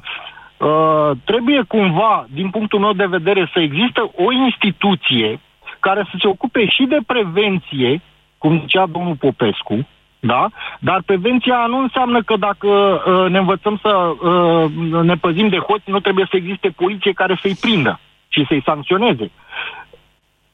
Uh, 0.67 1.11
trebuie 1.23 1.61
cumva, 1.67 2.27
din 2.33 2.49
punctul 2.49 2.79
meu 2.79 2.93
de 2.93 3.05
vedere, 3.05 3.49
să 3.53 3.59
există 3.59 4.01
o 4.15 4.31
instituție 4.31 5.39
care 5.79 6.07
să 6.11 6.15
se 6.21 6.27
ocupe 6.27 6.65
și 6.65 6.83
de 6.83 6.97
prevenție, 7.05 8.01
cum 8.41 8.59
zicea 8.59 8.85
domnul 8.85 9.15
Popescu, 9.15 9.87
da? 10.19 10.49
Dar 10.79 11.01
prevenția 11.05 11.65
nu 11.67 11.77
înseamnă 11.77 12.23
că 12.23 12.35
dacă 12.37 12.67
uh, 12.67 13.29
ne 13.29 13.37
învățăm 13.37 13.79
să 13.81 13.89
uh, 13.89 15.03
ne 15.03 15.15
păzim 15.15 15.47
de 15.49 15.57
hoți, 15.57 15.89
nu 15.89 15.99
trebuie 15.99 16.27
să 16.29 16.35
existe 16.35 16.69
poliție 16.69 17.11
care 17.11 17.39
să-i 17.41 17.57
prindă 17.61 17.99
și 18.27 18.45
să-i 18.47 18.61
sancționeze. 18.65 19.31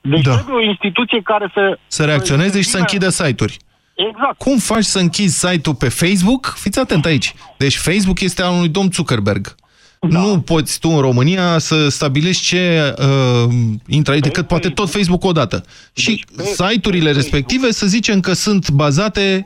Deci 0.02 0.22
da. 0.22 0.34
trebuie 0.34 0.56
o 0.56 0.70
instituție 0.70 1.22
care 1.22 1.52
să... 1.54 1.78
Să 1.88 2.06
reacționeze 2.06 2.62
și 2.62 2.68
să 2.68 2.78
închidă 2.78 3.10
site-uri. 3.10 3.58
Exact. 3.96 4.38
Cum 4.38 4.58
faci 4.58 4.84
să 4.84 5.00
închizi 5.00 5.40
site-ul 5.48 5.76
pe 5.76 5.90
Facebook? 5.90 6.54
Fiți 6.58 6.80
atent 6.80 7.06
aici. 7.06 7.34
Deci 7.58 7.78
Facebook 7.78 8.20
este 8.22 8.42
al 8.42 8.54
unui 8.54 8.70
domn 8.70 8.90
Zuckerberg. 8.92 9.56
Da. 10.00 10.20
Nu 10.20 10.42
poți 10.42 10.80
tu 10.80 10.90
în 10.90 11.00
România 11.00 11.58
să 11.58 11.90
stabilești 11.90 12.44
ce 12.44 12.94
uh, 13.00 13.54
intră 13.88 14.14
aici 14.14 14.24
decât 14.24 14.48
poate 14.48 14.70
tot 14.70 14.90
Facebook 14.90 15.24
odată. 15.24 15.64
Și 15.96 16.26
site-urile 16.44 17.12
respective 17.12 17.72
să 17.72 17.86
zicem 17.86 18.20
că 18.20 18.34
sunt 18.34 18.70
bazate 18.70 19.44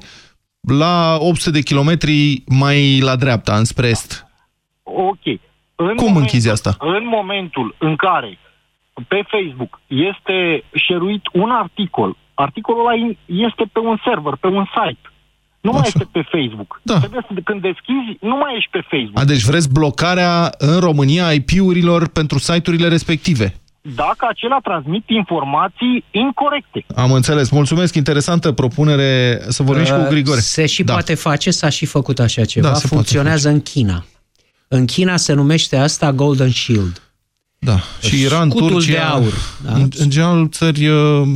la 0.62 1.18
800 1.20 1.52
de 1.52 1.62
kilometri 1.62 2.44
mai 2.48 3.00
la 3.00 3.16
dreapta, 3.16 3.56
înspre 3.56 3.88
est. 3.88 4.26
Ok. 4.84 5.40
În 5.76 5.96
Cum 5.96 6.16
închizi 6.16 6.50
asta? 6.50 6.76
În 6.80 7.08
momentul 7.08 7.76
în 7.78 7.96
care 7.96 8.40
pe 9.08 9.24
Facebook 9.28 9.80
este 9.88 10.64
șeruit 10.74 11.22
un 11.34 11.50
articol, 11.50 12.18
articolul 12.34 12.88
ăla 12.88 13.16
este 13.26 13.64
pe 13.72 13.80
un 13.80 13.98
server, 14.04 14.36
pe 14.40 14.48
un 14.48 14.66
site. 14.66 15.11
Nu 15.62 15.72
mai 15.72 15.82
este 15.86 16.08
pe 16.12 16.22
Facebook. 16.32 16.80
Da. 16.84 16.98
Trebuie 16.98 17.26
să, 17.28 17.42
când 17.44 17.62
deschizi, 17.62 18.18
nu 18.22 18.36
mai 18.36 18.56
ești 18.58 18.70
pe 18.72 18.82
Facebook. 18.90 19.20
A, 19.20 19.26
deci 19.26 19.44
vreți 19.44 19.70
blocarea 19.70 20.52
în 20.58 20.80
România 20.80 21.32
IP-urilor 21.32 22.08
pentru 22.08 22.40
site-urile 22.40 22.88
respective. 22.88 23.56
Dacă 23.96 24.28
acelea 24.30 24.60
transmit 24.64 25.04
informații 25.10 26.04
incorrecte. 26.12 26.86
Am 26.96 27.12
înțeles. 27.12 27.50
Mulțumesc. 27.50 27.96
Interesantă 27.96 28.52
propunere. 28.52 29.42
Să 29.48 29.64
vorbim 29.64 29.86
și 29.86 29.92
cu 29.92 30.06
Grigore. 30.10 30.40
Se 30.40 30.66
și 30.66 30.84
Da. 30.84 30.94
poate 30.94 31.16
face, 31.16 31.52
s-a 31.52 31.70
și 31.70 31.86
făcut 31.86 32.20
așa 32.20 32.46
ceva. 32.46 32.68
Da, 32.68 32.74
se 32.74 32.80
poate 32.80 32.94
Funcționează 32.96 33.50
în 33.50 33.62
China. 33.62 34.06
În 34.68 34.86
China 34.86 35.18
se 35.18 35.34
numește 35.34 35.78
asta 35.78 36.12
Golden 36.14 36.52
Shield. 36.52 37.02
Da. 37.60 37.78
Și 38.02 38.22
Iran, 38.22 38.50
Scutul 38.50 38.70
Turcia, 38.70 38.92
de 38.92 38.98
aur. 39.00 39.34
Da? 39.66 39.74
în, 39.74 39.90
în 39.98 40.10
general 40.10 40.48
țări 40.50 40.88
uh, 40.88 41.28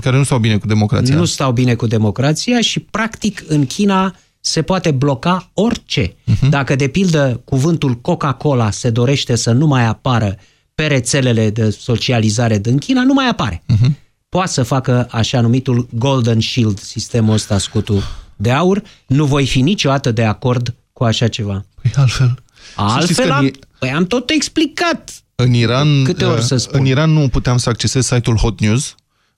care 0.00 0.16
nu 0.16 0.24
stau 0.24 0.38
bine 0.38 0.56
cu 0.56 0.66
democrația. 0.66 1.16
Nu 1.16 1.24
stau 1.24 1.52
bine 1.52 1.74
cu 1.74 1.86
democrația 1.86 2.60
și, 2.60 2.80
practic, 2.80 3.44
în 3.46 3.66
China 3.66 4.14
se 4.40 4.62
poate 4.62 4.90
bloca 4.90 5.50
orice. 5.54 6.08
Uh-huh. 6.08 6.48
Dacă, 6.48 6.76
de 6.76 6.88
pildă, 6.88 7.40
cuvântul 7.44 7.94
Coca-Cola 7.94 8.70
se 8.70 8.90
dorește 8.90 9.34
să 9.34 9.52
nu 9.52 9.66
mai 9.66 9.84
apară 9.84 10.36
pe 10.74 10.86
rețelele 10.86 11.50
de 11.50 11.70
socializare 11.70 12.58
din 12.58 12.78
China, 12.78 13.02
nu 13.02 13.12
mai 13.12 13.28
apare. 13.28 13.62
Uh-huh. 13.72 13.90
Poate 14.28 14.50
să 14.50 14.62
facă 14.62 15.06
așa 15.10 15.40
numitul 15.40 15.88
Golden 15.90 16.40
Shield, 16.40 16.78
sistemul 16.78 17.34
ăsta 17.34 17.58
scutul 17.58 18.02
de 18.36 18.50
aur. 18.50 18.82
Nu 19.06 19.24
voi 19.24 19.46
fi 19.46 19.60
niciodată 19.60 20.10
de 20.10 20.24
acord 20.24 20.74
cu 20.92 21.04
așa 21.04 21.28
ceva. 21.28 21.64
Păi 21.82 21.90
altfel... 21.96 22.34
Altfel 22.74 23.30
am, 23.30 23.50
păi 23.78 23.90
am 23.90 24.06
tot 24.06 24.30
explicat. 24.30 25.10
În 25.34 25.52
Iran, 25.52 26.04
Câte 26.04 26.24
ori 26.24 26.42
să 26.42 26.56
spun? 26.56 26.80
în 26.80 26.86
Iran 26.86 27.10
nu 27.10 27.28
puteam 27.28 27.56
să 27.56 27.68
accesez 27.68 28.06
site-ul 28.06 28.36
Hot 28.36 28.60
News, 28.60 28.94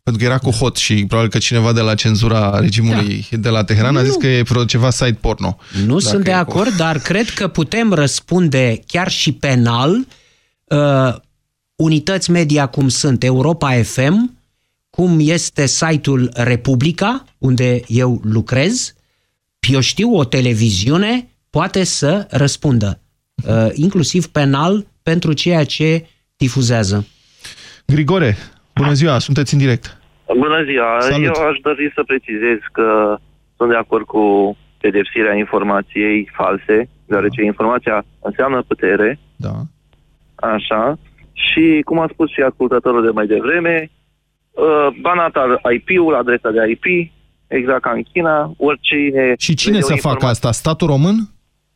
pentru 0.06 0.24
că 0.24 0.30
era 0.30 0.38
cu 0.38 0.50
hot 0.50 0.76
și 0.76 1.04
probabil 1.06 1.30
că 1.30 1.38
cineva 1.38 1.72
de 1.72 1.80
la 1.80 1.94
cenzura 1.94 2.60
regimului 2.60 3.26
da. 3.30 3.36
de 3.36 3.48
la 3.48 3.64
Teheran 3.64 3.92
nu. 3.92 3.98
a 3.98 4.02
zis 4.02 4.14
că 4.14 4.26
e 4.26 4.42
vreo 4.42 4.64
ceva 4.64 4.90
site 4.90 5.18
porno. 5.20 5.58
Nu 5.86 5.98
sunt 5.98 6.24
de 6.24 6.32
acord, 6.32 6.70
cu... 6.70 6.76
dar 6.76 6.98
cred 6.98 7.30
că 7.30 7.48
putem 7.48 7.92
răspunde 7.92 8.80
chiar 8.86 9.10
și 9.10 9.32
penal 9.32 10.06
uh, 10.64 11.14
unități 11.76 12.30
media 12.30 12.66
cum 12.66 12.88
sunt 12.88 13.24
Europa 13.24 13.82
FM, 13.82 14.38
cum 14.90 15.18
este 15.20 15.66
site-ul 15.66 16.30
Republica, 16.34 17.24
unde 17.38 17.82
eu 17.86 18.20
lucrez, 18.24 18.94
eu 19.68 19.80
știu, 19.80 20.16
o 20.16 20.24
televiziune 20.24 21.28
poate 21.50 21.84
să 21.84 22.26
răspundă, 22.30 23.00
uh, 23.46 23.68
inclusiv 23.72 24.26
penal, 24.26 24.86
pentru 25.02 25.32
ceea 25.32 25.64
ce 25.64 26.06
difuzează. 26.36 27.06
Grigore, 27.86 28.36
bună 28.74 28.92
ziua, 28.92 29.18
sunteți 29.18 29.52
în 29.52 29.58
direct. 29.58 29.95
Bună 30.34 30.62
ziua, 30.64 31.00
Salut. 31.00 31.24
eu 31.24 31.46
aș 31.48 31.58
dori 31.62 31.92
să 31.94 32.02
precizez 32.02 32.58
că 32.72 33.16
sunt 33.56 33.70
de 33.70 33.76
acord 33.76 34.04
cu 34.06 34.56
pedepsirea 34.80 35.34
informației 35.34 36.30
false, 36.32 36.88
deoarece 37.06 37.44
informația 37.44 38.04
înseamnă 38.20 38.62
putere. 38.62 39.18
Da. 39.36 39.54
Așa. 40.34 40.98
Și 41.32 41.80
cum 41.84 41.98
a 41.98 42.08
spus 42.12 42.30
și 42.30 42.40
ascultătorul 42.40 43.02
de 43.04 43.10
mai 43.10 43.26
devreme, 43.26 43.90
uh, 44.50 44.88
banat 45.00 45.34
IP-ul, 45.74 46.14
adresa 46.14 46.50
de 46.50 46.70
IP, 46.70 47.12
exact 47.46 47.82
ca 47.82 47.90
în 47.90 48.02
China, 48.12 48.52
oricine... 48.56 49.34
Și 49.38 49.54
cine 49.54 49.72
vede 49.72 49.84
o 49.84 49.86
să 49.86 49.94
facă 49.94 50.08
informație- 50.14 50.28
asta? 50.28 50.50
Statul 50.52 50.86
român? 50.86 51.16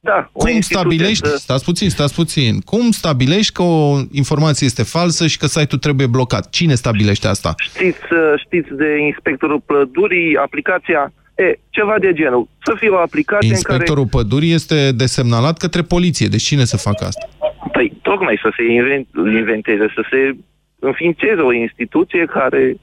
Da, 0.02 0.30
o 0.32 0.38
Cum 0.38 0.50
instituție 0.50 0.96
stabilești, 0.96 1.26
să- 1.28 1.36
stați 1.36 1.64
puțin, 1.64 1.90
stați 1.90 2.14
puțin, 2.14 2.60
cum 2.60 2.90
stabilești 2.90 3.52
că 3.52 3.62
o 3.62 3.98
informație 4.12 4.66
este 4.66 4.82
falsă 4.82 5.26
și 5.26 5.38
că 5.38 5.46
site-ul 5.46 5.80
trebuie 5.80 6.06
blocat? 6.06 6.50
Cine 6.50 6.74
stabilește 6.74 7.26
asta? 7.28 7.54
Știți, 7.58 7.98
uh, 8.12 8.32
știți 8.44 8.68
de 8.74 8.98
inspectorul 9.06 9.60
pădurii, 9.66 10.36
aplicația, 10.36 11.12
e, 11.34 11.58
ceva 11.70 11.94
de 12.00 12.12
genul. 12.12 12.48
Să 12.64 12.74
fie 12.78 12.88
o 12.88 12.96
aplicație 12.98 13.48
în 13.48 13.54
Inspectorul 13.54 14.06
pădurii 14.06 14.52
este 14.52 14.92
desemnalat 14.92 15.56
către 15.56 15.82
poliție, 15.82 16.26
deci 16.26 16.42
cine 16.42 16.64
să 16.64 16.76
facă 16.76 17.04
asta? 17.04 17.28
care, 17.38 17.70
păi, 17.72 17.92
tocmai 18.02 18.38
să 18.42 18.52
se 18.56 18.62
inven- 18.62 19.34
inventeze, 19.38 19.86
să 19.94 20.02
se 20.10 20.36
înființeze 20.78 21.40
o 21.40 21.52
instituție 21.52 22.24
care 22.24 22.76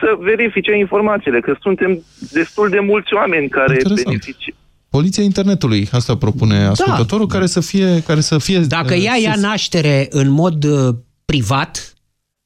să 0.00 0.16
verifice 0.20 0.76
informațiile, 0.76 1.40
că 1.40 1.56
suntem 1.60 2.02
destul 2.32 2.68
de 2.68 2.78
mulți 2.80 3.14
oameni 3.14 3.48
care 3.48 3.72
Interesant. 3.74 4.24
Beneficiază. 4.94 4.98
Poliția 4.98 5.22
internetului, 5.22 5.88
asta 5.92 6.16
propune 6.16 6.64
ascultătorul, 6.64 7.26
care 7.26 7.46
să 7.46 7.60
fie... 7.60 8.02
Care 8.06 8.20
să 8.20 8.38
fie 8.38 8.58
Da. 8.58 8.66
Dacă 8.82 8.94
uh, 8.94 9.04
ea 9.04 9.16
ia 9.16 9.32
sus. 9.32 9.42
naștere 9.42 10.06
în 10.10 10.28
mod 10.28 10.64
uh, 10.64 10.94
privat, 11.24 11.94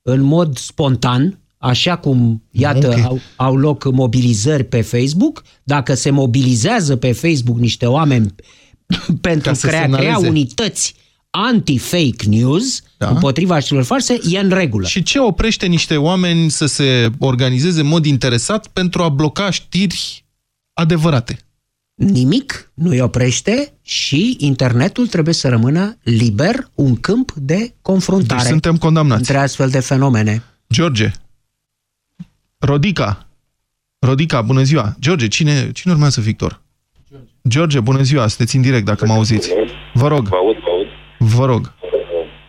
în 0.02 0.20
mod 0.20 0.58
spontan, 0.58 1.38
așa 1.58 1.96
cum, 1.96 2.42
iată, 2.50 2.88
Ok. 2.88 3.04
au, 3.04 3.20
au 3.36 3.56
loc 3.56 3.92
mobilizări 3.92 4.64
pe 4.64 4.80
Facebook, 4.80 5.42
dacă 5.62 5.94
se 5.94 6.10
mobilizează 6.10 6.96
pe 6.96 7.12
Facebook 7.12 7.58
niște 7.58 7.86
oameni 7.86 8.34
pentru 9.20 9.54
să 9.54 9.66
crea, 9.66 9.86
crea 9.88 9.98
semnaleze. 9.98 10.28
unități 10.28 10.94
anti-fake 11.30 12.26
news 12.26 12.82
da. 12.96 13.08
împotriva 13.08 13.58
știrilor 13.58 13.84
false, 13.84 14.20
e 14.30 14.38
în 14.38 14.48
regulă. 14.48 14.86
Și 14.86 15.02
ce 15.02 15.18
oprește 15.18 15.66
niște 15.66 15.96
oameni 15.96 16.50
să 16.50 16.66
se 16.66 17.10
organizeze 17.18 17.80
în 17.80 17.86
mod 17.86 18.04
interesat 18.04 18.66
pentru 18.66 19.02
a 19.02 19.08
bloca 19.08 19.50
știri 19.50 20.24
adevărate? 20.72 21.38
Nimic 21.98 22.70
nu 22.74 22.90
îi 22.90 23.00
oprește 23.00 23.72
și 23.84 24.36
internetul 24.38 25.06
trebuie 25.06 25.34
să 25.34 25.48
rămână 25.48 25.96
liber, 26.02 26.54
un 26.74 27.00
câmp 27.00 27.30
de 27.32 27.74
confruntare 27.82 28.40
Deci 28.40 28.50
suntem 28.50 28.76
condamnați. 28.76 29.20
între 29.20 29.36
astfel 29.36 29.68
de 29.68 29.80
fenomene. 29.80 30.42
George. 30.72 31.10
Rodica. 32.58 33.28
Rodica, 33.98 34.42
bună 34.42 34.62
ziua. 34.62 34.86
George, 35.00 35.28
cine, 35.28 35.70
cine 35.72 35.92
urmează 35.92 36.20
Victor? 36.20 36.60
George, 37.48 37.80
bună 37.80 38.02
ziua, 38.02 38.26
sunteți 38.26 38.56
în 38.56 38.62
direct 38.62 38.84
dacă 38.84 39.06
mă 39.06 39.12
auziți. 39.12 39.52
Vă 39.94 40.08
rog, 40.08 40.28
Vă 40.28 40.36
aud, 40.36 40.56
vă 40.56 40.70
aud. 40.74 40.88
vă 41.36 41.44
rog. 41.52 41.62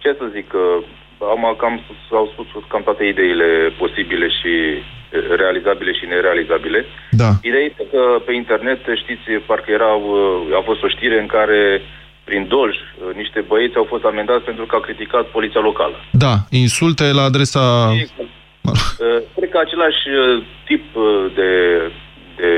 Ce 0.01 0.09
să 0.19 0.25
zic, 0.35 0.49
uh, 0.53 1.29
am 1.33 1.41
cam, 1.61 1.73
au 2.11 2.27
spus 2.33 2.63
cam 2.71 2.83
toate 2.83 3.03
ideile 3.13 3.49
posibile 3.79 4.27
și 4.39 4.51
uh, 4.77 4.98
realizabile 5.11 5.91
și 5.93 6.05
nerealizabile. 6.05 6.85
Da. 7.11 7.29
Ideea 7.41 7.63
este 7.63 7.83
că 7.91 8.01
pe 8.25 8.33
internet, 8.33 8.79
știți, 8.95 9.25
parcă 9.45 9.71
era, 9.71 9.91
uh, 9.93 10.57
a 10.59 10.61
fost 10.69 10.83
o 10.83 10.87
știre 10.87 11.19
în 11.19 11.25
care 11.27 11.81
prin 12.23 12.47
Dolj, 12.47 12.75
uh, 12.75 13.15
niște 13.15 13.39
băieți 13.47 13.75
au 13.77 13.87
fost 13.93 14.03
amendați 14.03 14.43
pentru 14.43 14.65
că 14.65 14.75
au 14.75 14.81
criticat 14.81 15.25
poliția 15.25 15.61
locală. 15.61 15.95
Da, 16.11 16.33
insulte 16.49 17.11
la 17.11 17.21
adresa... 17.21 17.91
Uh, 17.91 19.21
Cred 19.35 19.49
că 19.49 19.59
același 19.61 20.03
uh, 20.09 20.43
tip 20.65 20.95
uh, 20.95 21.25
de, 21.35 21.51
de 22.35 22.51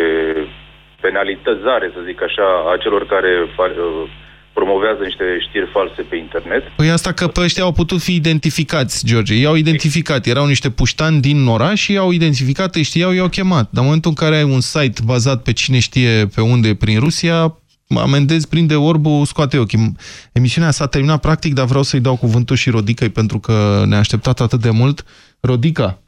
penalităzare, 1.01 1.91
să 1.93 1.99
zic 2.05 2.23
așa, 2.23 2.47
a 2.71 2.77
celor 2.77 3.05
care 3.05 3.31
fa- 3.57 3.77
uh, 3.77 4.09
promovează 4.53 5.03
niște 5.03 5.23
știri 5.47 5.69
false 5.73 6.01
pe 6.01 6.15
internet. 6.15 6.63
Păi 6.75 6.89
asta 6.89 7.11
că 7.11 7.27
pe 7.27 7.41
ăștia 7.41 7.63
au 7.63 7.71
putut 7.71 8.01
fi 8.01 8.15
identificați, 8.15 9.05
George. 9.05 9.35
I-au 9.35 9.55
identificat. 9.55 10.25
Erau 10.25 10.45
niște 10.45 10.69
puștani 10.69 11.21
din 11.21 11.47
oraș 11.47 11.79
și 11.81 11.91
i-au 11.91 12.11
identificat, 12.11 12.75
îi 12.75 12.83
știau, 12.83 13.11
i-au 13.11 13.27
chemat. 13.27 13.67
Dar 13.71 13.79
în 13.79 13.83
momentul 13.83 14.09
în 14.09 14.15
care 14.15 14.35
ai 14.35 14.43
un 14.43 14.61
site 14.61 15.01
bazat 15.05 15.41
pe 15.43 15.53
cine 15.53 15.79
știe 15.79 16.27
pe 16.35 16.41
unde 16.41 16.75
prin 16.75 16.99
Rusia, 16.99 17.57
amendezi, 17.99 18.47
prinde 18.47 18.75
orbul, 18.75 19.25
scoate 19.25 19.57
ochii. 19.57 19.95
Emisiunea 20.31 20.71
s-a 20.71 20.87
terminat 20.87 21.19
practic, 21.19 21.53
dar 21.53 21.65
vreau 21.65 21.83
să-i 21.83 21.99
dau 21.99 22.15
cuvântul 22.15 22.55
și 22.55 22.69
Rodicăi 22.69 23.09
pentru 23.09 23.39
că 23.39 23.83
ne-a 23.87 23.99
așteptat 23.99 24.39
atât 24.39 24.61
de 24.61 24.69
mult. 24.69 25.05
Rodica, 25.39 26.01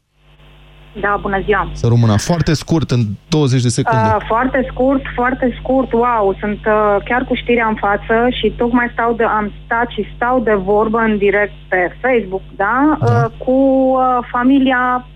Da, 0.99 1.17
bună 1.21 1.39
ziua. 1.45 1.69
să 1.71 1.87
rămână 1.87 2.17
foarte 2.17 2.53
scurt, 2.53 2.91
în 2.91 3.01
20 3.29 3.61
de 3.61 3.67
secunde. 3.67 4.07
Uh, 4.15 4.23
foarte 4.27 4.67
scurt, 4.71 5.01
foarte 5.15 5.57
scurt, 5.59 5.91
wow, 5.91 6.35
sunt 6.39 6.59
uh, 6.65 6.95
chiar 7.05 7.23
cu 7.23 7.35
știrea 7.35 7.67
în 7.67 7.75
față 7.75 8.27
și 8.39 8.53
tocmai 8.57 8.89
stau 8.91 9.13
de, 9.13 9.23
am 9.23 9.51
stat 9.65 9.87
și 9.89 10.07
stau 10.15 10.39
de 10.39 10.53
vorbă 10.53 10.99
în 10.99 11.17
direct 11.17 11.53
pe 11.67 11.95
Facebook, 12.01 12.41
da, 12.55 12.97
Uh, 13.01 13.25
cu 13.37 13.51
uh, 13.51 14.27
familia, 14.31 15.07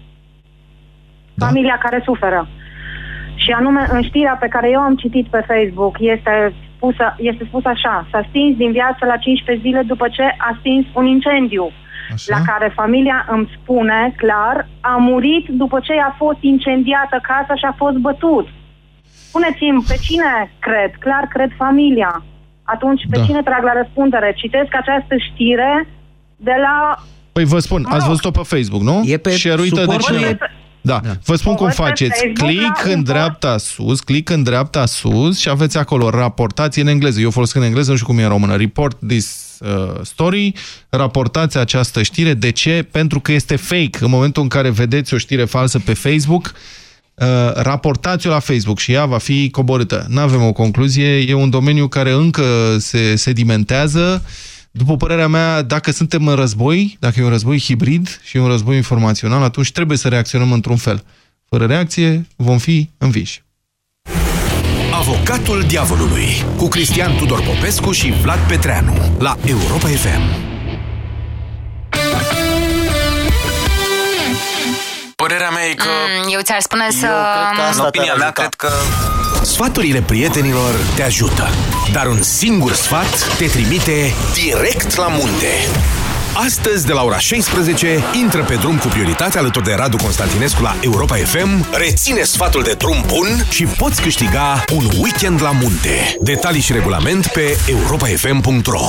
familia 1.38 1.78
care 1.82 2.02
suferă. 2.06 2.48
Și 3.36 3.52
anume, 3.52 3.88
în 3.90 4.02
știrea 4.02 4.38
pe 4.40 4.48
care 4.48 4.70
eu 4.70 4.80
am 4.80 4.96
citit 4.96 5.28
pe 5.28 5.46
Facebook, 5.48 5.96
este 6.00 6.54
spusă, 6.76 7.16
este 7.18 7.44
spus 7.48 7.66
așa, 7.66 8.08
s-a 8.12 8.26
stins 8.30 8.58
din 8.58 8.72
viață 8.72 9.06
la 9.06 9.18
15 9.18 9.68
zile 9.68 9.82
după 9.82 10.08
ce 10.08 10.24
a 10.24 10.58
stins 10.60 10.86
un 10.94 11.06
incendiu. 11.06 11.72
La 12.26 12.42
care 12.52 12.72
familia 12.76 13.26
îmi 13.32 13.50
spune 13.62 14.14
clar, 14.18 14.68
a 14.82 14.96
murit 15.10 15.46
după 15.50 15.80
ce 15.84 15.94
a 16.10 16.16
fost 16.18 16.38
incendiată 16.42 17.18
casa 17.32 17.56
și 17.56 17.66
a 17.72 17.74
fost 17.78 17.96
bătut. 17.96 18.48
Spuneți-mi, 19.28 19.84
pe 19.88 19.98
cine 20.02 20.32
cred? 20.60 20.92
Clar, 21.00 21.24
cred 21.30 21.52
familia. 21.58 22.24
Atunci, 22.64 23.02
pe 23.10 23.18
Da. 23.18 23.26
cine 23.26 23.42
trag 23.44 23.64
la 23.64 23.74
răspundere? 23.82 24.34
Citesc 24.36 24.72
această 24.76 25.16
știre 25.32 25.88
de 26.36 26.56
la... 26.66 26.76
Păi 27.32 27.44
vă 27.46 27.60
spun, 27.60 27.86
ați 27.90 28.08
văzut-o 28.08 28.32
pe 28.32 28.42
Facebook, 28.44 28.82
nu? 28.82 29.02
E 29.06 29.18
pe 29.18 29.30
Share-uită 29.30 29.76
de 29.76 29.82
suportul 29.82 30.16
cineva. 30.16 30.30
e- 30.30 30.38
Da. 30.82 31.00
Vă 31.26 31.36
spun 31.36 31.52
O 31.54 31.56
cum 31.56 31.66
văd 31.68 31.76
pe 31.76 31.82
faceți. 31.82 32.20
Facebook, 32.20 32.38
Click 32.50 32.84
la 32.84 32.92
în 32.92 32.98
un 32.98 33.04
dreapta 33.04 33.58
sus, 33.58 34.00
click 34.00 34.30
în 34.30 34.44
dreapta 34.44 34.86
sus 34.86 35.40
și 35.40 35.50
aveți 35.50 35.78
acolo 35.78 36.10
raportați 36.10 36.80
în 36.80 36.88
engleză. 36.88 37.20
Eu 37.20 37.32
folosesc 37.32 37.56
în 37.58 37.64
engleză, 37.64 37.90
nu 37.92 37.96
știu 37.98 38.08
cum 38.08 38.18
e 38.20 38.24
în 38.24 38.30
română. 38.30 38.56
Report 38.56 38.98
this 39.08 39.26
uh, 39.28 39.47
story. 40.02 40.54
Raportați 40.90 41.58
această 41.58 42.04
știre. 42.04 42.34
De 42.34 42.50
ce? 42.50 42.88
Pentru 42.92 43.20
că 43.20 43.32
este 43.32 43.56
fake. 43.56 43.98
În 44.00 44.10
momentul 44.10 44.42
în 44.42 44.48
care 44.48 44.70
vedeți 44.70 45.14
o 45.14 45.18
știre 45.18 45.46
falsă 45.46 45.80
pe 45.80 45.94
Facebook, 45.94 46.54
uh, 47.14 47.26
raportați-o 47.54 48.30
la 48.30 48.40
Facebook 48.40 48.80
și 48.80 48.92
ea 48.92 49.06
va 49.06 49.18
fi 49.18 49.50
coborâtă. 49.50 50.06
Nu 50.10 50.20
avem 50.20 50.44
o 50.44 50.52
concluzie. 50.52 51.18
E 51.18 51.34
un 51.34 51.50
domeniu 51.50 51.88
care 51.88 52.12
încă 52.12 52.76
se 52.80 53.16
sedimentează. 53.16 54.24
După 54.72 54.98
părerea 54.98 55.28
mea, 55.28 55.62
dacă 55.62 55.92
suntem 55.92 56.28
în 56.28 56.36
război, 56.36 56.98
dacă 57.00 57.20
e 57.20 57.24
un 57.24 57.30
război 57.30 57.60
hibrid 57.60 58.20
și 58.24 58.38
un 58.38 58.48
război 58.48 58.76
informațional, 58.76 59.44
atunci 59.44 59.72
trebuie 59.72 59.98
să 59.98 60.08
reacționăm 60.08 60.52
într-un 60.52 60.76
fel. 60.76 61.04
Fără 61.50 61.66
reacție, 61.66 62.28
vom 62.36 62.58
fi 62.58 62.90
înviși. 62.98 63.46
Avocatul 65.08 65.64
diavolului 65.68 66.46
cu 66.58 66.68
Cristian 66.68 67.16
Tudor 67.16 67.42
Popescu 67.42 67.92
și 67.92 68.14
Vlad 68.22 68.40
Petreanu 68.48 69.16
la 69.20 69.36
Europa 69.46 69.88
FM. 69.88 70.22
Părerea 75.16 75.50
mea 75.50 75.66
e 75.66 75.74
că... 75.74 75.84
Mm, 76.24 76.34
eu 76.34 76.40
ți-ar 76.42 76.60
spune 76.60 76.90
să... 76.92 77.08
În 77.74 77.80
opinia 77.86 78.14
mea, 78.16 78.32
cred 78.32 78.54
că 78.54 78.70
Sfaturile 79.44 80.02
prietenilor 80.02 80.76
te 80.96 81.04
ajută, 81.04 81.48
dar 81.92 82.08
un 82.08 82.22
singur 82.22 82.74
sfat 82.74 83.36
te 83.38 83.46
trimite 83.46 84.14
direct 84.34 84.96
la 84.96 85.08
munte. 85.08 85.54
Astăzi, 86.34 86.86
de 86.86 86.94
la 86.94 87.04
ora 87.04 87.20
16, 87.20 88.04
intră 88.22 88.44
pe 88.44 88.56
drum 88.56 88.78
cu 88.78 88.88
prioritate 88.88 89.38
alături 89.38 89.66
de 89.66 89.74
Radu 89.74 89.98
Constantinescu 89.98 90.62
la 90.62 90.76
Europa 90.82 91.16
FM, 91.16 91.66
reține 91.78 92.24
sfatul 92.24 92.64
de 92.64 92.74
drum 92.78 93.04
bun 93.08 93.46
și 93.50 93.64
poți 93.64 94.02
câștiga 94.02 94.64
un 94.74 94.86
weekend 95.02 95.42
la 95.42 95.52
munte. 95.52 96.18
Detalii 96.22 96.62
și 96.62 96.72
regulament 96.72 97.28
pe 97.28 97.58
europafm.ro 97.70 98.86